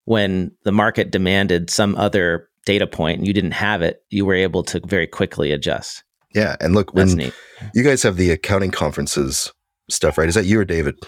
when 0.05 0.53
the 0.63 0.71
market 0.71 1.11
demanded 1.11 1.71
some 1.71 1.97
other 1.97 2.49
data 2.65 2.87
point 2.87 3.19
and 3.19 3.27
you 3.27 3.33
didn't 3.33 3.51
have 3.51 3.83
it, 3.83 4.05
you 4.11 4.25
were 4.25 4.35
able 4.35 4.63
to 4.63 4.81
very 4.87 5.09
quickly 5.09 5.51
adjust. 5.51 6.05
Yeah, 6.37 6.55
and 6.61 6.73
look 6.73 6.95
when 6.95 7.33
you 7.75 7.83
guys 7.83 8.05
have 8.05 8.17
the 8.17 8.31
accounting 8.31 8.71
conferences 8.71 9.53
stuff, 9.91 10.19
right? 10.19 10.29
Is 10.29 10.37
that 10.37 10.45
you 10.45 10.61
or 10.61 10.65
David? 10.65 11.01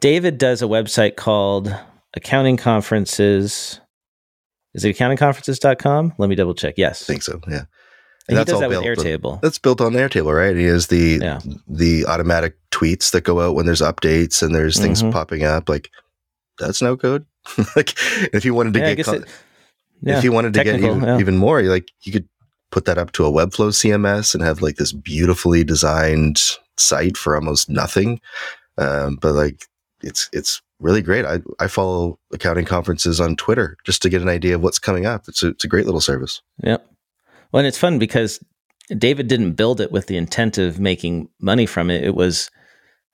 David 0.00 0.36
does 0.36 0.60
a 0.60 0.66
website 0.66 1.14
called 1.14 1.72
Accounting 2.14 2.56
Conferences. 2.56 3.80
Is 4.74 4.84
it 4.84 4.96
accountingconferences.com? 4.96 6.14
Let 6.18 6.28
me 6.28 6.34
double 6.34 6.54
check. 6.54 6.74
Yes. 6.76 7.02
I 7.04 7.06
think 7.06 7.22
so. 7.22 7.40
Yeah. 7.48 7.62
And, 8.30 8.38
that's 8.38 8.52
all 8.52 8.60
that 8.60 8.70
built 8.70 8.84
Airtable. 8.84 9.32
On, 9.34 9.38
that's 9.42 9.58
built 9.58 9.80
on 9.80 9.92
Airtable, 9.92 10.34
right? 10.34 10.56
He 10.56 10.64
has 10.64 10.86
the 10.86 11.18
yeah. 11.20 11.40
the 11.68 12.06
automatic 12.06 12.56
tweets 12.70 13.10
that 13.12 13.24
go 13.24 13.40
out 13.40 13.54
when 13.54 13.66
there's 13.66 13.80
updates 13.80 14.42
and 14.42 14.54
there's 14.54 14.78
things 14.78 15.02
mm-hmm. 15.02 15.12
popping 15.12 15.44
up. 15.44 15.68
Like 15.68 15.90
that's 16.58 16.82
no 16.82 16.96
code. 16.96 17.26
like 17.76 17.94
if 18.32 18.44
you 18.44 18.54
wanted 18.54 18.74
to 18.74 18.80
yeah, 18.80 18.94
get, 18.94 19.06
co- 19.06 19.12
it, 19.14 19.28
yeah, 20.02 20.18
if 20.18 20.24
you 20.24 20.32
wanted 20.32 20.54
to 20.54 20.64
get 20.64 20.80
even, 20.80 21.20
even 21.20 21.36
more, 21.36 21.62
like 21.62 21.90
you 22.02 22.12
could 22.12 22.28
put 22.70 22.84
that 22.84 22.98
up 22.98 23.12
to 23.12 23.24
a 23.24 23.32
Webflow 23.32 23.70
CMS 23.70 24.34
and 24.34 24.42
have 24.42 24.62
like 24.62 24.76
this 24.76 24.92
beautifully 24.92 25.64
designed 25.64 26.40
site 26.76 27.16
for 27.16 27.34
almost 27.34 27.68
nothing. 27.68 28.20
Um, 28.78 29.16
but 29.20 29.34
like 29.34 29.66
it's 30.02 30.28
it's 30.32 30.62
really 30.78 31.02
great. 31.02 31.24
I 31.24 31.40
I 31.58 31.66
follow 31.66 32.18
accounting 32.32 32.64
conferences 32.64 33.20
on 33.20 33.36
Twitter 33.36 33.76
just 33.84 34.02
to 34.02 34.08
get 34.08 34.22
an 34.22 34.28
idea 34.28 34.54
of 34.54 34.62
what's 34.62 34.78
coming 34.78 35.06
up. 35.06 35.28
It's 35.28 35.42
a, 35.42 35.48
it's 35.48 35.64
a 35.64 35.68
great 35.68 35.86
little 35.86 36.00
service. 36.00 36.42
Yep. 36.62 36.86
Well, 37.52 37.60
and 37.60 37.66
it's 37.66 37.78
fun 37.78 37.98
because 37.98 38.42
David 38.96 39.28
didn't 39.28 39.52
build 39.52 39.80
it 39.80 39.92
with 39.92 40.06
the 40.06 40.16
intent 40.16 40.58
of 40.58 40.80
making 40.80 41.28
money 41.40 41.66
from 41.66 41.90
it. 41.90 42.04
It 42.04 42.14
was, 42.14 42.50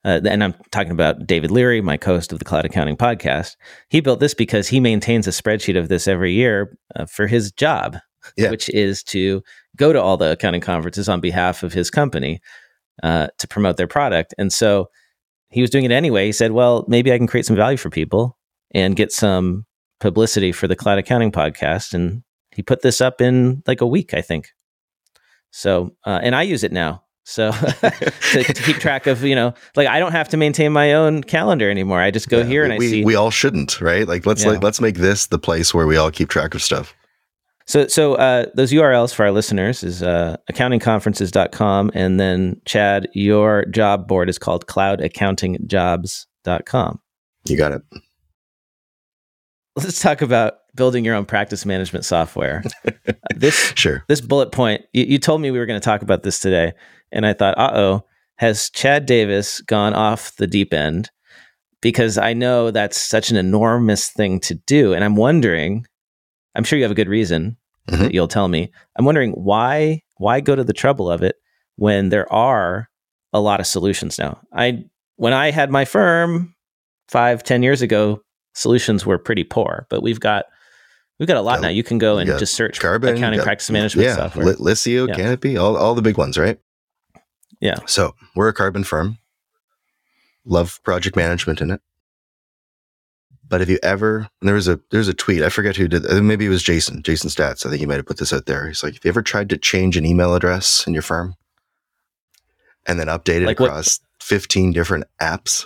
uh, 0.05 0.21
and 0.25 0.43
I'm 0.43 0.55
talking 0.71 0.91
about 0.91 1.27
David 1.27 1.51
Leary, 1.51 1.81
my 1.81 1.97
co-host 1.97 2.31
of 2.31 2.39
the 2.39 2.45
Cloud 2.45 2.65
Accounting 2.65 2.97
Podcast. 2.97 3.55
He 3.89 3.99
built 3.99 4.19
this 4.19 4.33
because 4.33 4.67
he 4.67 4.79
maintains 4.79 5.27
a 5.27 5.31
spreadsheet 5.31 5.77
of 5.77 5.89
this 5.89 6.07
every 6.07 6.33
year 6.33 6.77
uh, 6.95 7.05
for 7.05 7.27
his 7.27 7.51
job, 7.51 7.97
yeah. 8.35 8.49
which 8.49 8.69
is 8.69 9.03
to 9.03 9.41
go 9.75 9.93
to 9.93 10.01
all 10.01 10.17
the 10.17 10.31
accounting 10.31 10.61
conferences 10.61 11.07
on 11.07 11.21
behalf 11.21 11.63
of 11.63 11.73
his 11.73 11.89
company 11.89 12.39
uh, 13.03 13.27
to 13.37 13.47
promote 13.47 13.77
their 13.77 13.87
product. 13.87 14.33
And 14.37 14.51
so 14.51 14.89
he 15.49 15.61
was 15.61 15.69
doing 15.69 15.85
it 15.85 15.91
anyway. 15.91 16.25
He 16.25 16.31
said, 16.31 16.51
"Well, 16.51 16.85
maybe 16.87 17.13
I 17.13 17.17
can 17.17 17.27
create 17.27 17.45
some 17.45 17.55
value 17.55 17.77
for 17.77 17.89
people 17.89 18.37
and 18.73 18.95
get 18.95 19.11
some 19.11 19.65
publicity 19.99 20.51
for 20.51 20.67
the 20.67 20.75
Cloud 20.75 20.97
Accounting 20.99 21.31
Podcast." 21.31 21.93
And 21.93 22.23
he 22.57 22.63
put 22.63 22.81
this 22.81 23.01
up 23.01 23.21
in 23.21 23.61
like 23.67 23.81
a 23.81 23.85
week, 23.85 24.15
I 24.15 24.21
think. 24.21 24.49
So, 25.51 25.95
uh, 26.07 26.19
and 26.23 26.35
I 26.35 26.41
use 26.41 26.63
it 26.63 26.71
now. 26.71 27.03
So 27.23 27.51
to, 27.51 28.43
to, 28.43 28.63
keep 28.63 28.77
track 28.77 29.05
of, 29.05 29.23
you 29.23 29.35
know, 29.35 29.53
like 29.75 29.87
I 29.87 29.99
don't 29.99 30.13
have 30.13 30.29
to 30.29 30.37
maintain 30.37 30.73
my 30.73 30.93
own 30.93 31.23
calendar 31.23 31.69
anymore. 31.69 32.01
I 32.01 32.09
just 32.09 32.29
go 32.29 32.39
yeah, 32.39 32.45
here 32.45 32.63
and 32.63 32.79
we, 32.79 32.87
I 32.87 32.89
see. 32.89 33.05
We 33.05 33.13
all 33.13 33.29
shouldn't, 33.29 33.79
right? 33.79 34.07
Like 34.07 34.25
let's 34.25 34.43
yeah. 34.43 34.53
like, 34.53 34.63
let's 34.63 34.81
make 34.81 34.95
this 34.95 35.27
the 35.27 35.37
place 35.37 35.71
where 35.71 35.85
we 35.85 35.97
all 35.97 36.09
keep 36.09 36.29
track 36.29 36.55
of 36.55 36.63
stuff. 36.63 36.95
So, 37.67 37.85
so 37.85 38.15
uh, 38.15 38.47
those 38.55 38.71
URLs 38.71 39.13
for 39.13 39.25
our 39.25 39.31
listeners 39.31 39.83
is 39.83 40.01
uh, 40.01 40.37
accountingconferences.com. 40.51 41.91
And 41.93 42.19
then, 42.19 42.59
Chad, 42.65 43.07
your 43.13 43.65
job 43.65 44.07
board 44.07 44.29
is 44.29 44.39
called 44.39 44.65
cloudaccountingjobs.com. 44.65 47.01
You 47.45 47.57
got 47.57 47.73
it. 47.73 47.83
Let's 49.75 50.01
talk 50.01 50.23
about 50.23 50.55
building 50.77 51.03
your 51.03 51.15
own 51.15 51.25
practice 51.25 51.65
management 51.65 52.05
software. 52.05 52.63
this 53.35 53.73
sure. 53.75 54.05
This 54.07 54.21
bullet 54.21 54.51
point. 54.53 54.83
You, 54.93 55.03
you 55.03 55.17
told 55.17 55.41
me 55.41 55.51
we 55.51 55.59
were 55.59 55.65
going 55.65 55.79
to 55.79 55.83
talk 55.83 56.01
about 56.01 56.23
this 56.23 56.39
today, 56.39 56.73
and 57.11 57.25
I 57.25 57.33
thought, 57.33 57.57
uh 57.57 57.71
oh, 57.73 58.05
has 58.35 58.69
Chad 58.69 59.05
Davis 59.05 59.59
gone 59.61 59.93
off 59.93 60.35
the 60.37 60.47
deep 60.47 60.73
end? 60.73 61.09
Because 61.81 62.17
I 62.17 62.33
know 62.33 62.71
that's 62.71 62.97
such 62.97 63.29
an 63.29 63.35
enormous 63.35 64.09
thing 64.09 64.39
to 64.41 64.55
do, 64.55 64.93
and 64.93 65.03
I'm 65.03 65.15
wondering. 65.15 65.85
I'm 66.55 66.63
sure 66.63 66.79
you 66.79 66.85
have 66.85 66.91
a 66.91 66.95
good 66.95 67.09
reason 67.09 67.55
mm-hmm. 67.87 68.01
that 68.01 68.13
you'll 68.13 68.27
tell 68.27 68.47
me. 68.47 68.71
I'm 68.95 69.05
wondering 69.05 69.31
why 69.31 70.01
why 70.17 70.39
go 70.39 70.55
to 70.55 70.63
the 70.63 70.73
trouble 70.73 71.09
of 71.09 71.21
it 71.21 71.35
when 71.75 72.09
there 72.09 72.31
are 72.33 72.89
a 73.33 73.39
lot 73.39 73.59
of 73.59 73.67
solutions 73.67 74.17
now. 74.17 74.39
I 74.53 74.85
when 75.17 75.33
I 75.33 75.51
had 75.51 75.69
my 75.69 75.85
firm 75.85 76.55
five 77.09 77.43
ten 77.43 77.63
years 77.63 77.81
ago, 77.81 78.21
solutions 78.53 79.05
were 79.05 79.17
pretty 79.17 79.43
poor, 79.43 79.85
but 79.89 80.01
we've 80.01 80.19
got 80.19 80.45
We've 81.19 81.27
got 81.27 81.37
a 81.37 81.41
lot 81.41 81.61
now. 81.61 81.69
You 81.69 81.83
can 81.83 81.97
go 81.97 82.19
and 82.19 82.29
just 82.37 82.53
search 82.53 82.79
Karbon, 82.79 83.15
accounting 83.15 83.39
got, 83.39 83.45
practice 83.45 83.69
management 83.71 84.07
yeah, 84.07 84.15
software. 84.15 84.53
Liscio, 84.55 85.07
yeah. 85.07 85.15
Canopy, 85.15 85.57
all, 85.57 85.75
all 85.75 85.95
the 85.95 86.01
big 86.01 86.17
ones, 86.17 86.37
right? 86.37 86.59
Yeah. 87.59 87.77
So 87.87 88.13
we're 88.35 88.49
a 88.49 88.53
Karbon 88.53 88.85
firm. 88.85 89.17
Love 90.45 90.79
project 90.83 91.15
management 91.15 91.59
in 91.59 91.71
it. 91.71 91.81
But 93.49 93.61
have 93.61 93.69
you 93.69 93.79
ever, 93.81 94.29
there 94.41 94.53
was 94.53 94.67
a 94.67 94.79
there's 94.91 95.07
a 95.07 95.13
tweet 95.13 95.41
I 95.41 95.49
forget 95.49 95.75
who 95.75 95.87
did. 95.87 96.05
Uh, 96.05 96.21
maybe 96.21 96.45
it 96.45 96.49
was 96.49 96.63
Jason, 96.63 97.01
Jason 97.01 97.29
Staats. 97.29 97.65
I 97.65 97.69
think 97.69 97.79
he 97.79 97.85
might 97.85 97.95
have 97.95 98.05
put 98.05 98.17
this 98.17 98.33
out 98.33 98.45
there. 98.45 98.67
He's 98.67 98.83
like, 98.83 98.95
"Have 98.95 99.05
you 99.05 99.09
ever 99.09 99.21
tried 99.21 99.49
to 99.49 99.57
change 99.57 99.95
an 99.95 100.05
email 100.05 100.35
address 100.35 100.85
in 100.85 100.93
your 100.93 101.01
firm, 101.01 101.35
and 102.85 102.99
then 102.99 103.07
update 103.07 103.41
it 103.41 103.45
like 103.45 103.59
across? 103.59 104.01
15 104.27 104.73
different 104.73 105.05
apps 105.21 105.65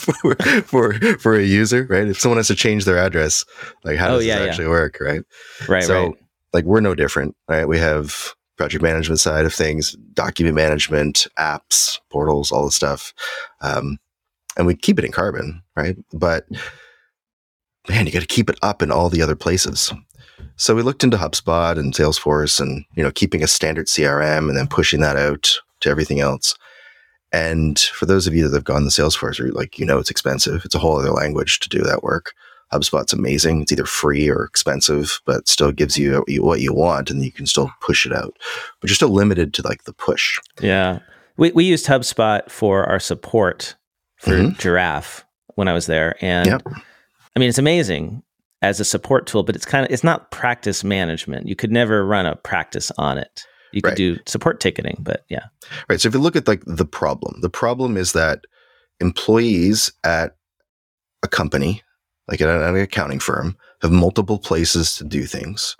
for, 0.00 0.34
for 0.62 1.18
for 1.18 1.34
a 1.36 1.44
user, 1.44 1.86
right? 1.88 2.08
If 2.08 2.18
someone 2.18 2.38
has 2.38 2.48
to 2.48 2.56
change 2.56 2.84
their 2.84 2.98
address, 2.98 3.44
like 3.84 3.98
how 3.98 4.08
oh, 4.08 4.16
does 4.16 4.24
oh, 4.24 4.26
yeah, 4.26 4.38
this 4.40 4.48
actually 4.48 4.64
yeah. 4.64 4.70
work, 4.70 4.98
right? 5.00 5.22
Right. 5.68 5.84
So, 5.84 6.06
right. 6.06 6.14
like, 6.52 6.64
we're 6.64 6.80
no 6.80 6.96
different, 6.96 7.36
right? 7.48 7.68
We 7.68 7.78
have 7.78 8.34
project 8.56 8.82
management 8.82 9.20
side 9.20 9.44
of 9.44 9.54
things, 9.54 9.92
document 10.12 10.56
management, 10.56 11.28
apps, 11.38 12.00
portals, 12.10 12.50
all 12.50 12.64
the 12.64 12.72
stuff. 12.72 13.14
Um, 13.60 13.98
and 14.56 14.66
we 14.66 14.74
keep 14.74 14.98
it 14.98 15.04
in 15.04 15.12
Karbon, 15.12 15.62
right? 15.76 15.96
But 16.12 16.46
man, 17.88 18.06
you 18.06 18.12
got 18.12 18.22
to 18.22 18.26
keep 18.26 18.50
it 18.50 18.58
up 18.60 18.82
in 18.82 18.90
all 18.90 19.08
the 19.08 19.22
other 19.22 19.36
places. 19.36 19.92
So 20.56 20.74
we 20.74 20.82
looked 20.82 21.04
into 21.04 21.16
HubSpot 21.16 21.78
and 21.78 21.94
Salesforce 21.94 22.60
and, 22.60 22.84
you 22.96 23.02
know, 23.02 23.10
keeping 23.12 23.42
a 23.42 23.48
standard 23.48 23.86
CRM 23.86 24.48
and 24.48 24.56
then 24.56 24.66
pushing 24.66 25.00
that 25.00 25.16
out 25.16 25.58
to 25.80 25.90
everything 25.90 26.20
else. 26.20 26.56
And 27.34 27.80
for 27.80 28.06
those 28.06 28.28
of 28.28 28.34
you 28.34 28.48
that 28.48 28.54
have 28.56 28.64
gone 28.64 28.84
the 28.84 28.90
Salesforce 28.90 29.40
route, 29.40 29.56
like, 29.56 29.76
you 29.76 29.84
know, 29.84 29.98
it's 29.98 30.10
expensive. 30.10 30.64
It's 30.64 30.74
a 30.76 30.78
whole 30.78 30.98
other 30.98 31.10
language 31.10 31.58
to 31.60 31.68
do 31.68 31.82
that 31.82 32.04
work. 32.04 32.32
HubSpot's 32.72 33.12
amazing. 33.12 33.62
It's 33.62 33.72
either 33.72 33.86
free 33.86 34.28
or 34.28 34.44
expensive, 34.44 35.20
but 35.26 35.48
still 35.48 35.72
gives 35.72 35.98
you 35.98 36.24
what 36.28 36.60
you 36.60 36.72
want 36.72 37.10
and 37.10 37.24
you 37.24 37.32
can 37.32 37.46
still 37.46 37.72
push 37.80 38.06
it 38.06 38.12
out. 38.12 38.36
But 38.80 38.88
you're 38.88 38.94
still 38.94 39.08
limited 39.08 39.52
to 39.54 39.62
like 39.62 39.82
the 39.82 39.92
push. 39.92 40.38
Yeah. 40.60 41.00
We, 41.36 41.50
we 41.50 41.64
used 41.64 41.86
HubSpot 41.86 42.48
for 42.48 42.84
our 42.84 43.00
support 43.00 43.74
for 44.16 44.30
mm-hmm. 44.30 44.54
Jirav 44.54 45.24
when 45.56 45.66
I 45.66 45.72
was 45.72 45.86
there. 45.86 46.16
And 46.20 46.46
yep. 46.46 46.62
I 46.66 47.40
mean, 47.40 47.48
it's 47.48 47.58
amazing 47.58 48.22
as 48.62 48.78
a 48.78 48.84
support 48.84 49.26
tool, 49.26 49.42
but 49.42 49.56
it's 49.56 49.66
kind 49.66 49.84
of, 49.84 49.90
it's 49.90 50.04
not 50.04 50.30
practice 50.30 50.84
management. 50.84 51.48
You 51.48 51.56
could 51.56 51.72
never 51.72 52.06
run 52.06 52.26
a 52.26 52.36
practice 52.36 52.92
on 52.96 53.18
it. 53.18 53.44
You 53.74 53.82
could 53.82 53.90
right. 53.90 53.96
do 53.96 54.18
support 54.26 54.60
ticketing, 54.60 54.98
but 55.00 55.24
yeah. 55.28 55.44
Right. 55.88 56.00
So 56.00 56.08
if 56.08 56.14
you 56.14 56.20
look 56.20 56.36
at 56.36 56.48
like 56.48 56.62
the 56.66 56.84
problem, 56.84 57.40
the 57.40 57.50
problem 57.50 57.96
is 57.96 58.12
that 58.12 58.44
employees 59.00 59.92
at 60.04 60.36
a 61.22 61.28
company, 61.28 61.82
like 62.28 62.40
at 62.40 62.48
an 62.48 62.76
accounting 62.76 63.18
firm, 63.18 63.56
have 63.82 63.90
multiple 63.90 64.38
places 64.38 64.96
to 64.96 65.04
do 65.04 65.24
things. 65.24 65.76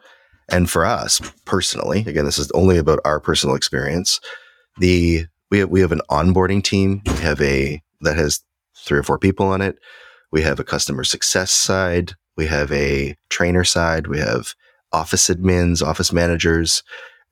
And 0.51 0.68
for 0.68 0.84
us 0.84 1.20
personally, 1.45 2.05
again, 2.07 2.24
this 2.24 2.38
is 2.38 2.51
only 2.51 2.76
about 2.76 3.01
our 3.05 3.20
personal 3.20 3.57
experience. 3.57 4.20
The 4.78 5.26
we 5.51 5.61
have, 5.61 5.70
we 5.70 5.80
have 5.80 5.92
an 5.92 6.03
onboarding 6.11 6.62
team. 6.62 7.03
We 7.07 7.22
have 7.22 7.40
a 7.40 7.80
that 8.01 8.16
has 8.16 8.42
three 8.76 8.99
or 8.99 9.03
four 9.03 9.18
people 9.18 9.47
on 9.47 9.62
it. 9.62 9.78
We 10.32 10.42
have 10.42 10.59
a 10.59 10.64
customer 10.64 11.05
success 11.05 11.51
side. 11.51 12.14
We 12.36 12.47
have 12.47 12.72
a 12.72 13.16
trainer 13.30 13.64
side. 13.64 14.09
We 14.09 14.18
have 14.18 14.55
office 14.92 15.28
admins, 15.28 15.82
office 15.82 16.12
managers. 16.12 16.82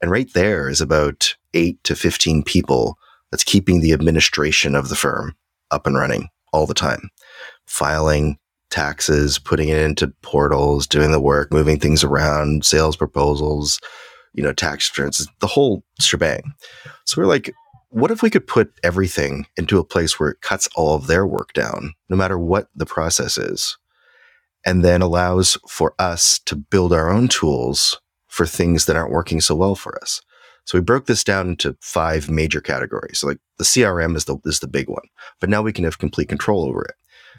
And 0.03 0.11
right 0.11 0.31
there 0.35 0.69
is 0.69 0.81
about 0.81 1.35
eight 1.55 1.83
to 1.85 1.95
15 1.95 2.43
people 2.43 2.99
that's 3.31 3.45
keeping 3.45 3.81
the 3.81 3.93
administration 3.93 4.75
of 4.75 4.89
the 4.89 4.97
firm 4.97 5.37
up 5.71 5.87
and 5.87 5.97
running 5.97 6.29
all 6.53 6.67
the 6.67 6.75
time, 6.75 7.09
filing 7.67 8.37
taxes, 8.69 9.39
putting 9.39 9.69
it 9.69 9.79
into 9.79 10.13
portals, 10.23 10.87
doing 10.87 11.13
the 11.13 11.21
work, 11.21 11.53
moving 11.53 11.79
things 11.79 12.03
around, 12.03 12.65
sales 12.65 12.97
proposals, 12.97 13.79
you 14.35 14.43
know, 14.43 14.53
tax 14.53 14.91
returns, 14.91 15.27
the 15.41 15.47
whole 15.47 15.85
shebang. 16.01 16.53
So 17.05 17.21
we're 17.21 17.29
like, 17.29 17.55
what 17.91 18.11
if 18.11 18.23
we 18.23 18.31
could 18.31 18.47
put 18.47 18.73
everything 18.83 19.47
into 19.57 19.79
a 19.79 19.85
place 19.85 20.19
where 20.19 20.31
it 20.31 20.41
cuts 20.41 20.69
all 20.75 20.95
of 20.95 21.07
their 21.07 21.27
work 21.27 21.53
down, 21.53 21.93
no 22.09 22.17
matter 22.17 22.39
what 22.39 22.69
the 22.75 22.87
process 22.87 23.37
is, 23.39 23.77
and 24.65 24.85
then 24.85 25.03
allows 25.03 25.59
for 25.69 25.95
us 25.99 26.41
to 26.47 26.57
build 26.57 26.93
our 26.93 27.11
own 27.11 27.29
tools 27.29 28.01
for 28.33 28.47
things 28.47 28.87
that 28.87 28.97
aren't 28.97 29.13
working 29.13 29.41
so 29.41 29.55
well 29.55 29.75
for 29.75 29.97
us? 30.03 30.21
So 30.65 30.79
we 30.79 30.83
broke 30.83 31.07
this 31.07 31.25
down 31.25 31.49
into 31.51 31.77
five 31.81 32.31
major 32.31 32.61
categories. 32.61 33.19
So 33.19 33.29
like 33.29 33.39
the 33.59 33.65
CRM 33.65 34.17
is 34.17 34.27
the 34.27 34.37
is 34.45 34.61
the 34.61 34.69
big 34.69 34.89
one, 34.89 35.07
but 35.41 35.51
now 35.51 35.63
we 35.63 35.73
can 35.73 35.85
have 35.85 35.99
complete 35.99 36.29
control 36.29 36.65
over 36.65 36.85
it. 36.85 36.95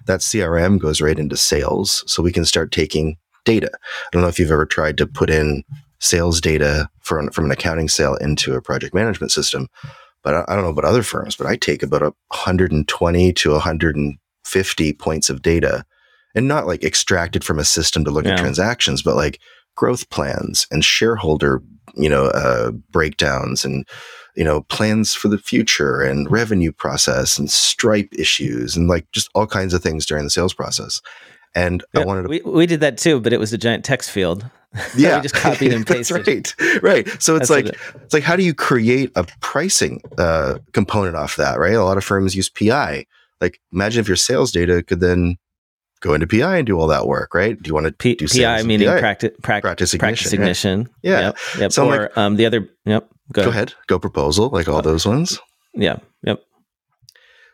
That 0.05 0.19
CRM 0.19 0.79
goes 0.79 1.01
right 1.01 1.17
into 1.17 1.37
sales, 1.37 2.03
so 2.07 2.21
we 2.21 2.33
can 2.33 2.45
start 2.45 2.71
taking 2.71 3.17
data. 3.45 3.69
I 3.73 4.07
don't 4.11 4.21
know 4.21 4.27
if 4.27 4.39
you've 4.39 4.51
ever 4.51 4.65
tried 4.65 4.97
to 4.97 5.07
put 5.07 5.29
in 5.29 5.63
sales 5.99 6.41
data 6.41 6.89
for, 6.99 7.31
from 7.31 7.45
an 7.45 7.51
accounting 7.51 7.87
sale 7.87 8.15
into 8.15 8.55
a 8.55 8.61
project 8.61 8.93
management 8.93 9.31
system 9.31 9.69
but 10.23 10.33
I, 10.33 10.45
I 10.47 10.55
don't 10.55 10.63
know 10.63 10.71
about 10.71 10.85
other 10.85 11.03
firms, 11.03 11.35
but 11.35 11.45
I 11.45 11.55
take 11.55 11.83
about 11.83 12.01
120 12.01 13.33
to 13.33 13.51
150 13.51 14.93
points 14.93 15.29
of 15.29 15.41
data 15.41 15.85
and 16.33 16.47
not 16.47 16.65
like 16.65 16.83
extracted 16.83 17.43
from 17.43 17.59
a 17.59 17.65
system 17.65 18.03
to 18.05 18.11
look 18.11 18.25
yeah. 18.25 18.31
at 18.31 18.39
transactions, 18.39 19.03
but 19.03 19.15
like 19.15 19.39
growth 19.75 20.09
plans 20.09 20.67
and 20.71 20.83
shareholder, 20.83 21.61
you 21.95 22.09
know, 22.09 22.25
uh, 22.27 22.71
breakdowns 22.71 23.65
and, 23.65 23.87
you 24.35 24.43
know, 24.43 24.61
plans 24.61 25.13
for 25.13 25.27
the 25.27 25.37
future 25.37 26.01
and 26.01 26.29
revenue 26.31 26.71
process 26.71 27.37
and 27.37 27.49
Stripe 27.49 28.09
issues 28.13 28.75
and 28.75 28.87
like 28.87 29.09
just 29.11 29.29
all 29.35 29.47
kinds 29.47 29.73
of 29.73 29.83
things 29.83 30.05
during 30.05 30.23
the 30.23 30.29
sales 30.29 30.53
process. 30.53 31.01
And 31.55 31.83
yeah, 31.93 32.01
I 32.01 32.05
wanted 32.05 32.23
to. 32.23 32.29
We, 32.29 32.41
we 32.41 32.65
did 32.65 32.79
that 32.79 32.97
too, 32.97 33.19
but 33.19 33.33
it 33.33 33.39
was 33.39 33.53
a 33.53 33.57
giant 33.57 33.85
text 33.85 34.11
field. 34.11 34.49
Yeah, 34.97 35.17
we 35.17 35.21
just 35.21 35.35
copied 35.35 35.71
and 35.71 35.85
pasted. 35.87 36.51
right, 36.59 36.81
right. 36.81 37.21
So 37.21 37.35
it's 37.35 37.47
That's 37.47 37.49
like 37.51 37.65
it, 37.67 37.77
it's 37.93 38.13
like 38.13 38.23
how 38.23 38.35
do 38.35 38.41
you 38.41 38.55
create 38.55 39.11
a 39.15 39.23
pricing 39.39 40.01
uh, 40.17 40.57
component 40.71 41.15
off 41.15 41.35
that? 41.35 41.59
Right. 41.59 41.75
A 41.75 41.83
lot 41.83 41.97
of 41.97 42.03
firms 42.03 42.35
use 42.35 42.49
PI. 42.49 43.05
Like 43.39 43.61
imagine 43.71 44.01
if 44.01 44.07
your 44.07 44.17
sales 44.17 44.51
data 44.51 44.81
could 44.81 44.99
then 44.99 45.37
go 46.03 46.13
into 46.13 46.27
PI 46.27 46.57
and 46.57 46.67
do 46.67 46.77
all 46.77 46.87
that 46.87 47.07
work, 47.07 47.33
right? 47.33 47.59
Do 47.59 47.67
you 47.67 47.73
want 47.73 47.87
to 47.87 47.93
P- 47.93 48.15
do 48.15 48.27
PI 48.27 48.63
meaning 48.63 48.87
PI? 48.87 48.99
Practice, 48.99 49.31
pra- 49.41 49.61
practice 49.61 49.93
ignition? 49.93 50.15
Practice 50.15 50.33
ignition. 50.33 50.89
Yeah. 51.01 51.11
yeah. 51.11 51.21
Yep, 51.21 51.37
yep. 51.59 51.71
So 51.71 51.87
or 51.87 52.01
like, 52.03 52.17
um, 52.17 52.35
the 52.35 52.45
other. 52.45 52.69
Yep. 52.85 53.09
Go, 53.31 53.43
go 53.43 53.49
ahead. 53.49 53.69
ahead. 53.69 53.73
Go 53.87 53.97
proposal, 53.97 54.49
like 54.49 54.67
all 54.67 54.77
uh, 54.77 54.81
those 54.81 55.05
ones. 55.05 55.39
Yeah. 55.73 55.97
Yep. 56.23 56.41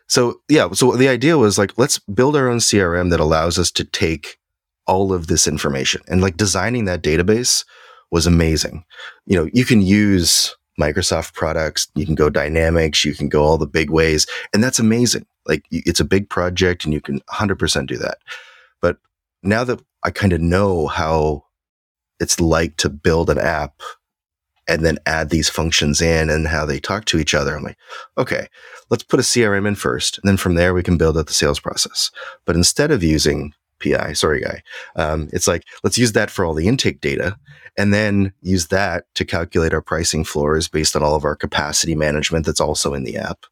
So 0.08 0.40
yeah, 0.48 0.72
so 0.72 0.96
the 0.96 1.08
idea 1.08 1.38
was 1.38 1.56
like 1.56 1.78
let's 1.78 2.00
build 2.00 2.34
our 2.36 2.48
own 2.48 2.58
CRM 2.58 3.10
that 3.10 3.20
allows 3.20 3.58
us 3.58 3.70
to 3.70 3.84
take 3.84 4.38
all 4.86 5.12
of 5.12 5.28
this 5.28 5.46
information 5.46 6.02
and 6.08 6.20
like 6.20 6.36
designing 6.36 6.84
that 6.86 7.02
database 7.02 7.64
was 8.10 8.26
amazing. 8.26 8.84
You 9.26 9.36
know, 9.36 9.50
you 9.52 9.64
can 9.64 9.80
use 9.80 10.54
Microsoft 10.80 11.34
products, 11.34 11.88
you 11.94 12.06
can 12.06 12.14
go 12.14 12.30
dynamics, 12.30 13.04
you 13.04 13.14
can 13.14 13.28
go 13.28 13.44
all 13.44 13.58
the 13.58 13.66
big 13.66 13.90
ways, 13.90 14.26
and 14.52 14.62
that's 14.64 14.78
amazing. 14.78 15.26
Like 15.46 15.64
it's 15.70 16.00
a 16.00 16.04
big 16.04 16.28
project 16.28 16.84
and 16.84 16.94
you 16.94 17.00
can 17.00 17.20
100% 17.30 17.86
do 17.86 17.96
that. 17.98 18.18
But 18.80 18.98
now 19.42 19.64
that 19.64 19.80
I 20.02 20.10
kind 20.10 20.32
of 20.32 20.40
know 20.40 20.86
how 20.86 21.44
it's 22.20 22.40
like 22.40 22.76
to 22.76 22.88
build 22.88 23.30
an 23.30 23.38
app 23.38 23.80
and 24.68 24.84
then 24.84 24.98
add 25.06 25.30
these 25.30 25.48
functions 25.48 26.00
in 26.00 26.30
and 26.30 26.46
how 26.46 26.64
they 26.64 26.78
talk 26.78 27.04
to 27.06 27.18
each 27.18 27.34
other. 27.34 27.56
I'm 27.56 27.64
like, 27.64 27.78
okay, 28.16 28.46
let's 28.88 29.02
put 29.02 29.18
a 29.18 29.24
CRM 29.24 29.66
in 29.66 29.74
first. 29.74 30.18
And 30.18 30.28
then 30.28 30.36
from 30.36 30.54
there, 30.54 30.72
we 30.72 30.82
can 30.82 30.96
build 30.96 31.18
out 31.18 31.26
the 31.26 31.32
sales 31.32 31.58
process. 31.58 32.10
But 32.44 32.54
instead 32.54 32.92
of 32.92 33.02
using 33.02 33.52
PI, 33.82 34.12
sorry, 34.12 34.40
guy, 34.40 34.62
um, 34.94 35.28
it's 35.32 35.48
like, 35.48 35.64
let's 35.82 35.98
use 35.98 36.12
that 36.12 36.30
for 36.30 36.44
all 36.44 36.54
the 36.54 36.68
intake 36.68 37.00
data 37.00 37.36
and 37.80 37.94
then 37.94 38.30
use 38.42 38.66
that 38.66 39.06
to 39.14 39.24
calculate 39.24 39.72
our 39.72 39.80
pricing 39.80 40.22
floors 40.22 40.68
based 40.68 40.94
on 40.94 41.02
all 41.02 41.14
of 41.14 41.24
our 41.24 41.34
capacity 41.34 41.94
management 41.94 42.44
that's 42.44 42.60
also 42.60 42.92
in 42.92 43.04
the 43.04 43.16
app. 43.16 43.46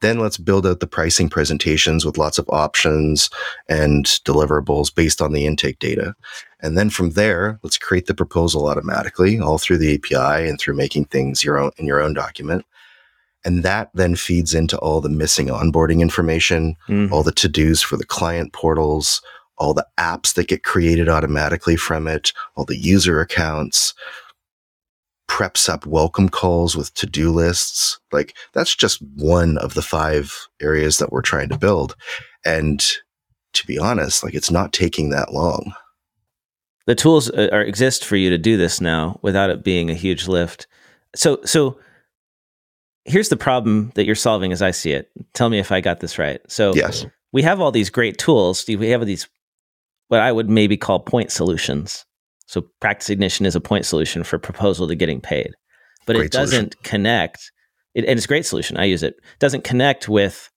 Then 0.00 0.18
let's 0.18 0.38
build 0.38 0.66
out 0.66 0.80
the 0.80 0.88
pricing 0.88 1.28
presentations 1.28 2.04
with 2.04 2.18
lots 2.18 2.36
of 2.36 2.48
options 2.48 3.30
and 3.68 4.06
deliverables 4.26 4.92
based 4.92 5.22
on 5.22 5.32
the 5.32 5.46
intake 5.46 5.78
data. 5.78 6.16
And 6.60 6.76
then 6.76 6.90
from 6.90 7.10
there, 7.10 7.60
let's 7.62 7.78
create 7.78 8.06
the 8.06 8.14
proposal 8.14 8.66
automatically 8.66 9.38
all 9.38 9.58
through 9.58 9.78
the 9.78 9.94
API 9.94 10.48
and 10.48 10.58
through 10.58 10.74
making 10.74 11.04
things 11.04 11.44
your 11.44 11.56
own 11.56 11.70
in 11.76 11.86
your 11.86 12.00
own 12.00 12.12
document. 12.12 12.66
And 13.44 13.62
that 13.62 13.90
then 13.94 14.16
feeds 14.16 14.52
into 14.52 14.78
all 14.78 15.00
the 15.00 15.08
missing 15.08 15.46
onboarding 15.46 16.00
information, 16.00 16.74
mm. 16.88 17.12
all 17.12 17.22
the 17.22 17.30
to-dos 17.30 17.82
for 17.82 17.96
the 17.96 18.04
client 18.04 18.52
portals, 18.52 19.22
all 19.60 19.74
the 19.74 19.86
apps 19.98 20.34
that 20.34 20.48
get 20.48 20.64
created 20.64 21.08
automatically 21.08 21.76
from 21.76 22.08
it, 22.08 22.32
all 22.56 22.64
the 22.64 22.76
user 22.76 23.20
accounts, 23.20 23.94
preps 25.28 25.68
up 25.68 25.86
welcome 25.86 26.28
calls 26.28 26.76
with 26.76 26.92
to-do 26.94 27.30
lists. 27.30 28.00
Like 28.10 28.36
that's 28.52 28.74
just 28.74 29.00
one 29.14 29.58
of 29.58 29.74
the 29.74 29.82
five 29.82 30.48
areas 30.60 30.98
that 30.98 31.12
we're 31.12 31.22
trying 31.22 31.50
to 31.50 31.58
build. 31.58 31.94
And 32.44 32.80
to 33.52 33.66
be 33.66 33.78
honest, 33.78 34.24
like 34.24 34.34
it's 34.34 34.50
not 34.50 34.72
taking 34.72 35.10
that 35.10 35.32
long. 35.32 35.72
The 36.86 36.94
tools 36.96 37.30
uh, 37.30 37.48
are 37.52 37.62
exist 37.62 38.04
for 38.04 38.16
you 38.16 38.30
to 38.30 38.38
do 38.38 38.56
this 38.56 38.80
now 38.80 39.20
without 39.22 39.50
it 39.50 39.62
being 39.62 39.90
a 39.90 39.94
huge 39.94 40.26
lift. 40.26 40.66
So 41.14 41.38
so 41.44 41.78
here's 43.04 43.28
the 43.28 43.36
problem 43.36 43.92
that 43.94 44.06
you're 44.06 44.14
solving 44.14 44.52
as 44.52 44.62
I 44.62 44.72
see 44.72 44.92
it. 44.92 45.10
Tell 45.34 45.48
me 45.48 45.58
if 45.58 45.70
I 45.70 45.80
got 45.80 46.00
this 46.00 46.18
right. 46.18 46.40
So 46.48 46.74
yes. 46.74 47.06
we 47.30 47.42
have 47.42 47.60
all 47.60 47.70
these 47.70 47.90
great 47.90 48.18
tools. 48.18 48.64
We 48.66 48.88
have 48.88 49.06
these 49.06 49.28
what 50.10 50.20
I 50.20 50.30
would 50.30 50.48
maybe 50.50 50.76
call 50.76 51.00
point 51.00 51.32
solutions 51.32 52.04
so 52.46 52.62
practice 52.80 53.08
ignition 53.10 53.46
is 53.46 53.54
a 53.54 53.60
point 53.60 53.86
solution 53.86 54.24
for 54.24 54.36
proposal 54.36 54.88
to 54.88 54.96
getting 54.96 55.20
paid, 55.20 55.52
but 56.04 56.16
great 56.16 56.26
it 56.26 56.32
doesn't 56.32 56.72
solution. 56.74 56.80
connect. 56.82 57.52
It, 57.94 58.04
and 58.06 58.16
it's 58.18 58.24
a 58.24 58.28
great 58.28 58.44
solution. 58.44 58.76
I 58.76 58.86
use 58.86 59.04
it. 59.04 59.14
it. 59.14 59.24
Doesn't 59.38 59.62
connect 59.62 60.08
with. 60.08 60.50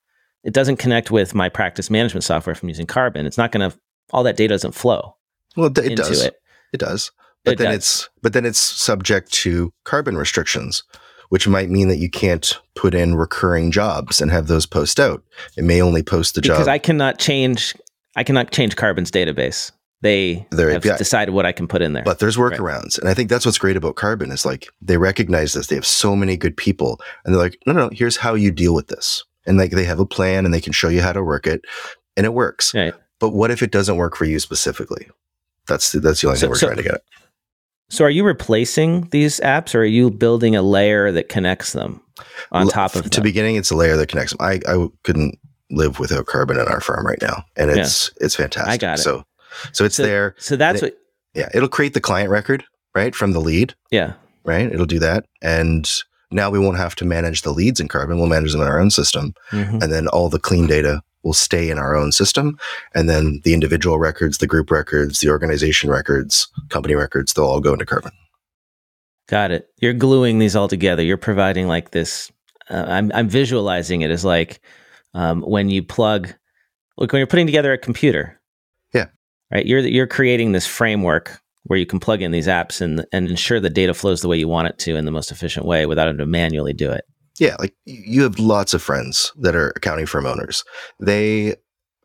It 0.44 0.54
doesn't 0.56 0.78
connect 0.78 1.12
with 1.12 1.36
my 1.36 1.50
practice 1.50 1.92
management 1.92 2.24
software 2.24 2.56
from 2.56 2.70
using 2.70 2.88
Karbon. 2.88 3.26
It's 3.28 3.38
not 3.38 3.52
going 3.52 3.70
to 3.70 3.78
all 4.12 4.24
that 4.24 4.38
data 4.38 4.56
doesn't 4.56 4.72
flow 4.74 5.16
Well, 5.56 5.68
it, 5.68 5.78
it 5.78 5.86
into 5.92 5.98
does. 5.98 6.24
it. 6.24 6.34
It 6.74 6.80
does. 6.80 7.12
But 7.46 7.54
It 7.54 7.58
then 7.60 7.68
does. 7.68 7.76
it's 7.76 8.10
but 8.24 8.34
then 8.34 8.46
it's 8.48 8.58
subject 8.60 9.32
to 9.44 9.72
Karbon 9.86 10.18
restrictions, 10.18 10.84
which 11.30 11.48
might 11.48 11.70
mean 11.70 11.90
that 11.90 11.98
you 11.98 12.10
can't 12.10 12.60
put 12.76 12.96
in 12.96 13.14
recurring 13.14 13.70
jobs 13.70 14.20
and 14.20 14.32
have 14.32 14.48
those 14.48 14.66
post 14.66 15.00
out. 15.00 15.22
It 15.58 15.64
may 15.64 15.80
only 15.80 16.02
post 16.02 16.34
the 16.34 16.42
because 16.42 16.48
job. 16.48 16.58
Because 16.58 16.68
I 16.70 16.80
cannot 16.80 17.20
change 17.20 17.76
I 18.16 18.24
cannot 18.24 18.52
change 18.52 18.76
Karbon's 18.76 19.12
database. 19.12 19.72
They 20.02 20.46
Their 20.52 20.72
have 20.72 20.86
API. 20.86 20.98
decided 20.98 21.34
what 21.34 21.46
I 21.46 21.54
can 21.54 21.68
put 21.68 21.82
in 21.82 21.94
there. 21.94 22.04
But 22.04 22.20
there's 22.20 22.36
workarounds. 22.36 23.00
And 23.00 23.08
I 23.08 23.14
think 23.14 23.30
that's 23.30 23.46
what's 23.46 23.58
great 23.58 23.78
about 23.78 23.96
Karbon 23.96 24.32
is 24.34 24.46
like 24.46 24.68
they 24.82 24.98
recognize 24.98 25.54
this. 25.54 25.68
They 25.68 25.76
have 25.76 25.86
so 25.86 26.14
many 26.16 26.36
good 26.36 26.58
people. 26.58 27.00
And 27.24 27.34
they're 27.34 27.42
like, 27.42 27.58
no, 27.66 27.72
no, 27.74 27.90
here's 27.92 28.18
how 28.18 28.34
you 28.34 28.52
deal 28.52 28.74
with 28.76 28.88
this. 28.90 29.24
And 29.46 29.58
like 29.58 29.72
they 29.72 29.86
have 29.86 30.00
a 30.00 30.06
plan 30.06 30.44
and 30.46 30.54
they 30.54 30.60
can 30.62 30.74
show 30.74 30.90
you 30.90 31.02
how 31.02 31.14
to 31.14 31.24
work 31.24 31.48
it. 31.48 31.62
And 32.18 32.26
it 32.26 32.34
works. 32.34 32.74
Right. 32.74 32.94
But 33.20 33.30
what 33.30 33.50
if 33.50 33.64
it 33.64 33.72
doesn't 33.72 33.96
work 33.96 34.18
for 34.18 34.26
you 34.26 34.40
specifically? 34.40 35.08
That's 35.68 35.94
the, 35.94 36.02
that's 36.02 36.20
the 36.22 36.28
only 36.28 36.38
So- 36.38 36.42
thing 36.42 36.50
we're 36.50 36.56
so- 36.58 36.68
trying 36.68 36.78
to 36.78 36.84
get 36.84 36.94
at. 36.96 37.02
So 37.90 38.04
are 38.06 38.10
you 38.10 38.24
replacing 38.26 39.08
these 39.12 39.40
apps 39.42 39.76
or 39.76 39.80
are 39.82 39.86
you 39.86 40.10
building 40.10 40.56
a 40.56 40.64
layer 40.64 41.12
that 41.12 41.30
connects 41.30 41.74
them 41.74 42.02
on 42.52 42.68
top 42.68 42.96
of 42.96 43.04
to 43.04 43.10
them? 43.10 43.24
beginning, 43.24 43.56
it's 43.56 43.70
a 43.70 43.76
layer 43.76 43.96
that 43.98 44.08
connects 44.10 44.32
them. 44.36 44.40
I, 44.42 44.60
I 44.68 44.88
couldn't 45.04 45.38
live 45.74 46.00
without 46.00 46.26
Karbon 46.26 46.60
in 46.62 46.68
our 46.68 46.80
farm 46.82 47.06
right 47.06 47.22
now. 47.22 47.44
And 47.56 47.70
it's 47.72 48.12
it's 48.22 48.36
fantastic. 48.36 48.74
I 48.74 48.78
got 48.78 49.00
it. 49.00 49.02
So 49.02 49.24
so 49.72 49.86
it's 49.86 49.96
So- 49.96 50.04
there. 50.04 50.36
so 50.38 50.56
that's 50.56 50.82
They- 50.82 50.88
what 50.88 50.98
Yeah. 51.34 51.50
It'll 51.54 51.70
create 51.70 51.94
the 51.94 52.02
client 52.02 52.30
record, 52.30 52.64
right? 52.96 53.16
From 53.16 53.32
the 53.34 53.42
lead. 53.42 53.74
yeah. 53.92 54.14
right? 54.46 54.70
It'll 54.74 54.86
do 54.86 55.00
that. 55.00 55.26
And 55.42 55.90
now 56.30 56.50
we 56.50 56.60
won't 56.60 56.76
have 56.78 56.96
to 56.96 57.06
manage 57.06 57.44
the 57.44 57.54
leads 57.54 57.80
in 57.80 57.88
Karbon. 57.88 58.18
We'll 58.18 58.28
manage 58.28 58.52
them 58.52 58.60
in 58.62 58.68
our 58.68 58.78
own 58.80 58.90
system. 58.92 59.34
Mhm. 59.52 59.82
And 59.82 59.94
then 59.94 60.08
all 60.10 60.28
the 60.28 60.38
clean 60.40 60.68
data 60.68 61.02
will 61.24 61.32
stay 61.34 61.70
in 61.70 61.78
our 61.78 61.96
own 61.96 62.12
system. 62.12 62.58
And 62.94 63.08
then 63.10 63.40
the 63.46 63.54
individual 63.54 64.00
records, 64.00 64.40
the 64.40 64.48
group 64.48 64.70
records, 64.70 65.20
the 65.22 65.30
organization 65.30 65.90
records, 65.90 66.50
company 66.70 66.94
records, 66.96 67.32
they'll 67.34 67.46
all 67.46 67.62
go 67.62 67.72
into 67.72 67.86
Karbon. 67.86 68.12
Got 69.30 69.52
it. 69.52 69.70
You're 69.80 69.94
gluing 69.94 70.40
these 70.40 70.56
all 70.58 70.68
together. 70.68 71.02
You're 71.04 71.16
providing 71.16 71.68
like 71.68 71.92
this. 71.92 72.30
Uh, 72.70 72.84
I'm 72.88 73.12
I'm 73.16 73.30
visualizing 73.30 74.02
it 74.02 74.12
as 74.12 74.26
like 74.26 74.60
um, 75.14 75.42
when 75.42 75.70
you 75.70 75.84
plug, 75.84 76.34
like 76.98 77.12
when 77.12 77.20
you're 77.20 77.28
putting 77.28 77.46
together 77.46 77.74
a 77.74 77.78
computer. 77.78 78.40
Yeah. 78.94 79.08
Right. 79.52 79.66
You're 79.66 79.80
you're 79.80 80.08
creating 80.08 80.52
this 80.52 80.66
framework 80.66 81.40
where 81.64 81.80
you 81.80 81.86
can 81.86 82.00
plug 82.00 82.22
in 82.22 82.32
these 82.32 82.48
apps 82.48 82.82
and 82.82 83.06
and 83.12 83.30
ensure 83.30 83.60
the 83.60 83.70
data 83.70 83.94
flows 83.94 84.22
the 84.22 84.28
way 84.28 84.38
you 84.38 84.48
want 84.48 84.68
it 84.68 84.78
to 84.80 84.96
in 84.96 85.06
the 85.06 85.12
most 85.12 85.32
efficient 85.32 85.66
way 85.66 85.86
without 85.86 86.08
having 86.08 86.20
to 86.20 86.26
manually 86.26 86.74
do 86.74 86.92
it. 86.92 87.06
Yeah. 87.40 87.56
Like 87.60 87.74
you 87.86 88.24
have 88.24 88.40
lots 88.40 88.74
of 88.74 88.82
friends 88.82 89.32
that 89.40 89.56
are 89.56 89.70
accounting 89.76 90.06
firm 90.06 90.26
owners. 90.26 90.64
They 91.00 91.56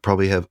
probably 0.02 0.28
have 0.28 0.48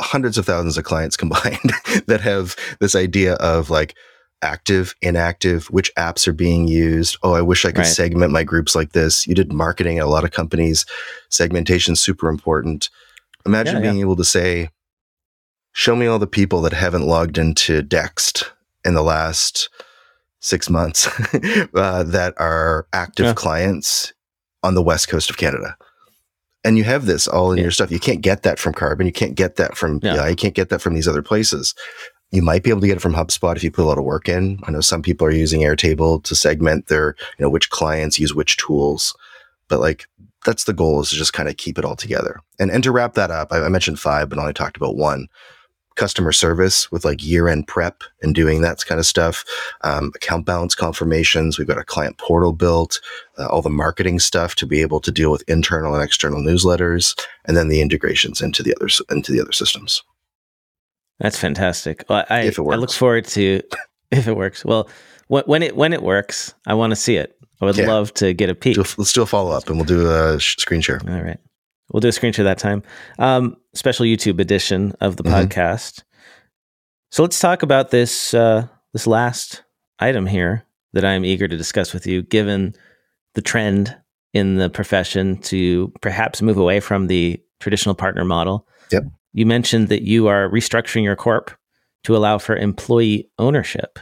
hundreds 0.00 0.36
of 0.36 0.46
thousands 0.46 0.76
of 0.76 0.84
clients 0.84 1.16
combined 1.18 1.72
that 2.06 2.20
have 2.20 2.56
this 2.80 2.94
idea 2.94 3.34
of 3.34 3.70
like 3.70 3.96
active, 4.42 4.94
inactive, 5.02 5.66
which 5.70 5.94
apps 5.94 6.26
are 6.26 6.32
being 6.32 6.66
used. 6.68 7.16
Oh, 7.22 7.32
I 7.34 7.42
wish 7.42 7.64
I 7.64 7.70
could 7.70 7.78
Right. 7.78 7.86
segment 7.86 8.32
my 8.32 8.42
groups 8.44 8.74
like 8.74 8.92
this. 8.92 9.26
You 9.26 9.34
did 9.34 9.52
marketing 9.52 9.98
at 9.98 10.04
a 10.04 10.10
lot 10.10 10.24
of 10.24 10.30
companies. 10.32 10.84
Segmentation 11.30 11.96
super 11.96 12.28
important. 12.28 12.90
Imagine 13.46 13.76
Yeah, 13.76 13.82
yeah. 13.84 13.90
being 13.92 14.00
able 14.00 14.16
to 14.16 14.24
say, 14.24 14.70
show 15.72 15.96
me 15.96 16.06
all 16.06 16.18
the 16.18 16.26
people 16.26 16.60
that 16.62 16.72
haven't 16.72 17.06
logged 17.06 17.38
into 17.38 17.82
Dext 17.82 18.44
in 18.84 18.94
the 18.94 19.02
last 19.02 19.68
six 20.40 20.68
months 20.68 21.06
uh, 21.74 22.02
that 22.02 22.34
are 22.38 22.86
active 22.92 23.26
Yeah. 23.26 23.32
clients 23.34 24.12
on 24.62 24.74
the 24.74 24.82
west 24.82 25.08
coast 25.08 25.30
of 25.30 25.36
Canada. 25.36 25.76
And 26.64 26.78
you 26.78 26.84
have 26.84 27.06
this 27.06 27.26
all 27.26 27.50
in 27.52 27.58
Yeah. 27.58 27.62
your 27.64 27.70
stuff. 27.72 27.90
You 27.90 27.98
can't 27.98 28.20
get 28.20 28.42
that 28.44 28.58
from 28.58 28.72
Karbon. 28.74 29.06
You 29.06 29.12
can't 29.12 29.34
get 29.34 29.56
that 29.56 29.76
from 29.76 29.98
Yeah. 30.02 30.14
yeah. 30.16 30.28
You 30.28 30.36
can't 30.36 30.54
get 30.54 30.68
that 30.68 30.80
from 30.80 30.94
these 30.94 31.08
other 31.08 31.22
places. 31.22 31.74
You 32.32 32.42
might 32.42 32.62
be 32.62 32.70
able 32.70 32.80
to 32.80 32.86
get 32.86 32.96
it 32.96 33.02
from 33.02 33.12
HubSpot 33.12 33.56
if 33.56 33.62
you 33.62 33.70
put 33.70 33.82
a 33.82 33.88
lot 33.88 33.98
of 33.98 34.04
work 34.04 34.26
in. 34.26 34.58
I 34.64 34.70
know 34.70 34.80
some 34.80 35.02
people 35.02 35.26
are 35.26 35.32
using 35.32 35.60
Airtable 35.60 36.22
to 36.24 36.34
segment 36.34 36.86
their, 36.86 37.14
you 37.38 37.44
know, 37.44 37.50
which 37.50 37.70
clients 37.70 38.18
use 38.18 38.34
which 38.34 38.56
tools. 38.56 39.14
But 39.68 39.80
like 39.80 40.06
that's 40.44 40.64
the 40.64 40.72
goal 40.72 41.00
is 41.00 41.10
to 41.10 41.16
just 41.16 41.34
kind 41.34 41.48
of 41.48 41.58
keep 41.58 41.78
it 41.78 41.84
all 41.84 41.94
together. 41.94 42.40
And 42.58 42.70
and 42.70 42.82
to 42.84 42.90
wrap 42.90 43.14
that 43.14 43.30
up, 43.30 43.52
I, 43.52 43.60
I 43.62 43.68
mentioned 43.68 44.00
five, 44.00 44.28
but 44.28 44.38
only 44.38 44.54
talked 44.54 44.76
about 44.76 44.96
one. 44.96 45.28
Customer 45.94 46.32
service 46.32 46.90
with 46.90 47.04
like 47.04 47.22
year 47.22 47.48
end 47.48 47.68
prep 47.68 48.02
and 48.22 48.34
doing 48.34 48.62
that 48.62 48.82
kind 48.86 48.98
of 48.98 49.04
stuff. 49.04 49.44
Um, 49.82 50.10
account 50.14 50.46
balance 50.46 50.74
confirmations. 50.74 51.58
We've 51.58 51.68
got 51.68 51.76
a 51.76 51.84
client 51.84 52.16
portal 52.16 52.54
built, 52.54 52.98
uh, 53.38 53.46
all 53.48 53.60
the 53.60 53.68
marketing 53.68 54.18
stuff 54.18 54.54
to 54.54 54.66
be 54.66 54.80
able 54.80 55.00
to 55.00 55.12
deal 55.12 55.30
with 55.30 55.44
internal 55.48 55.94
and 55.94 56.02
external 56.02 56.40
newsletters, 56.40 57.14
and 57.44 57.58
then 57.58 57.68
the 57.68 57.82
integrations 57.82 58.40
into 58.40 58.62
the 58.62 58.74
other 58.80 58.88
into 59.10 59.32
the 59.32 59.40
other 59.42 59.52
systems. 59.52 60.02
That's 61.22 61.38
fantastic. 61.38 62.04
Well, 62.08 62.24
I, 62.28 62.42
If 62.42 62.58
it 62.58 62.62
I 62.62 62.74
look 62.74 62.90
forward 62.92 63.24
to 63.28 63.62
if 64.10 64.28
it 64.28 64.36
works. 64.36 64.64
Well, 64.64 64.90
when, 65.28 65.44
when 65.46 65.62
it 65.62 65.76
when 65.76 65.92
it 65.94 66.02
works, 66.02 66.52
I 66.66 66.74
want 66.74 66.90
to 66.90 66.96
see 66.96 67.16
it. 67.16 67.38
I 67.60 67.64
would 67.64 67.76
Yeah. 67.78 67.86
love 67.86 68.12
to 68.14 68.34
get 68.34 68.50
a 68.50 68.54
peek. 68.54 68.74
Do 68.74 68.82
a- 68.82 68.94
let's 68.98 69.12
do 69.12 69.22
a 69.22 69.26
follow 69.26 69.52
up, 69.56 69.68
and 69.68 69.76
we'll 69.76 69.86
do 69.86 70.10
a 70.10 70.38
sh- 70.40 70.56
screen 70.58 70.80
share. 70.82 71.00
All 71.08 71.22
right. 71.22 71.38
We'll 71.92 72.00
do 72.00 72.08
a 72.08 72.12
screen 72.12 72.32
share 72.32 72.44
that 72.44 72.58
time. 72.58 72.82
Um, 73.18 73.56
special 73.74 74.04
YouTube 74.04 74.40
edition 74.40 74.92
of 75.00 75.16
the 75.16 75.22
Mhm. 75.22 75.32
podcast. 75.48 76.02
So 77.12 77.22
let's 77.22 77.38
talk 77.38 77.62
about 77.62 77.90
this 77.90 78.34
uh, 78.34 78.66
this 78.92 79.06
last 79.06 79.62
item 80.00 80.26
here 80.26 80.64
that 80.92 81.04
I'm 81.04 81.24
eager 81.24 81.46
to 81.46 81.56
discuss 81.56 81.92
with 81.94 82.06
you, 82.06 82.22
given 82.22 82.74
the 83.34 83.42
trend 83.42 83.96
in 84.34 84.56
the 84.56 84.68
profession 84.70 85.38
to 85.42 85.92
perhaps 86.00 86.42
move 86.42 86.56
away 86.58 86.80
from 86.80 87.06
the 87.06 87.40
traditional 87.60 87.94
partner 87.94 88.24
model. 88.24 88.66
Yep. 88.90 89.04
You 89.32 89.46
mentioned 89.46 89.88
that 89.88 90.02
you 90.02 90.26
are 90.28 90.48
restructuring 90.48 91.04
your 91.04 91.16
corp 91.16 91.50
to 92.04 92.16
allow 92.16 92.38
for 92.38 92.56
employee 92.56 93.30
ownership. 93.38 93.98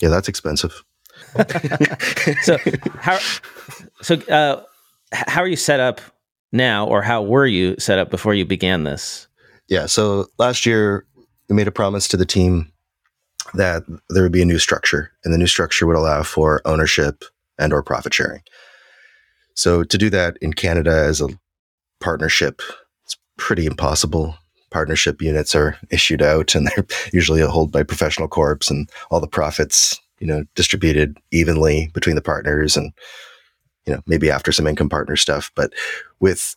Yeah, 0.00 0.08
that's 0.08 0.28
expensive. 0.28 0.82
So 2.42 2.58
how 3.00 3.18
so 4.02 4.14
uh, 4.28 4.62
how 5.12 5.42
are 5.42 5.48
you 5.48 5.56
set 5.56 5.80
up 5.80 6.00
now, 6.52 6.86
or 6.86 7.02
how 7.02 7.22
were 7.22 7.46
you 7.46 7.74
set 7.78 7.98
up 7.98 8.10
before 8.10 8.34
you 8.34 8.44
began 8.44 8.84
this? 8.84 9.26
Yeah. 9.68 9.86
So 9.86 10.26
last 10.38 10.64
year 10.64 11.04
we 11.48 11.56
made 11.56 11.68
a 11.68 11.72
promise 11.72 12.08
to 12.08 12.16
the 12.16 12.26
team 12.26 12.70
that 13.54 13.82
there 14.10 14.22
would 14.22 14.32
be 14.32 14.42
a 14.42 14.46
new 14.46 14.58
structure, 14.58 15.10
and 15.24 15.34
the 15.34 15.38
new 15.38 15.46
structure 15.46 15.86
would 15.86 15.96
allow 15.96 16.22
for 16.22 16.62
ownership 16.64 17.24
and 17.58 17.72
or 17.72 17.82
profit 17.82 18.14
sharing. 18.14 18.42
So 19.54 19.82
to 19.82 19.98
do 19.98 20.10
that 20.10 20.36
in 20.40 20.52
Canada 20.52 20.92
as 20.92 21.20
a 21.20 21.28
partnership, 22.00 22.62
pretty 23.38 23.66
impossible. 23.66 24.36
Partnership 24.70 25.22
units 25.22 25.54
are 25.54 25.78
issued 25.90 26.20
out, 26.20 26.54
and 26.54 26.66
they're 26.76 26.86
usually 27.12 27.40
held 27.40 27.72
by 27.72 27.82
professional 27.82 28.28
corps, 28.28 28.58
and 28.70 28.90
all 29.10 29.20
the 29.20 29.26
profits, 29.26 29.98
you 30.18 30.26
know, 30.26 30.44
distributed 30.54 31.16
evenly 31.30 31.90
between 31.94 32.16
the 32.16 32.22
partners, 32.22 32.76
and 32.76 32.92
you 33.86 33.94
know, 33.94 34.02
maybe 34.06 34.30
after 34.30 34.52
some 34.52 34.66
income 34.66 34.90
partner 34.90 35.16
stuff. 35.16 35.50
But 35.54 35.72
with 36.20 36.54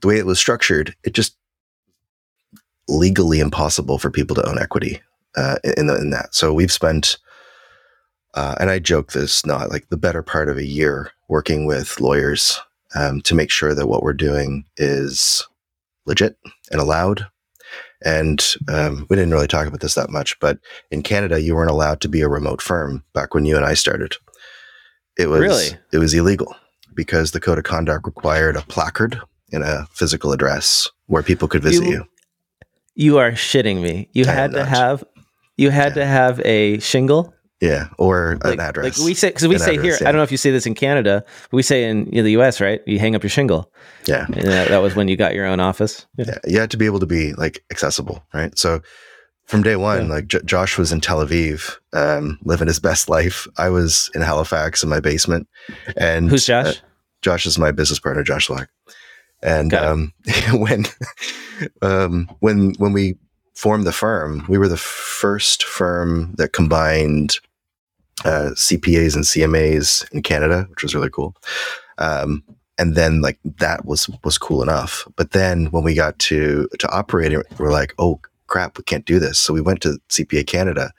the 0.00 0.08
way 0.08 0.18
it 0.18 0.26
was 0.26 0.38
structured, 0.38 0.94
it 1.02 1.14
just 1.14 1.36
legally 2.88 3.40
impossible 3.40 3.98
for 3.98 4.10
people 4.10 4.36
to 4.36 4.48
own 4.48 4.58
equity 4.58 5.00
uh, 5.36 5.56
in, 5.76 5.86
the, 5.86 5.96
in 5.96 6.10
that. 6.10 6.34
So 6.34 6.52
we've 6.52 6.70
spent, 6.70 7.16
uh, 8.34 8.54
and 8.60 8.70
I 8.70 8.78
joke 8.78 9.12
this 9.12 9.44
not 9.44 9.70
like 9.70 9.88
the 9.88 9.96
better 9.96 10.22
part 10.22 10.48
of 10.48 10.58
a 10.58 10.66
year 10.66 11.10
working 11.28 11.66
with 11.66 12.00
lawyers 12.00 12.60
um, 12.94 13.20
to 13.22 13.34
make 13.34 13.50
sure 13.50 13.74
that 13.74 13.88
what 13.88 14.02
we're 14.02 14.12
doing 14.12 14.64
is 14.76 15.46
legit 16.06 16.36
and 16.70 16.80
allowed. 16.80 17.26
And 18.04 18.44
um, 18.68 19.06
we 19.08 19.16
didn't 19.16 19.32
really 19.32 19.46
talk 19.48 19.66
about 19.66 19.80
this 19.80 19.94
that 19.94 20.10
much, 20.10 20.38
but 20.38 20.58
in 20.90 21.02
Canada, 21.02 21.40
you 21.40 21.54
weren't 21.54 21.70
allowed 21.70 22.00
to 22.02 22.08
be 22.08 22.20
a 22.20 22.28
remote 22.28 22.60
firm 22.60 23.02
back 23.14 23.34
when 23.34 23.44
you 23.46 23.56
and 23.56 23.64
I 23.64 23.74
started. 23.74 24.16
It 25.18 25.28
was 25.28 25.40
Really? 25.40 25.68
it 25.92 25.98
was 25.98 26.12
illegal 26.12 26.54
because 26.94 27.30
the 27.30 27.40
code 27.40 27.58
of 27.58 27.64
conduct 27.64 28.06
required 28.06 28.56
a 28.56 28.62
placard 28.62 29.20
and 29.52 29.62
a 29.64 29.86
physical 29.92 30.32
address 30.32 30.88
where 31.06 31.22
people 31.22 31.48
could 31.48 31.62
visit 31.62 31.84
You- 31.84 31.90
you. 31.92 32.04
You 32.96 33.18
are 33.18 33.32
shitting 33.32 33.80
me. 33.82 34.08
You 34.12 34.24
I 34.26 34.30
had 34.32 34.52
to 34.52 34.64
have 34.64 35.02
you 35.56 35.70
had 35.70 35.96
Yeah. 35.96 36.02
to 36.02 36.06
have 36.06 36.40
a 36.44 36.78
shingle. 36.80 37.33
Yeah, 37.60 37.88
or 37.98 38.38
Like, 38.44 38.54
an 38.54 38.60
address. 38.60 38.98
Like 38.98 39.06
we 39.06 39.14
say 39.14 39.28
because 39.28 39.46
we 39.48 39.54
An 39.54 39.60
say 39.60 39.72
address, 39.76 39.84
here. 39.84 39.98
yeah. 40.02 40.08
I 40.08 40.12
don't 40.12 40.18
know 40.18 40.24
if 40.24 40.32
you 40.32 40.36
say 40.36 40.50
this 40.50 40.66
in 40.66 40.74
Canada, 40.74 41.24
but 41.50 41.56
we 41.56 41.62
say 41.62 41.84
in 41.88 42.06
you 42.06 42.16
know, 42.16 42.22
the 42.24 42.32
U.S. 42.32 42.60
Right? 42.60 42.80
You 42.86 42.98
hang 42.98 43.14
up 43.14 43.22
your 43.22 43.30
shingle. 43.30 43.72
yeah, 44.06 44.26
And 44.26 44.42
that, 44.48 44.68
that 44.68 44.78
was 44.82 44.94
when 44.94 45.08
you 45.08 45.16
got 45.16 45.34
your 45.34 45.46
own 45.46 45.60
office. 45.60 46.06
yeah, 46.18 46.38
you 46.46 46.58
had 46.60 46.70
to 46.72 46.76
be 46.76 46.84
able 46.86 47.00
to 47.00 47.06
be 47.06 47.32
like 47.34 47.64
accessible, 47.70 48.22
right? 48.34 48.56
So 48.58 48.80
from 49.46 49.62
day 49.62 49.76
one, 49.76 50.06
Yeah. 50.08 50.14
like 50.14 50.26
J- 50.26 50.40
Josh 50.44 50.76
was 50.78 50.90
in 50.92 51.00
Tel 51.00 51.24
Aviv, 51.24 51.76
um, 51.92 52.38
living 52.42 52.66
his 52.68 52.80
best 52.88 53.08
life. 53.08 53.46
I 53.56 53.68
was 53.70 54.10
in 54.14 54.20
Halifax 54.22 54.82
in 54.82 54.88
my 54.90 55.00
basement, 55.00 55.46
and 55.96 56.28
Who's 56.28 56.46
Josh? 56.46 56.66
uh, 56.66 56.80
Josh 57.22 57.46
is 57.46 57.58
my 57.58 57.70
business 57.70 58.00
partner, 58.00 58.22
Josh 58.24 58.48
Slack. 58.48 58.68
And 59.42 59.72
um, 59.74 60.12
when 60.52 60.84
um, 61.82 62.28
when 62.40 62.74
when 62.78 62.92
we 62.92 63.16
formed 63.54 63.86
the 63.86 63.92
firm, 63.92 64.44
we 64.48 64.58
were 64.58 64.68
the 64.68 64.76
first 64.76 65.64
firm 65.64 66.34
that 66.36 66.52
combined 66.52 67.38
uh, 68.24 68.50
CPAs 68.54 69.14
and 69.14 69.24
CMAs 69.24 70.10
in 70.12 70.22
Canada, 70.22 70.66
which 70.70 70.82
was 70.82 70.94
really 70.94 71.10
cool. 71.10 71.34
Um, 71.98 72.42
and 72.78 72.96
then 72.96 73.20
like 73.20 73.38
that 73.44 73.84
was 73.84 74.10
was 74.24 74.38
cool 74.38 74.62
enough. 74.62 75.06
But 75.16 75.30
then 75.30 75.66
when 75.66 75.84
we 75.84 75.94
got 75.94 76.18
to 76.20 76.68
to 76.78 76.90
operating, 76.90 77.42
we're 77.58 77.70
like, 77.70 77.94
oh 77.98 78.20
crap, 78.46 78.78
we 78.78 78.84
can't 78.84 79.04
do 79.04 79.18
this. 79.18 79.38
So 79.38 79.54
we 79.54 79.60
went 79.60 79.80
to 79.82 79.98
CPA 80.08 80.46
Canada 80.46 80.92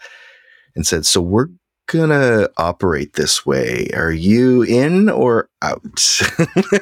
and 0.75 0.87
said, 0.87 1.05
so 1.05 1.21
we're 1.21 1.47
gonna 1.87 2.49
operate 2.57 3.13
this 3.13 3.45
way. 3.45 3.87
Are 3.93 4.11
you 4.11 4.63
in 4.63 5.09
or 5.09 5.49
out? 5.61 5.81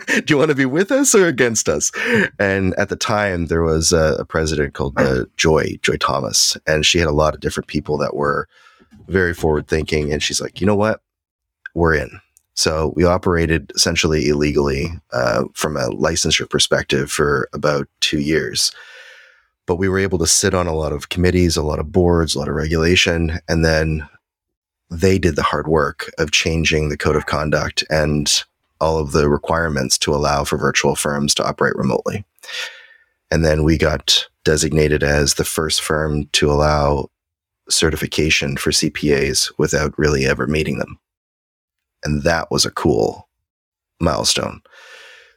Do 0.08 0.24
you 0.28 0.38
want 0.38 0.50
to 0.50 0.56
be 0.56 0.66
with 0.66 0.92
us 0.92 1.14
or 1.14 1.28
against 1.28 1.70
us? 1.70 1.92
And 2.40 2.74
at 2.76 2.90
the 2.90 2.96
time, 2.96 3.48
there 3.48 3.64
was 3.64 3.92
a, 3.92 4.18
a 4.20 4.26
president 4.26 4.74
called 4.74 4.94
uh, 4.98 5.26
Joy 5.38 5.78
Joy 5.82 5.98
Thomas, 5.98 6.58
and 6.68 6.86
she 6.86 7.00
had 7.00 7.08
a 7.08 7.14
lot 7.14 7.34
of 7.34 7.40
different 7.40 7.68
people 7.68 7.98
that 7.98 8.16
were 8.16 8.48
very 9.08 9.34
forward 9.34 9.68
thinking. 9.68 10.12
And 10.12 10.24
she's 10.24 10.42
like, 10.42 10.62
you 10.62 10.68
know 10.68 10.76
what, 10.76 11.02
we're 11.74 11.96
in. 11.96 12.20
So 12.56 12.94
we 12.96 13.04
operated 13.04 13.72
essentially 13.76 14.28
illegally 14.28 14.88
uh, 15.12 15.46
from 15.54 15.76
a 15.76 15.90
licensure 15.90 16.50
perspective 16.50 17.12
for 17.12 17.50
about 17.54 17.88
two 18.00 18.20
years. 18.20 18.72
But 19.66 19.78
we 19.78 19.90
were 19.90 20.00
able 20.00 20.20
to 20.20 20.28
sit 20.28 20.54
on 20.54 20.68
a 20.68 20.76
lot 20.76 20.92
of 20.92 21.10
committees, 21.10 21.58
a 21.58 21.64
lot 21.64 21.80
of 21.80 21.92
boards, 21.92 22.36
a 22.36 22.40
lot 22.40 22.50
of 22.50 22.56
regulation, 22.56 23.40
and 23.48 23.64
then 23.64 24.08
they 24.94 25.18
did 25.18 25.36
the 25.36 25.44
hard 25.44 25.68
work 25.68 26.12
of 26.18 26.32
changing 26.32 26.90
the 26.90 26.98
code 26.98 27.16
of 27.16 27.26
conduct 27.26 27.84
and 27.90 28.44
all 28.80 29.00
of 29.00 29.12
the 29.12 29.30
requirements 29.30 29.98
to 29.98 30.14
allow 30.14 30.44
for 30.44 30.58
virtual 30.58 30.96
firms 30.96 31.34
to 31.34 31.44
operate 31.44 31.76
remotely. 31.76 32.24
And 33.32 33.44
then 33.44 33.64
we 33.64 33.78
got 33.78 34.28
designated 34.44 35.02
as 35.02 35.36
the 35.36 35.46
first 35.46 35.82
firm 35.82 36.26
to 36.34 36.52
allow 36.52 37.10
certification 37.70 38.58
for 38.58 38.72
CPAs 38.72 39.52
without 39.58 39.98
really 39.98 40.26
ever 40.26 40.46
meeting 40.46 40.78
them. 40.78 41.00
And 42.04 42.24
that 42.24 42.52
was 42.52 42.66
a 42.66 42.72
cool 42.72 43.30
milestone. 44.00 44.62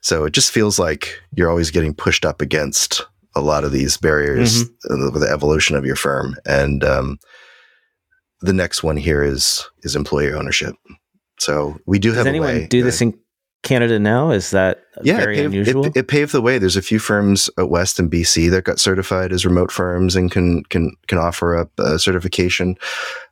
So 0.02 0.24
it 0.24 0.32
just 0.32 0.50
feels 0.50 0.78
like 0.78 1.20
you're 1.34 1.48
always 1.48 1.70
getting 1.70 1.94
pushed 1.94 2.24
up 2.24 2.40
against 2.40 3.02
a 3.34 3.40
lot 3.40 3.64
of 3.64 3.72
these 3.72 3.96
barriers 3.96 4.64
mm-hmm. 4.64 5.12
with 5.12 5.22
the 5.22 5.30
evolution 5.30 5.76
of 5.76 5.86
your 5.86 5.96
firm. 5.96 6.36
And 6.44 6.82
um, 6.84 7.18
the 8.40 8.52
next 8.52 8.82
one 8.82 8.96
here 8.96 9.22
is 9.22 9.68
is 9.82 9.96
employee 9.96 10.32
ownership. 10.32 10.74
So 11.38 11.78
we 11.86 11.98
do 11.98 12.10
Does 12.10 12.18
have 12.18 12.26
anyone 12.26 12.66
do 12.68 12.82
this 12.82 13.00
in 13.00 13.18
Canada 13.62 13.98
now? 13.98 14.30
Is 14.30 14.50
that 14.50 14.84
yeah, 15.02 15.16
very 15.16 15.34
it 15.34 15.40
paved, 15.40 15.46
unusual? 15.46 15.86
It, 15.86 15.96
it, 15.96 16.08
paved 16.08 16.32
the 16.32 16.40
way. 16.40 16.58
There's 16.58 16.76
a 16.76 16.82
few 16.82 16.98
firms 16.98 17.50
at 17.58 17.68
West 17.68 17.98
and 17.98 18.10
BC 18.10 18.50
that 18.50 18.64
got 18.64 18.78
certified 18.78 19.32
as 19.32 19.44
remote 19.44 19.72
firms 19.72 20.16
and 20.16 20.30
can 20.30 20.62
can 20.64 20.94
can 21.08 21.18
offer 21.18 21.56
up 21.56 21.70
a 21.78 21.98
certification. 21.98 22.76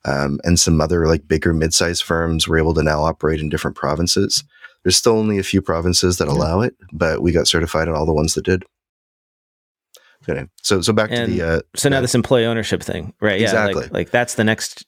Um, 0.04 0.40
and 0.44 0.58
some 0.58 0.80
other 0.80 1.06
like 1.06 1.28
bigger 1.28 1.54
mid-sized 1.54 2.02
firms 2.02 2.48
were 2.48 2.58
able 2.58 2.74
to 2.74 2.82
now 2.82 3.02
operate 3.02 3.40
in 3.40 3.48
different 3.48 3.76
provinces. 3.76 4.44
There's 4.82 4.96
still 4.96 5.16
only 5.16 5.38
a 5.38 5.42
few 5.42 5.62
provinces 5.62 6.18
that 6.18 6.28
allow 6.28 6.60
it, 6.60 6.76
but 6.92 7.22
we 7.22 7.32
got 7.32 7.48
certified 7.48 7.88
in 7.88 7.94
all 7.94 8.04
the 8.04 8.12
ones 8.12 8.34
that 8.34 8.44
did. 8.44 8.64
Okay. 10.28 10.46
So 10.62 10.80
so 10.80 10.92
back 10.92 11.10
and 11.10 11.30
to 11.30 11.32
the 11.32 11.42
uh, 11.42 11.60
so 11.76 11.88
now 11.88 12.00
this 12.00 12.14
employee 12.14 12.46
ownership 12.46 12.82
thing, 12.82 13.14
right? 13.20 13.40
Exactly. 13.40 13.74
Yeah, 13.74 13.86
like, 13.86 13.92
like 13.92 14.10
that's 14.10 14.34
the 14.34 14.44
next 14.44 14.84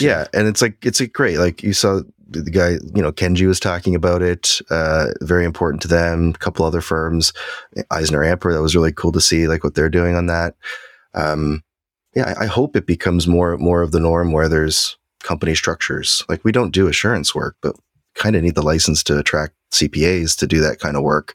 Yeah, 0.00 0.26
and 0.32 0.48
it's 0.48 0.62
like 0.62 0.84
it's 0.84 1.00
a 1.00 1.06
great 1.06 1.38
like 1.38 1.62
you 1.62 1.72
saw 1.72 2.00
the 2.30 2.50
guy 2.50 2.72
you 2.94 3.02
know 3.02 3.12
Kenji 3.12 3.46
was 3.46 3.60
talking 3.60 3.94
about 3.94 4.22
it. 4.22 4.60
Uh, 4.70 5.08
very 5.22 5.44
important 5.44 5.82
to 5.82 5.88
them. 5.88 6.30
A 6.34 6.38
couple 6.38 6.64
other 6.64 6.80
firms, 6.80 7.32
EisnerAmper. 7.76 8.52
That 8.52 8.62
was 8.62 8.74
really 8.74 8.92
cool 8.92 9.12
to 9.12 9.20
see 9.20 9.48
like 9.48 9.64
what 9.64 9.74
they're 9.74 9.88
doing 9.88 10.14
on 10.14 10.26
that. 10.26 10.54
Um, 11.14 11.62
yeah, 12.14 12.34
I, 12.38 12.44
I 12.44 12.46
hope 12.46 12.76
it 12.76 12.86
becomes 12.86 13.26
more 13.26 13.56
more 13.56 13.82
of 13.82 13.92
the 13.92 14.00
norm 14.00 14.32
where 14.32 14.48
there's 14.48 14.96
company 15.22 15.54
structures. 15.54 16.24
Like 16.28 16.44
we 16.44 16.52
don't 16.52 16.74
do 16.74 16.88
assurance 16.88 17.34
work, 17.34 17.56
but 17.62 17.76
kind 18.14 18.36
of 18.36 18.42
need 18.42 18.54
the 18.54 18.62
license 18.62 19.02
to 19.04 19.18
attract 19.18 19.54
CPAs 19.72 20.36
to 20.38 20.46
do 20.46 20.60
that 20.60 20.80
kind 20.80 20.96
of 20.96 21.02
work 21.02 21.34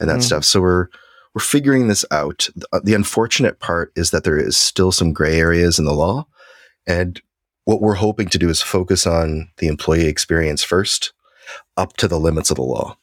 and 0.00 0.08
that 0.08 0.20
mm. 0.20 0.22
stuff. 0.22 0.44
So 0.44 0.60
we're 0.60 0.88
we're 1.34 1.40
figuring 1.40 1.88
this 1.88 2.04
out. 2.10 2.48
The, 2.54 2.80
the 2.82 2.94
unfortunate 2.94 3.60
part 3.60 3.92
is 3.96 4.10
that 4.10 4.24
there 4.24 4.38
is 4.38 4.56
still 4.56 4.92
some 4.92 5.12
gray 5.12 5.38
areas 5.38 5.78
in 5.78 5.84
the 5.84 5.92
law, 5.92 6.26
and 6.86 7.20
what 7.64 7.80
we're 7.80 7.94
hoping 7.94 8.28
to 8.28 8.38
do 8.38 8.48
is 8.48 8.60
focus 8.60 9.06
on 9.06 9.50
the 9.58 9.68
employee 9.68 10.06
experience 10.06 10.62
first, 10.62 11.12
up 11.76 11.96
to 11.96 12.08
the 12.08 12.18
limits 12.18 12.50
of 12.50 12.56
the 12.56 12.62
law. 12.62 12.96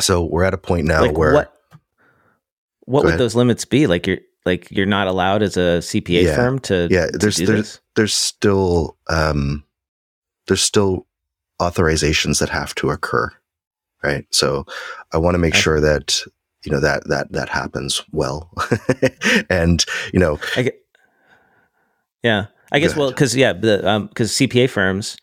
So 0.00 0.24
we're 0.24 0.44
at 0.44 0.54
a 0.54 0.58
point 0.58 0.86
now 0.86 1.02
like 1.02 1.18
where 1.18 1.34
what, 1.34 1.60
what 2.80 3.04
would 3.04 3.10
ahead. 3.10 3.20
those 3.20 3.34
limits 3.34 3.64
be? 3.64 3.86
Like 3.86 4.06
you're 4.06 4.18
like 4.44 4.70
you're 4.70 4.86
not 4.86 5.06
allowed 5.06 5.42
as 5.42 5.56
a 5.56 5.80
CPA 5.80 6.24
yeah. 6.24 6.36
firm 6.36 6.58
to 6.60 6.88
yeah. 6.90 7.06
There's 7.12 7.36
to 7.36 7.46
there's 7.46 7.80
there's 7.94 8.14
still 8.14 8.96
um, 9.08 9.64
there's 10.46 10.62
still 10.62 11.06
authorizations 11.60 12.40
that 12.40 12.48
have 12.48 12.74
to 12.76 12.90
occur, 12.90 13.30
right? 14.02 14.24
So 14.30 14.66
I 15.12 15.18
want 15.18 15.34
to 15.34 15.38
make 15.38 15.54
sure 15.54 15.80
that 15.80 16.22
you 16.64 16.72
know 16.72 16.80
that 16.80 17.08
that 17.08 17.32
that 17.32 17.48
happens 17.48 18.02
well, 18.12 18.50
and 19.50 19.84
you 20.12 20.20
know, 20.20 20.38
I 20.56 20.62
get, 20.62 20.82
yeah, 22.22 22.46
I 22.72 22.78
guess 22.78 22.96
well 22.96 23.10
because 23.10 23.36
yeah, 23.36 23.52
the 23.52 23.88
um 23.88 24.06
because 24.06 24.32
CPA 24.32 24.68
firms, 24.68 25.16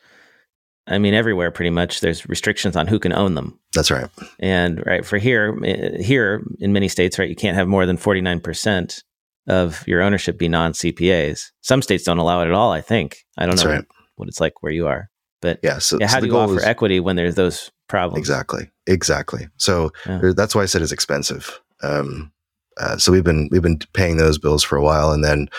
I 0.87 0.97
mean 0.97 1.13
everywhere 1.13 1.51
pretty 1.51 1.71
much 1.71 2.01
there's 2.01 2.27
restrictions 2.29 2.75
on 2.75 2.87
who 2.87 2.99
can 2.99 3.11
own 3.11 3.35
them. 3.35 3.59
That's 3.73 3.91
right. 3.91 4.09
And 4.39 4.83
right 4.85 5.05
for 5.05 5.17
here 5.17 5.57
eh, 5.65 6.01
here 6.01 6.43
in 6.59 6.73
many 6.73 6.87
states, 6.87 7.17
right, 7.17 7.29
you 7.29 7.35
can't 7.35 7.55
have 7.55 7.67
more 7.67 7.85
than 7.85 7.97
forty 7.97 8.21
nine 8.21 8.39
percent 8.39 9.03
of 9.47 9.85
your 9.87 10.01
ownership 10.01 10.37
be 10.37 10.47
non 10.47 10.73
CPAs. 10.73 11.51
Some 11.61 11.81
states 11.81 12.03
don't 12.03 12.19
allow 12.19 12.41
it 12.41 12.47
at 12.47 12.53
all. 12.53 12.71
I 12.71 12.81
think 12.81 13.25
I 13.37 13.45
don't 13.45 13.55
That's 13.55 13.65
know 13.65 13.71
right. 13.71 13.85
what 14.15 14.27
it's 14.27 14.39
like 14.39 14.61
where 14.61 14.71
you 14.71 14.87
are, 14.87 15.09
but 15.41 15.59
yeah. 15.63 15.79
So, 15.79 15.97
yeah, 15.99 16.07
how 16.07 16.15
so 16.15 16.21
do 16.21 16.27
you 16.27 16.37
offer 16.37 16.57
is, 16.57 16.63
equity 16.63 16.99
when 16.99 17.15
there's 17.15 17.35
those 17.35 17.71
problems? 17.87 18.19
Exactly, 18.19 18.69
exactly. 18.87 19.47
So 19.57 19.91
yeah. 20.05 20.31
that's 20.35 20.53
why 20.53 20.61
I 20.61 20.65
said 20.65 20.81
it's 20.81 20.91
expensive. 20.91 21.59
Um, 21.81 22.31
uh, 22.79 22.97
so 22.97 23.11
we've 23.11 23.23
been 23.23 23.49
we've 23.51 23.61
been 23.61 23.79
paying 23.93 24.17
those 24.17 24.37
bills 24.37 24.63
for 24.63 24.77
a 24.77 24.83
while, 24.83 25.11
and 25.11 25.23
then 25.23 25.49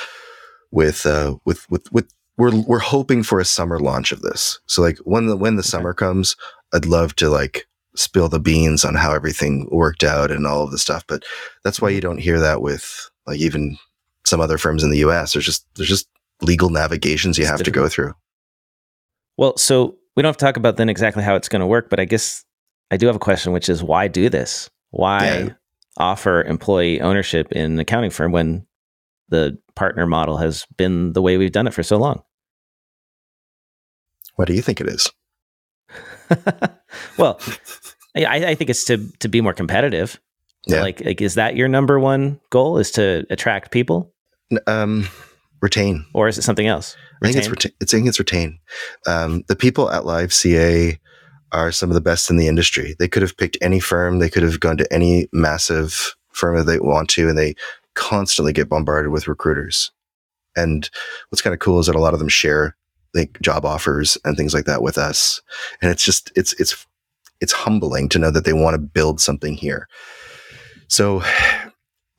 with 0.70 1.06
uh, 1.06 1.36
with 1.44 1.68
with 1.70 1.90
with 1.92 2.12
we're 2.36 2.58
we're 2.62 2.78
hoping 2.78 3.22
for 3.22 3.40
a 3.40 3.44
summer 3.44 3.78
launch 3.78 4.12
of 4.12 4.22
this. 4.22 4.60
So 4.66 4.82
like 4.82 4.98
when 4.98 5.26
the 5.26 5.36
when 5.36 5.56
the 5.56 5.60
okay. 5.60 5.68
summer 5.68 5.92
comes, 5.92 6.36
I'd 6.72 6.86
love 6.86 7.14
to 7.16 7.28
like 7.28 7.66
spill 7.96 8.28
the 8.28 8.40
beans 8.40 8.84
on 8.84 8.94
how 8.94 9.12
everything 9.12 9.68
worked 9.70 10.04
out 10.04 10.30
and 10.30 10.46
all 10.46 10.62
of 10.62 10.70
the 10.70 10.78
stuff. 10.78 11.04
But 11.06 11.24
that's 11.64 11.80
why 11.80 11.90
you 11.90 12.00
don't 12.00 12.18
hear 12.18 12.38
that 12.40 12.62
with 12.62 13.10
like 13.26 13.38
even 13.38 13.76
some 14.24 14.40
other 14.40 14.58
firms 14.58 14.82
in 14.82 14.90
the 14.90 14.98
US. 14.98 15.32
There's 15.32 15.46
just 15.46 15.66
there's 15.74 15.88
just 15.88 16.08
legal 16.42 16.70
navigations 16.70 17.36
you 17.36 17.42
it's 17.42 17.50
have 17.50 17.58
difficult. 17.58 17.74
to 17.74 17.80
go 17.80 17.88
through. 17.88 18.14
Well, 19.36 19.56
so 19.56 19.96
we 20.16 20.22
don't 20.22 20.30
have 20.30 20.36
to 20.38 20.44
talk 20.44 20.56
about 20.56 20.76
then 20.76 20.88
exactly 20.88 21.22
how 21.22 21.34
it's 21.34 21.48
going 21.48 21.60
to 21.60 21.66
work, 21.66 21.90
but 21.90 22.00
I 22.00 22.04
guess 22.04 22.44
I 22.90 22.96
do 22.96 23.06
have 23.06 23.16
a 23.16 23.20
question, 23.20 23.52
which 23.52 23.68
is 23.68 23.82
why 23.82 24.08
do 24.08 24.28
this? 24.28 24.68
Why 24.90 25.26
yeah. 25.26 25.48
offer 25.96 26.42
employee 26.42 27.00
ownership 27.00 27.52
in 27.52 27.72
an 27.72 27.78
accounting 27.78 28.10
firm 28.10 28.32
when 28.32 28.66
the 29.28 29.58
partner 29.80 30.04
model 30.04 30.36
has 30.36 30.66
been 30.76 31.14
the 31.14 31.22
way 31.22 31.38
we've 31.38 31.52
done 31.52 31.66
it 31.66 31.72
for 31.72 31.82
so 31.82 31.96
long. 31.96 32.22
What 34.36 34.46
do 34.46 34.52
you 34.52 34.60
think 34.60 34.78
it 34.78 34.86
is? 34.86 35.10
well, 37.16 37.40
I, 38.14 38.50
I, 38.50 38.54
think 38.54 38.68
it's 38.68 38.84
to 38.84 39.10
to 39.20 39.28
be 39.28 39.40
more 39.40 39.54
competitive. 39.54 40.20
Yeah. 40.66 40.82
Like, 40.82 41.02
like, 41.02 41.22
is 41.22 41.36
that 41.36 41.56
your 41.56 41.66
number 41.66 41.98
one 41.98 42.40
goal? 42.50 42.76
Is 42.76 42.90
to 42.92 43.24
attract 43.30 43.70
people? 43.70 44.12
Um, 44.66 45.08
retain, 45.62 46.04
or 46.12 46.28
is 46.28 46.36
it 46.36 46.42
something 46.42 46.66
else? 46.66 46.94
Retain? 47.22 47.38
I 47.38 47.40
think 47.40 47.64
it's 47.64 47.74
I 47.82 47.84
think 47.86 48.06
it's 48.06 48.18
retain. 48.18 48.58
Um, 49.06 49.44
the 49.48 49.56
people 49.56 49.90
at 49.90 50.04
Live 50.04 50.34
CA 50.34 51.00
are 51.52 51.72
some 51.72 51.88
of 51.88 51.94
the 51.94 52.02
best 52.02 52.28
in 52.28 52.36
the 52.36 52.48
industry. 52.48 52.96
They 52.98 53.08
could 53.08 53.22
have 53.22 53.38
picked 53.38 53.56
any 53.62 53.80
firm. 53.80 54.18
They 54.18 54.28
could 54.28 54.42
have 54.42 54.60
gone 54.60 54.76
to 54.76 54.92
any 54.92 55.28
massive 55.32 56.16
firm 56.32 56.58
that 56.58 56.64
they 56.64 56.80
want 56.80 57.08
to, 57.10 57.30
and 57.30 57.38
they 57.38 57.54
constantly 58.00 58.52
get 58.52 58.68
bombarded 58.68 59.12
with 59.12 59.28
recruiters. 59.28 59.92
And 60.56 60.88
what's 61.28 61.42
kind 61.42 61.54
of 61.54 61.60
cool 61.60 61.78
is 61.78 61.86
that 61.86 61.94
a 61.94 62.00
lot 62.00 62.14
of 62.14 62.18
them 62.18 62.28
share 62.28 62.74
like 63.14 63.40
job 63.40 63.64
offers 63.64 64.16
and 64.24 64.36
things 64.36 64.54
like 64.54 64.64
that 64.64 64.82
with 64.82 64.98
us. 64.98 65.42
And 65.82 65.90
it's 65.90 66.04
just, 66.04 66.32
it's, 66.34 66.52
it's, 66.54 66.86
it's 67.40 67.52
humbling 67.52 68.08
to 68.08 68.18
know 68.18 68.30
that 68.30 68.44
they 68.44 68.52
want 68.52 68.74
to 68.74 68.78
build 68.78 69.20
something 69.20 69.54
here. 69.54 69.86
So 70.88 71.22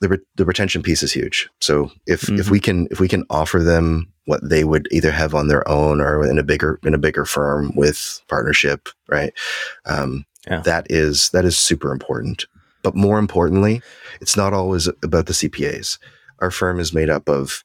the, 0.02 0.10
re- 0.10 0.26
the 0.36 0.46
retention 0.46 0.84
piece 0.84 1.04
is 1.04 1.12
huge. 1.12 1.50
So 1.60 1.92
if, 2.08 2.22
mm-hmm. 2.22 2.40
if 2.40 2.50
we 2.50 2.60
can, 2.60 2.88
if 2.92 3.00
we 3.00 3.08
can 3.08 3.24
offer 3.30 3.60
them 3.60 4.12
what 4.26 4.48
they 4.48 4.64
would 4.64 4.88
either 4.92 5.12
have 5.12 5.34
on 5.34 5.48
their 5.48 5.68
own 5.68 6.00
or 6.00 6.30
in 6.30 6.38
a 6.38 6.44
bigger, 6.44 6.80
in 6.84 6.94
a 6.94 7.00
bigger 7.00 7.26
firm 7.26 7.72
with 7.76 8.22
partnership, 8.28 8.88
right? 9.10 9.34
Um, 9.86 10.26
yeah. 10.50 10.62
that 10.62 10.88
is, 10.90 11.30
that 11.30 11.44
is 11.44 11.58
super 11.58 11.92
important. 11.92 12.46
But 12.84 12.96
more 12.96 13.20
importantly, 13.20 13.82
it's 14.20 14.38
not 14.38 14.54
always 14.54 14.88
about 14.88 15.26
the 15.26 15.34
CPAs. 15.34 15.98
Our 16.40 16.52
firm 16.52 16.80
is 16.80 16.94
made 16.94 17.10
up 17.10 17.30
of 17.30 17.64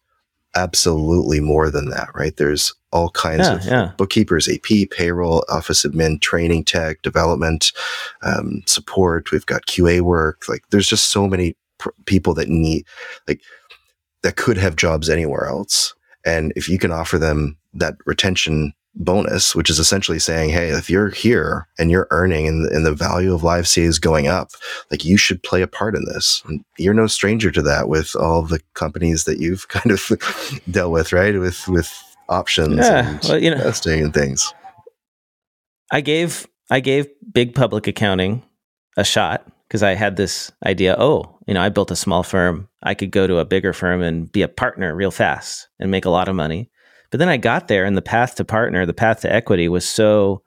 absolutely 0.55 1.41
more 1.41 1.71
than 1.71 1.91
that, 1.91 2.09
right? 2.15 2.37
There's 2.37 2.75
all 2.91 3.11
kinds 3.11 3.47
yeah, 3.47 3.55
of 3.55 3.65
yeah. 3.65 3.93
bookkeepers, 3.99 4.49
AP, 4.49 4.91
payroll, 4.91 5.45
office 5.51 5.85
admin, 5.85 6.21
training, 6.21 6.65
tech, 6.65 7.03
development, 7.03 7.73
um, 8.23 8.63
support. 8.67 9.31
We've 9.31 9.47
got 9.47 9.67
QA 9.67 10.01
work. 10.01 10.49
Like 10.49 10.63
there's 10.71 10.89
just 10.89 11.11
so 11.11 11.29
many 11.29 11.57
pr- 11.79 11.91
people 12.07 12.33
that 12.35 12.49
need, 12.49 12.87
like, 13.29 13.43
that 14.23 14.37
could 14.37 14.57
have 14.57 14.77
jobs 14.77 15.11
anywhere 15.11 15.47
else. 15.47 15.95
And 16.25 16.53
if 16.57 16.69
you 16.69 16.79
can 16.79 16.91
offer 16.91 17.19
them 17.19 17.59
that 17.75 17.97
retention 18.07 18.73
bonus, 18.97 19.55
which 19.55 19.71
is 19.71 19.79
essentially 19.79 20.19
saying, 20.19 20.51
Hey, 20.51 20.71
if 20.71 20.89
you're 20.91 21.11
here 21.11 21.69
and 21.79 21.91
you're 21.91 22.09
earning 22.11 22.49
and, 22.49 22.67
and 22.73 22.85
the 22.85 22.95
value 22.95 23.35
of 23.35 23.43
live 23.43 23.69
C 23.69 23.83
is 23.83 23.99
going 23.99 24.27
up, 24.27 24.51
like 24.91 25.05
you 25.05 25.17
should 25.17 25.43
play 25.43 25.63
a 25.63 25.67
part 25.69 25.95
in 25.95 26.05
this. 26.07 26.43
And 26.47 26.65
you're 26.79 26.95
no 26.95 27.07
stranger 27.07 27.51
to 27.51 27.63
that 27.63 27.89
with 27.89 28.17
all 28.17 28.43
the 28.43 28.61
companies 28.75 29.25
that 29.25 29.39
you've 29.39 29.69
kind 29.69 29.91
of 29.91 30.11
dealt 30.71 30.93
with, 30.93 31.13
right? 31.13 31.39
With, 31.39 31.69
with 31.69 31.93
options 32.29 32.77
Yeah, 32.79 33.11
and 33.11 33.21
well, 33.25 33.39
you 33.43 33.51
know- 33.51 33.57
investing 33.57 34.03
and 34.03 34.15
things. 34.15 34.53
I 35.93 36.01
gave 36.01 36.47
I 36.71 36.81
gave 36.81 37.07
big 37.33 37.55
public 37.55 37.87
accounting 37.87 38.43
a 38.97 39.05
shot 39.05 39.47
because 39.69 39.83
I 39.85 39.95
had 39.95 40.17
this 40.17 40.51
idea. 40.65 40.97
Oh, 40.99 41.39
you 41.47 41.55
know, 41.55 41.61
I 41.61 41.69
built 41.69 41.93
a 41.93 41.97
small 41.97 42.23
firm. 42.25 42.69
I 42.83 42.95
could 42.95 43.13
go 43.13 43.27
to 43.29 43.39
a 43.39 43.45
bigger 43.45 43.73
firm 43.73 44.03
and 44.03 44.31
be 44.31 44.43
a 44.43 44.49
partner 44.49 44.95
real 44.97 45.13
fast 45.13 45.69
and 45.79 45.91
make 45.91 46.05
a 46.05 46.11
lot 46.11 46.29
of 46.29 46.35
money. 46.35 46.71
But 47.17 47.21
then 47.21 47.29
I 47.31 47.39
got 47.39 47.69
there, 47.69 47.87
and 47.87 47.97
the 47.97 48.03
path 48.03 48.35
to 48.35 48.45
partner, 48.45 48.85
the 48.85 48.93
path 48.93 49.23
to 49.23 49.33
equity, 49.33 49.71
was 49.71 49.89
so. 49.89 50.43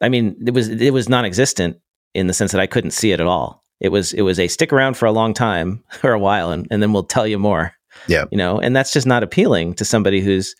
I 0.00 0.08
mean, 0.08 0.34
it 0.46 0.54
was 0.54 0.70
it 0.70 0.94
was 0.94 1.10
non-existent 1.10 1.76
in 2.14 2.26
the 2.26 2.32
sense 2.32 2.52
that 2.52 2.60
I 2.62 2.66
couldn't 2.66 2.92
see 2.92 3.12
it 3.12 3.20
at 3.20 3.26
all. 3.26 3.62
It 3.78 3.90
was 3.90 4.14
it 4.14 4.22
was 4.22 4.40
a 4.40 4.48
stick 4.48 4.72
around 4.72 4.96
for 4.96 5.04
a 5.04 5.12
long 5.12 5.34
time 5.34 5.84
or 6.02 6.12
a 6.12 6.18
while, 6.18 6.52
and, 6.52 6.66
and 6.70 6.82
then 6.82 6.94
we'll 6.94 7.02
tell 7.04 7.26
you 7.26 7.38
more. 7.38 7.74
Yeah. 8.08 8.24
you 8.30 8.38
know, 8.38 8.58
and 8.58 8.74
that's 8.74 8.94
just 8.94 9.06
not 9.06 9.22
appealing 9.22 9.74
to 9.74 9.84
somebody 9.84 10.22
who's 10.22 10.54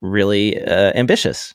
really 0.00 0.62
uh, 0.62 0.92
ambitious 0.94 1.52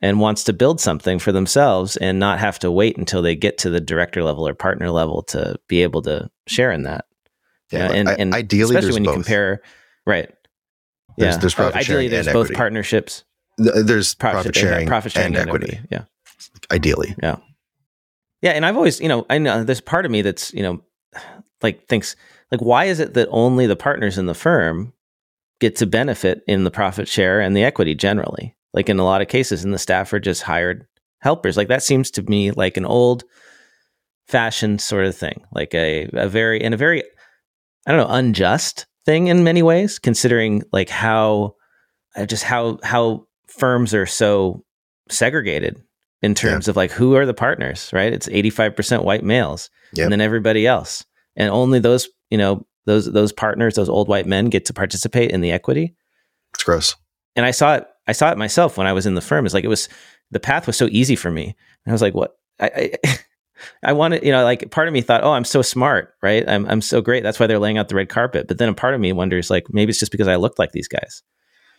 and 0.00 0.20
wants 0.20 0.42
to 0.44 0.54
build 0.54 0.80
something 0.80 1.18
for 1.18 1.32
themselves 1.32 1.98
and 1.98 2.18
not 2.18 2.38
have 2.38 2.58
to 2.60 2.70
wait 2.70 2.96
until 2.96 3.20
they 3.20 3.36
get 3.36 3.58
to 3.58 3.68
the 3.68 3.78
director 3.78 4.24
level 4.24 4.48
or 4.48 4.54
partner 4.54 4.90
level 4.90 5.20
to 5.24 5.58
be 5.68 5.82
able 5.82 6.00
to 6.00 6.30
share 6.46 6.72
in 6.72 6.84
that. 6.84 7.04
Yeah. 7.70 7.92
And, 7.92 8.08
I- 8.08 8.14
and 8.14 8.32
ideally, 8.32 8.74
especially 8.74 8.94
when 8.94 9.04
you 9.04 9.10
both. 9.10 9.16
compare, 9.16 9.60
right? 10.06 10.30
There's- 11.20 11.34
yeah, 11.36 11.40
there's 11.40 11.54
oh, 11.54 11.56
profit 11.56 11.76
ideally 11.76 11.84
sharing 12.04 12.10
there's 12.10 12.26
and 12.26 12.34
both 12.34 12.46
equity. 12.46 12.56
partnerships, 12.58 13.24
Th- 13.58 13.84
there's 13.84 14.14
profit, 14.14 14.34
profit 14.36 14.56
sharing, 14.56 14.86
profit 14.88 15.12
sharing 15.12 15.36
and 15.36 15.48
equity. 15.48 15.78
Yeah, 15.90 16.04
Ideally. 16.72 17.14
Yeah. 17.22 17.36
Yeah, 18.42 18.52
and 18.52 18.64
I've 18.64 18.76
always, 18.76 19.00
you 19.00 19.08
know, 19.08 19.26
I 19.28 19.36
know 19.38 19.64
there's 19.64 19.82
part 19.82 20.06
of 20.06 20.10
me 20.10 20.22
that's, 20.22 20.52
you 20.54 20.62
know, 20.62 20.80
like 21.62 21.86
thinks 21.88 22.16
like 22.50 22.60
why 22.62 22.86
is 22.86 22.98
it 23.00 23.14
that 23.14 23.28
only 23.30 23.66
the 23.66 23.76
partners 23.76 24.16
in 24.18 24.24
the 24.26 24.34
firm 24.34 24.92
get 25.60 25.76
to 25.76 25.86
benefit 25.86 26.42
in 26.48 26.64
the 26.64 26.70
profit 26.70 27.06
share 27.06 27.40
and 27.40 27.54
the 27.56 27.62
equity 27.64 27.94
generally? 27.94 28.56
Like 28.72 28.88
in 28.88 28.98
a 28.98 29.04
lot 29.04 29.20
of 29.20 29.28
cases, 29.28 29.62
and 29.64 29.74
the 29.74 29.78
staff 29.78 30.12
are 30.12 30.20
just 30.20 30.42
hired 30.42 30.86
helpers. 31.20 31.56
Like 31.58 31.68
that 31.68 31.82
seems 31.82 32.10
to 32.12 32.22
me 32.22 32.50
like 32.52 32.76
an 32.78 32.86
old 32.86 33.24
fashioned 34.28 34.80
sort 34.80 35.04
of 35.04 35.16
thing, 35.16 35.42
like 35.52 35.74
a, 35.74 36.08
a 36.12 36.28
very, 36.28 36.62
and 36.62 36.72
a 36.72 36.76
very, 36.76 37.02
I 37.86 37.92
don't 37.92 38.00
know, 38.00 38.14
unjust 38.14 38.86
thing 39.06 39.28
in 39.28 39.44
many 39.44 39.62
ways, 39.62 39.98
considering 39.98 40.62
like 40.72 40.88
how, 40.88 41.54
uh, 42.16 42.26
just 42.26 42.42
how, 42.44 42.78
how 42.82 43.26
firms 43.48 43.94
are 43.94 44.06
so 44.06 44.64
segregated 45.08 45.82
in 46.22 46.34
terms 46.34 46.68
of 46.68 46.76
like 46.76 46.90
who 46.90 47.14
are 47.16 47.26
the 47.26 47.34
partners, 47.34 47.90
right? 47.92 48.12
It's 48.12 48.28
85% 48.28 49.04
white 49.04 49.24
males 49.24 49.70
Yep. 49.94 50.04
and 50.04 50.12
then 50.12 50.20
everybody 50.20 50.66
else. 50.66 51.04
And 51.36 51.50
only 51.50 51.78
those, 51.80 52.08
you 52.30 52.38
know, 52.38 52.66
those, 52.86 53.10
those 53.10 53.32
partners, 53.32 53.74
those 53.74 53.88
old 53.88 54.08
white 54.08 54.26
men 54.26 54.46
get 54.50 54.64
to 54.66 54.72
participate 54.74 55.30
in 55.30 55.40
the 55.40 55.50
equity 55.50 55.94
It's 56.54 56.62
gross. 56.64 56.94
and 57.36 57.44
I 57.46 57.50
saw 57.52 57.76
it. 57.76 57.86
I 58.06 58.12
saw 58.12 58.30
it 58.32 58.38
myself 58.38 58.76
when 58.76 58.86
I 58.86 58.92
was 58.92 59.06
in 59.06 59.14
the 59.14 59.20
firm. 59.20 59.44
It's 59.44 59.54
like 59.54 59.64
it 59.64 59.68
was 59.68 59.88
the 60.30 60.40
path 60.40 60.66
was 60.66 60.76
so 60.76 60.88
easy 60.90 61.14
for 61.16 61.30
me. 61.30 61.44
And 61.84 61.90
I 61.90 61.92
was 61.92 62.02
like, 62.02 62.14
what? 62.14 62.32
I, 62.58 62.92
I, 63.04 63.18
I 63.82 63.92
wanted, 63.92 64.24
you 64.24 64.32
know, 64.32 64.44
like 64.44 64.70
part 64.70 64.88
of 64.88 64.94
me 64.94 65.00
thought, 65.00 65.24
oh, 65.24 65.32
I'm 65.32 65.44
so 65.44 65.62
smart, 65.62 66.14
right? 66.22 66.48
I'm 66.48 66.66
I'm 66.66 66.80
so 66.80 67.00
great. 67.00 67.22
That's 67.22 67.40
why 67.40 67.46
they're 67.46 67.58
laying 67.58 67.78
out 67.78 67.88
the 67.88 67.94
red 67.94 68.08
carpet. 68.08 68.48
But 68.48 68.58
then 68.58 68.68
a 68.68 68.74
part 68.74 68.94
of 68.94 69.00
me 69.00 69.12
wonders, 69.12 69.50
like, 69.50 69.66
maybe 69.70 69.90
it's 69.90 69.98
just 69.98 70.12
because 70.12 70.28
I 70.28 70.36
looked 70.36 70.58
like 70.58 70.72
these 70.72 70.88
guys, 70.88 71.22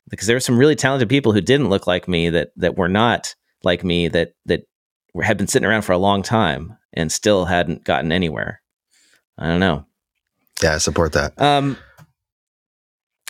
because 0.10 0.28
there 0.28 0.36
were 0.36 0.42
some 0.42 0.58
really 0.58 0.76
talented 0.76 1.10
people 1.10 1.32
who 1.34 1.42
didn't 1.42 1.70
look 1.70 1.88
like 1.88 2.08
me 2.08 2.30
that 2.30 2.52
that 2.58 2.78
were 2.78 2.90
not 2.90 3.36
like 3.64 3.84
me 3.84 4.08
that 4.10 4.34
that 4.46 4.64
were, 5.14 5.24
had 5.24 5.38
been 5.38 5.48
sitting 5.48 5.68
around 5.68 5.84
for 5.84 5.94
a 5.94 5.98
long 5.98 6.24
time 6.24 6.78
and 6.94 7.12
still 7.12 7.46
hadn't 7.46 7.84
gotten 7.84 8.12
anywhere. 8.12 8.62
I 9.38 9.48
don't 9.48 9.60
know. 9.60 9.86
Yeah, 10.62 10.76
I 10.76 10.78
support 10.78 11.14
that. 11.14 11.40
Um, 11.42 11.78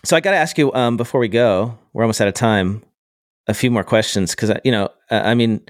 so 0.04 0.16
I 0.16 0.20
got 0.20 0.32
to 0.32 0.38
ask 0.38 0.58
you 0.58 0.74
um, 0.74 0.98
before 0.98 1.22
we 1.22 1.28
go. 1.28 1.78
We're 1.94 2.04
almost 2.04 2.22
out 2.22 2.28
of 2.28 2.34
time. 2.34 2.84
A 3.48 3.54
few 3.54 3.72
more 3.72 3.84
questions 3.84 4.32
because 4.32 4.52
you 4.64 4.72
know, 4.72 4.90
uh, 5.10 5.22
I 5.24 5.34
mean, 5.34 5.62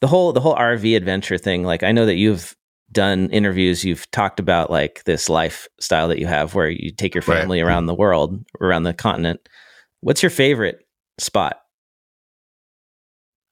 the 0.00 0.06
whole 0.06 0.32
the 0.32 0.40
whole 0.40 0.54
RV 0.54 0.96
adventure 0.96 1.38
thing. 1.38 1.64
Like, 1.64 1.82
I 1.82 1.92
know 1.92 2.06
that 2.06 2.16
you've 2.16 2.54
done 2.92 3.28
interviews. 3.30 3.84
You've 3.84 4.10
talked 4.10 4.40
about 4.40 4.70
like 4.70 5.04
this 5.04 5.28
lifestyle 5.28 6.08
that 6.08 6.18
you 6.18 6.26
have, 6.26 6.54
where 6.54 6.70
you 6.70 6.90
take 6.90 7.14
your 7.14 7.22
Right. 7.26 7.38
family 7.40 7.60
around 7.60 7.86
the 7.86 7.94
world, 7.94 8.44
around 8.60 8.84
the 8.84 8.94
continent. 8.94 9.40
What's 10.00 10.22
your 10.22 10.30
favorite 10.30 10.78
spot? 11.18 11.58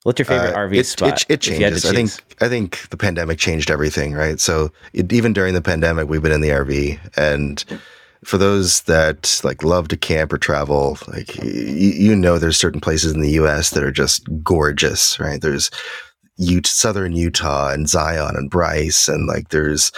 What's 0.05 0.21
your 0.21 0.27
favorite 0.27 0.55
Uh, 0.55 0.59
RV 0.59 0.77
it, 0.79 0.87
spot? 0.87 1.23
It, 1.29 1.35
it 1.35 1.47
if 1.49 1.59
you 1.59 1.65
had 1.65 1.75
to 1.75 1.81
changes. 1.81 1.85
I 1.91 1.95
think? 1.95 2.43
I 2.43 2.49
think 2.49 2.89
the 2.91 2.97
pandemic 2.97 3.39
changed 3.39 3.71
everything, 3.71 4.13
right? 4.15 4.39
So 4.39 4.71
it, 4.93 5.13
even 5.13 5.33
during 5.33 5.55
the 5.55 5.63
pandemic, 5.63 6.09
we've 6.09 6.23
been 6.23 6.31
in 6.33 6.43
the 6.43 6.51
RV, 6.51 6.99
and 7.17 7.65
for 8.25 8.39
those 8.39 8.83
that 8.83 9.41
like 9.43 9.65
love 9.65 9.89
to 9.89 9.97
camp 9.97 10.33
or 10.33 10.39
travel, 10.39 10.97
like 11.09 11.35
y- 11.43 11.49
you 11.49 12.15
know, 12.15 12.39
there's 12.39 12.57
certain 12.57 12.81
places 12.81 13.13
in 13.13 13.21
the 13.21 13.33
U.S. 13.33 13.71
that 13.71 13.83
are 13.83 13.91
just 13.91 14.29
gorgeous, 14.45 15.19
right? 15.19 15.41
There's 15.41 15.71
Ut- 16.41 16.67
southern 16.67 17.13
Utah 17.13 17.71
and 17.71 17.89
Zion 17.89 18.37
and 18.37 18.51
Bryce, 18.51 19.09
and 19.09 19.27
like 19.27 19.49
there's 19.49 19.91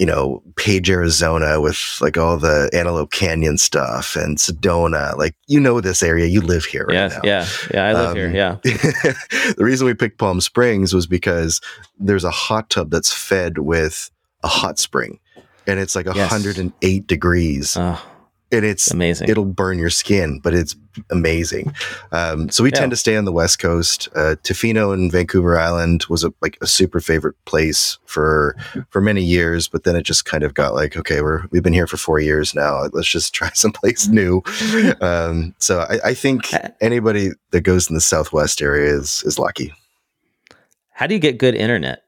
you 0.00 0.06
know 0.06 0.42
Page, 0.56 0.90
Arizona, 0.90 1.60
with 1.60 1.78
like 2.00 2.18
all 2.18 2.36
the 2.36 2.68
Antelope 2.72 3.12
Canyon 3.12 3.58
stuff, 3.58 4.16
and 4.16 4.38
Sedona. 4.38 5.16
Like 5.16 5.34
you 5.46 5.60
know 5.60 5.80
this 5.80 6.02
area, 6.02 6.26
you 6.26 6.40
live 6.40 6.64
here 6.64 6.84
right 6.86 6.94
yes, 6.94 7.12
now. 7.14 7.20
yeah, 7.24 7.46
yeah. 7.72 7.84
I 7.88 7.92
live 7.92 8.10
Um, 8.10 8.16
here. 8.16 8.30
Yeah, 8.32 8.56
the 8.64 9.54
reason 9.58 9.86
we 9.86 9.94
picked 9.94 10.18
Palm 10.18 10.40
Springs 10.40 10.92
was 10.92 11.06
because 11.06 11.60
there's 11.98 12.24
a 12.24 12.30
hot 12.30 12.70
tub 12.70 12.90
that's 12.90 13.12
fed 13.12 13.58
with 13.58 14.10
a 14.42 14.48
hot 14.48 14.78
spring, 14.80 15.20
and 15.66 15.78
it's 15.78 15.94
like 15.94 16.06
Yes. 16.06 16.16
108 16.32 17.06
degrees, 17.06 17.76
oh, 17.76 18.04
and 18.58 18.66
it's 18.66 18.90
amazing. 18.90 19.28
it'll 19.28 19.44
burn 19.44 19.78
your 19.78 19.90
skin, 19.90 20.40
but 20.42 20.54
it's 20.54 20.76
amazing. 21.10 21.72
Um, 22.12 22.48
so 22.50 22.62
we 22.62 22.70
Yeah. 22.70 22.78
tend 22.80 22.90
to 22.92 22.96
stay 22.96 23.16
on 23.16 23.24
the 23.24 23.32
west 23.32 23.58
coast. 23.58 24.08
Uh, 24.14 24.36
Tofino 24.42 24.92
and 24.94 25.10
Vancouver 25.10 25.58
Island 25.58 26.04
was 26.08 26.22
a, 26.24 26.32
like 26.40 26.56
a 26.60 26.66
super 26.66 27.00
favorite 27.00 27.34
place 27.44 27.98
for 28.06 28.56
for 28.90 29.00
many 29.00 29.22
years, 29.22 29.66
but 29.68 29.84
then 29.84 29.96
it 29.96 30.02
just 30.02 30.24
kind 30.24 30.44
of 30.44 30.54
got 30.54 30.74
like, 30.74 30.96
okay, 30.96 31.20
we're 31.20 31.42
we've 31.50 31.62
been 31.62 31.72
here 31.72 31.86
for 31.88 31.96
four 31.96 32.20
years 32.20 32.54
now. 32.54 32.84
Let's 32.92 33.08
just 33.08 33.34
try 33.34 33.50
someplace 33.54 34.06
new. 34.08 34.42
Um, 35.00 35.54
so 35.58 35.80
I, 35.80 36.10
I 36.10 36.14
think 36.14 36.52
Uh, 36.54 36.68
anybody 36.80 37.30
that 37.50 37.62
goes 37.62 37.88
in 37.88 37.94
the 37.94 38.00
southwest 38.00 38.62
area 38.62 38.92
is 38.94 39.22
is 39.26 39.38
lucky. 39.38 39.72
How 40.90 41.06
do 41.08 41.14
you 41.14 41.20
get 41.20 41.38
good 41.38 41.54
internet? 41.56 42.02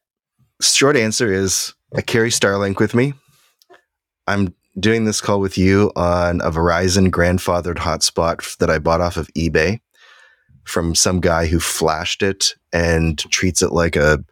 Short 0.62 0.96
answer 0.96 1.32
is 1.32 1.74
I 1.94 2.02
carry 2.02 2.30
Starlink 2.30 2.78
with 2.78 2.94
me. 2.94 3.14
I'm 4.28 4.54
doing 4.78 5.04
this 5.04 5.20
call 5.20 5.40
with 5.40 5.56
you 5.56 5.90
on 5.96 6.40
a 6.42 6.50
Verizon 6.50 7.10
grandfathered 7.10 7.76
hotspot 7.76 8.56
that 8.58 8.70
I 8.70 8.78
bought 8.78 9.00
off 9.00 9.16
of 9.16 9.28
eBay 9.34 9.80
from 10.64 10.94
some 10.94 11.20
guy 11.20 11.46
who 11.46 11.60
flashed 11.60 12.22
it 12.22 12.54
and 12.72 13.18
treats 13.30 13.62
it 13.62 13.72
like 13.72 13.96
a 13.96 14.22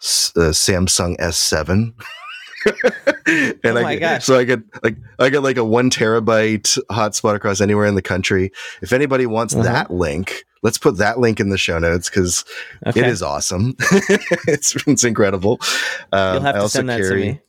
Samsung 0.00 1.16
S7. 1.18 1.92
and 3.64 3.76
Oh 3.76 3.80
I 3.80 3.82
my 3.82 3.94
get, 3.94 4.00
gosh. 4.00 4.24
so 4.24 4.38
I 4.38 4.44
get 4.44 4.60
like 4.82 4.96
I 5.18 5.30
get 5.30 5.42
like 5.42 5.56
a 5.56 5.64
one 5.64 5.88
terabyte 5.90 6.78
hotspot 6.90 7.34
across 7.34 7.60
anywhere 7.60 7.86
in 7.86 7.94
the 7.94 8.02
country. 8.02 8.52
If 8.82 8.92
anybody 8.92 9.24
wants 9.26 9.54
Uh-huh. 9.54 9.62
that 9.64 9.90
link, 9.90 10.44
let's 10.62 10.76
put 10.76 10.98
that 10.98 11.18
link 11.18 11.40
in 11.40 11.48
the 11.48 11.56
show 11.58 11.78
notes 11.78 12.10
because 12.10 12.44
Okay. 12.86 13.00
it 13.00 13.06
is 13.06 13.22
awesome. 13.22 13.76
it's 14.46 14.76
it's 14.86 15.04
incredible. 15.04 15.58
Um, 16.12 16.34
You'll 16.34 16.42
have 16.42 16.56
I 16.56 16.60
to 16.60 16.68
send 16.68 16.88
that 16.90 16.98
to 16.98 17.14
me. 17.14 17.40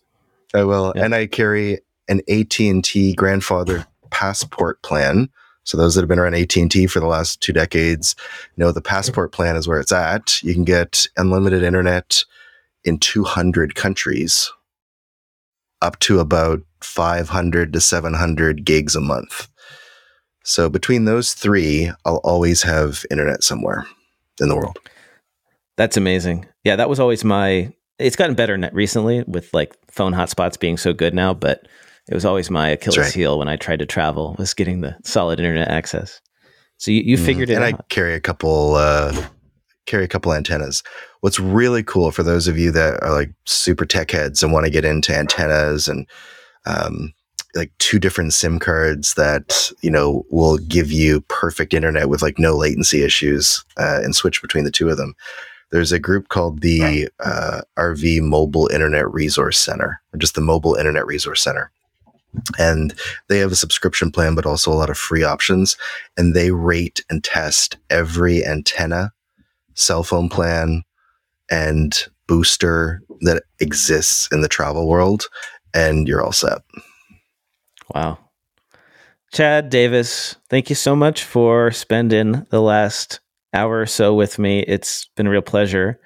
I 0.53 0.63
will, 0.63 0.93
Yeah. 0.95 1.05
and 1.05 1.15
I 1.15 1.27
carry 1.27 1.79
an 2.07 2.21
AT 2.29 2.59
and 2.59 2.83
T 2.83 3.13
grandfather 3.13 3.85
passport 4.09 4.81
plan. 4.83 5.29
So 5.63 5.77
those 5.77 5.95
that 5.95 6.01
have 6.01 6.09
been 6.09 6.19
around 6.19 6.35
AT 6.35 6.55
and 6.55 6.71
T 6.71 6.87
for 6.87 6.99
the 6.99 7.07
last 7.07 7.41
two 7.41 7.53
decades 7.53 8.15
know 8.57 8.71
the 8.71 8.81
passport 8.81 9.31
plan 9.31 9.55
is 9.55 9.67
where 9.67 9.79
it's 9.79 9.91
at. 9.91 10.41
You 10.43 10.53
can 10.53 10.63
get 10.63 11.07
unlimited 11.17 11.63
internet 11.63 12.23
in 12.83 12.97
200 12.97 13.75
countries, 13.75 14.51
up 15.81 15.99
to 15.99 16.19
about 16.19 16.61
500 16.81 17.73
to 17.73 17.79
700 17.79 18.65
gigs 18.65 18.95
a 18.95 19.01
month. 19.01 19.47
So 20.43 20.69
between 20.69 21.05
those 21.05 21.33
three, 21.33 21.91
I'll 22.05 22.17
always 22.17 22.63
have 22.63 23.05
internet 23.11 23.43
somewhere 23.43 23.85
in 24.39 24.49
the 24.49 24.55
world. 24.55 24.79
That's 25.77 25.97
amazing. 25.97 26.47
Yeah, 26.63 26.75
that 26.75 26.89
was 26.89 26.99
always 26.99 27.23
my. 27.23 27.71
It's 27.99 28.15
gotten 28.15 28.35
better 28.35 28.57
recently 28.73 29.23
with 29.27 29.53
like 29.53 29.75
phone 29.91 30.13
hotspots 30.13 30.59
being 30.59 30.77
so 30.77 30.91
good 30.93 31.13
now, 31.13 31.35
but 31.35 31.67
it 32.11 32.13
was 32.13 32.25
always 32.25 32.51
my 32.51 32.69
Achilles 32.69 32.97
right. 32.97 33.13
heel 33.13 33.39
when 33.39 33.47
I 33.47 33.55
tried 33.55 33.79
to 33.79 33.85
travel 33.85 34.35
was 34.37 34.53
getting 34.53 34.81
the 34.81 34.95
solid 35.03 35.39
internet 35.39 35.69
access. 35.69 36.19
So 36.77 36.91
you, 36.91 37.01
you 37.01 37.17
figured 37.17 37.47
Mhm. 37.47 37.51
it 37.53 37.55
and 37.55 37.63
out. 37.63 37.79
I 37.79 37.83
carry 37.89 38.13
a 38.13 38.19
couple 38.19 38.75
uh 38.75 39.15
carry 39.87 40.03
a 40.03 40.07
couple 40.09 40.33
antennas. 40.33 40.83
What's 41.21 41.39
really 41.39 41.83
cool 41.83 42.11
for 42.11 42.21
those 42.23 42.47
of 42.47 42.57
you 42.57 42.69
that 42.71 43.01
are 43.01 43.13
like 43.13 43.31
super 43.45 43.85
tech 43.85 44.11
heads 44.11 44.43
and 44.43 44.51
want 44.51 44.65
to 44.65 44.71
get 44.71 44.85
into 44.85 45.15
antennas 45.17 45.87
and 45.87 46.05
um 46.65 47.13
like 47.55 47.71
two 47.79 47.99
different 47.99 48.33
SIM 48.33 48.59
cards 48.59 49.13
that 49.15 49.71
you 49.81 49.89
know 49.91 50.25
will 50.29 50.57
give 50.57 50.91
you 50.91 51.21
perfect 51.21 51.73
internet 51.73 52.09
with 52.09 52.21
like 52.21 52.37
no 52.39 52.55
latency 52.55 53.03
issues 53.03 53.63
uh, 53.77 53.99
and 54.03 54.15
switch 54.15 54.41
between 54.41 54.63
the 54.65 54.71
two 54.71 54.89
of 54.89 54.97
them. 54.97 55.13
There's 55.71 55.91
a 55.93 55.99
group 55.99 56.27
called 56.29 56.61
the 56.61 57.07
uh, 57.21 57.61
RV 57.77 58.21
Mobile 58.21 58.67
Internet 58.73 59.09
Resource 59.13 59.57
Center, 59.57 60.01
or 60.13 60.17
just 60.19 60.35
the 60.35 60.41
Mobile 60.41 60.75
Internet 60.75 61.05
Resource 61.05 61.41
Center. 61.41 61.71
And 62.57 62.93
they 63.27 63.39
have 63.39 63.51
a 63.51 63.55
subscription 63.55 64.11
plan, 64.11 64.35
but 64.35 64.45
also 64.45 64.71
a 64.71 64.75
lot 64.75 64.89
of 64.89 64.97
free 64.97 65.23
options. 65.23 65.77
And 66.17 66.33
they 66.33 66.51
rate 66.51 67.03
and 67.09 67.23
test 67.23 67.77
every 67.89 68.45
antenna, 68.45 69.11
cell 69.73 70.03
phone 70.03 70.29
plan, 70.29 70.83
and 71.49 72.05
booster 72.27 73.01
that 73.21 73.43
exists 73.59 74.29
in 74.31 74.41
the 74.41 74.47
travel 74.47 74.87
world. 74.87 75.25
And 75.73 76.07
you're 76.07 76.23
all 76.23 76.31
set. 76.31 76.61
Wow. 77.93 78.17
Chad 79.33 79.69
Davis, 79.69 80.35
thank 80.49 80.69
you 80.69 80.75
so 80.75 80.95
much 80.95 81.23
for 81.23 81.71
spending 81.71 82.45
the 82.49 82.61
last 82.61 83.21
hour 83.53 83.79
or 83.79 83.85
so 83.85 84.13
with 84.13 84.37
me. 84.37 84.59
It's 84.67 85.07
been 85.15 85.27
a 85.27 85.29
real 85.29 85.41
pleasure. 85.41 85.99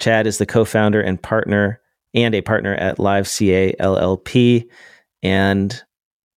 Chad 0.00 0.26
is 0.26 0.38
the 0.38 0.46
co 0.46 0.64
founder 0.64 1.00
and 1.00 1.22
partner 1.22 1.80
and 2.14 2.34
a 2.34 2.40
partner 2.40 2.74
at 2.74 2.98
Live 2.98 3.28
CA 3.28 3.72
LLP. 3.78 4.68
And 5.22 5.80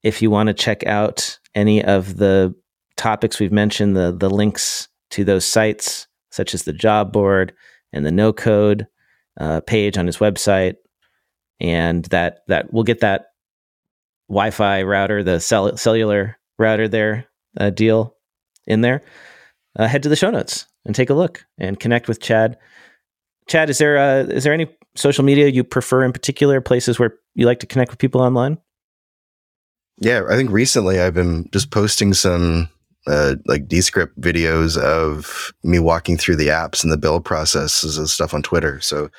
if 0.03 0.21
you 0.21 0.29
want 0.29 0.47
to 0.47 0.53
check 0.53 0.85
out 0.85 1.39
any 1.55 1.83
of 1.83 2.17
the 2.17 2.53
topics 2.97 3.39
we've 3.39 3.51
mentioned, 3.51 3.95
the, 3.95 4.15
the 4.15 4.29
links 4.29 4.87
to 5.11 5.23
those 5.23 5.45
sites, 5.45 6.07
such 6.31 6.53
as 6.53 6.63
the 6.63 6.73
job 6.73 7.13
board 7.13 7.53
and 7.91 8.05
the 8.05 8.11
no 8.11 8.33
code 8.33 8.87
uh, 9.39 9.61
page 9.61 9.97
on 9.97 10.07
his 10.07 10.17
website, 10.17 10.75
and 11.59 12.05
that 12.05 12.39
that 12.47 12.73
we'll 12.73 12.83
get 12.83 12.99
that 12.99 13.27
Wi-Fi 14.29 14.83
router, 14.83 15.23
the 15.23 15.39
cell- 15.39 15.77
cellular 15.77 16.37
router 16.57 16.87
there 16.87 17.27
uh, 17.59 17.69
deal 17.69 18.15
in 18.65 18.81
there. 18.81 19.01
Uh, 19.77 19.87
head 19.87 20.03
to 20.03 20.09
the 20.09 20.15
show 20.15 20.29
notes 20.29 20.67
and 20.85 20.95
take 20.95 21.09
a 21.09 21.15
look 21.15 21.45
and 21.57 21.79
connect 21.79 22.07
with 22.07 22.21
Chad. 22.21 22.57
Chad, 23.47 23.69
is 23.69 23.77
there 23.77 23.97
uh, 23.97 24.23
is 24.23 24.43
there 24.43 24.53
any 24.53 24.67
social 24.95 25.23
media 25.23 25.47
you 25.47 25.63
prefer 25.63 26.03
in 26.03 26.13
particular? 26.13 26.61
Places 26.61 26.99
where 26.99 27.15
you 27.35 27.45
like 27.45 27.59
to 27.59 27.67
connect 27.67 27.91
with 27.91 27.99
people 27.99 28.21
online? 28.21 28.57
Yeah, 29.99 30.23
I 30.29 30.35
think 30.35 30.51
recently 30.51 30.99
I've 30.99 31.13
been 31.13 31.49
just 31.51 31.71
posting 31.71 32.13
some 32.13 32.69
uh, 33.07 33.35
like 33.45 33.67
Descript 33.67 34.19
videos 34.19 34.77
of 34.77 35.53
me 35.63 35.79
walking 35.79 36.17
through 36.17 36.37
the 36.37 36.47
apps 36.47 36.83
and 36.83 36.91
the 36.91 36.97
build 36.97 37.25
processes 37.25 37.97
and 37.97 38.09
stuff 38.09 38.33
on 38.33 38.41
Twitter. 38.41 38.79
So 38.81 39.09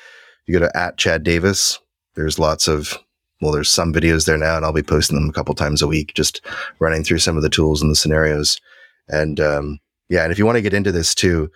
you 0.45 0.59
go 0.59 0.65
to 0.65 0.77
at 0.77 0.97
Chad 0.97 1.23
Davis. 1.23 1.79
There's 2.15 2.39
lots 2.39 2.67
of 2.67 2.97
well, 3.41 3.51
there's 3.51 3.69
some 3.69 3.93
videos 3.93 4.25
there 4.25 4.37
now, 4.37 4.55
and 4.55 4.65
I'll 4.65 4.73
be 4.73 4.81
posting 4.81 5.19
them 5.19 5.29
a 5.29 5.33
couple 5.33 5.53
times 5.55 5.81
a 5.81 5.87
week, 5.87 6.13
just 6.13 6.43
running 6.79 7.03
through 7.03 7.19
some 7.19 7.35
of 7.35 7.43
the 7.43 7.49
tools 7.49 7.81
and 7.81 7.91
the 7.91 7.95
scenarios. 7.95 8.59
And 9.09 9.39
um, 9.39 9.79
yeah, 10.09 10.23
and 10.23 10.31
if 10.31 10.39
you 10.39 10.45
want 10.45 10.55
to 10.55 10.61
get 10.61 10.73
into 10.73 10.91
this 10.91 11.13
too, 11.13 11.51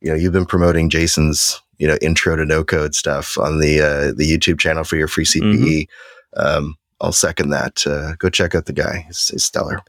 you 0.00 0.10
know, 0.10 0.14
you've 0.14 0.32
been 0.32 0.46
promoting 0.46 0.90
Jason's 0.90 1.60
you 1.78 1.86
know 1.86 1.98
intro 2.00 2.36
to 2.36 2.44
no 2.44 2.64
code 2.64 2.94
stuff 2.94 3.38
on 3.38 3.60
the 3.60 3.80
uh, 3.80 4.12
the 4.16 4.30
YouTube 4.30 4.58
channel 4.58 4.84
for 4.84 4.96
your 4.96 5.08
free 5.08 5.24
CPE. 5.24 5.88
Mm-hmm. 6.36 6.40
Um, 6.40 6.76
I'll 7.00 7.12
second 7.12 7.50
that. 7.50 7.86
Uh, 7.86 8.14
go 8.16 8.28
check 8.28 8.54
out 8.54 8.66
the 8.66 8.72
guy; 8.72 9.04
he's, 9.06 9.28
he's 9.28 9.44
stellar. 9.44 9.80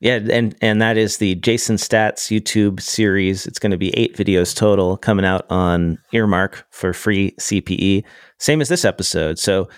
Yeah, 0.00 0.20
and 0.30 0.54
and 0.60 0.80
that 0.80 0.96
is 0.96 1.16
the 1.16 1.34
Jason 1.36 1.76
Staats 1.76 2.30
YouTube 2.30 2.80
series. 2.80 3.46
It's 3.46 3.58
going 3.58 3.72
to 3.72 3.78
be 3.78 3.90
eight 3.96 4.16
videos 4.16 4.54
total 4.54 4.96
coming 4.96 5.24
out 5.24 5.44
on 5.50 5.98
Earmark 6.12 6.64
for 6.70 6.92
free 6.92 7.32
CPE, 7.40 8.04
same 8.38 8.60
as 8.60 8.68
this 8.68 8.84
episode. 8.84 9.40
So 9.40 9.68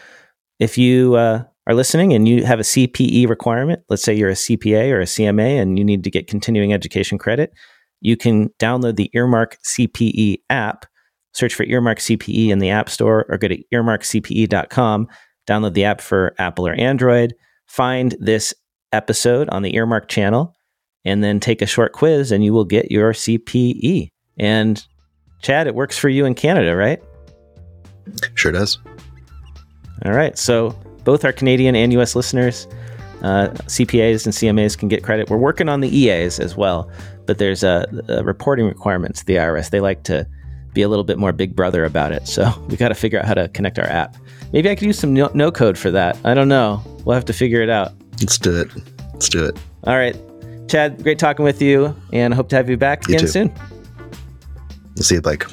if 0.59 0.77
you 0.77 1.15
uh, 1.15 1.45
are 1.67 1.75
listening 1.75 2.13
and 2.13 2.29
you 2.29 2.45
have 2.45 2.61
a 2.61 2.65
CPE 2.65 3.29
requirement, 3.29 3.83
let's 3.89 4.03
say 4.03 4.15
you're 4.15 4.29
a 4.29 4.35
CPA 4.35 4.91
or 4.91 5.01
a 5.01 5.05
CMA 5.05 5.61
and 5.61 5.79
you 5.79 5.85
need 5.85 6.05
to 6.05 6.11
get 6.11 6.29
continuing 6.29 6.75
education 6.75 7.17
credit, 7.17 7.53
you 8.03 8.17
can 8.17 8.51
download 8.59 8.97
the 8.97 9.11
Earmark 9.15 9.57
CPE 9.67 10.43
app, 10.51 10.85
search 11.33 11.55
for 11.55 11.65
Earmark 11.65 11.99
CPE 11.99 12.49
in 12.49 12.59
the 12.59 12.69
App 12.69 12.91
Store, 12.91 13.25
or 13.31 13.39
go 13.39 13.49
to 13.49 13.63
earmarkcpe.com, 13.73 15.09
download 15.47 15.75
the 15.75 15.85
app 15.85 16.01
for 16.01 16.35
Apple 16.39 16.67
or 16.67 16.75
Android, 16.75 17.35
find 17.67 18.17
this 18.21 18.55
episode 18.93 19.49
on 19.51 19.63
the 19.63 19.75
Earmark 19.75 20.09
channel, 20.09 20.55
and 21.05 21.25
then 21.25 21.41
take 21.41 21.63
a 21.63 21.67
short 21.67 21.93
quiz, 21.93 22.33
and 22.33 22.45
you 22.45 22.53
will 22.53 22.65
get 22.65 22.91
your 22.91 23.13
CPE. 23.13 24.09
And 24.39 24.85
Chad, 25.43 25.67
it 25.67 25.75
works 25.75 25.99
for 25.99 26.09
you 26.09 26.25
in 26.25 26.35
Canada, 26.35 26.77
right? 26.77 27.03
Sure 28.35 28.53
does. 28.53 28.79
All 30.05 30.13
right. 30.13 30.37
So 30.39 30.71
both 31.05 31.25
our 31.25 31.33
Canadian 31.33 31.77
and 31.77 31.93
US 31.95 32.15
listeners, 32.15 32.67
uh, 33.23 33.49
CPAs 33.67 34.25
and 34.25 34.35
CMAs 34.35 34.77
can 34.77 34.89
get 34.89 35.03
credit. 35.03 35.29
We're 35.29 35.37
working 35.37 35.69
on 35.69 35.81
the 35.81 35.95
EAs 35.95 36.41
as 36.41 36.57
well, 36.57 36.91
but 37.27 37.39
there's 37.39 37.63
a, 37.63 37.87
a 38.09 38.25
reporting 38.25 38.67
requirements. 38.67 39.25
The 39.25 39.37
IRS 39.37 39.71
they 39.71 39.81
like 39.81 40.05
to 40.05 40.27
be 40.75 40.83
a 40.83 40.89
little 40.89 41.05
bit 41.05 41.19
more 41.19 41.33
big 41.33 41.55
brother 41.55 41.85
about 41.85 42.13
it. 42.13 42.27
So 42.27 42.53
we 42.69 42.77
got 42.77 42.89
to 42.89 42.95
figure 42.95 43.19
out 43.19 43.25
how 43.25 43.35
to 43.35 43.49
connect 43.49 43.79
our 43.79 43.87
app. 43.87 44.17
Maybe 44.53 44.71
I 44.71 44.75
could 44.75 44.87
use 44.87 44.99
some 44.99 45.15
no, 45.15 45.31
no 45.35 45.51
code 45.51 45.79
for 45.79 45.91
that. 45.91 46.19
I 46.25 46.35
don't 46.35 46.49
know. 46.49 46.83
We'll 47.05 47.15
have 47.15 47.25
to 47.27 47.33
figure 47.33 47.63
it 47.63 47.71
out. 47.71 47.93
Let's 48.21 48.39
do 48.39 48.61
it. 48.61 48.71
Let's 49.13 49.29
do 49.29 49.45
it. 49.45 49.57
All 49.85 49.97
right. 49.97 50.17
Chad, 50.69 51.03
great 51.03 51.19
talking 51.19 51.45
with 51.45 51.61
you 51.63 51.97
and 52.13 52.33
hope 52.35 52.49
to 52.51 52.57
have 52.57 52.71
you 52.71 52.77
back 52.77 53.09
you 53.09 53.15
again 53.15 53.27
too. 53.27 53.33
soon. 53.33 53.55
We'll 54.97 55.05
see 55.05 55.17
you, 55.17 55.21
Blake. 55.23 55.45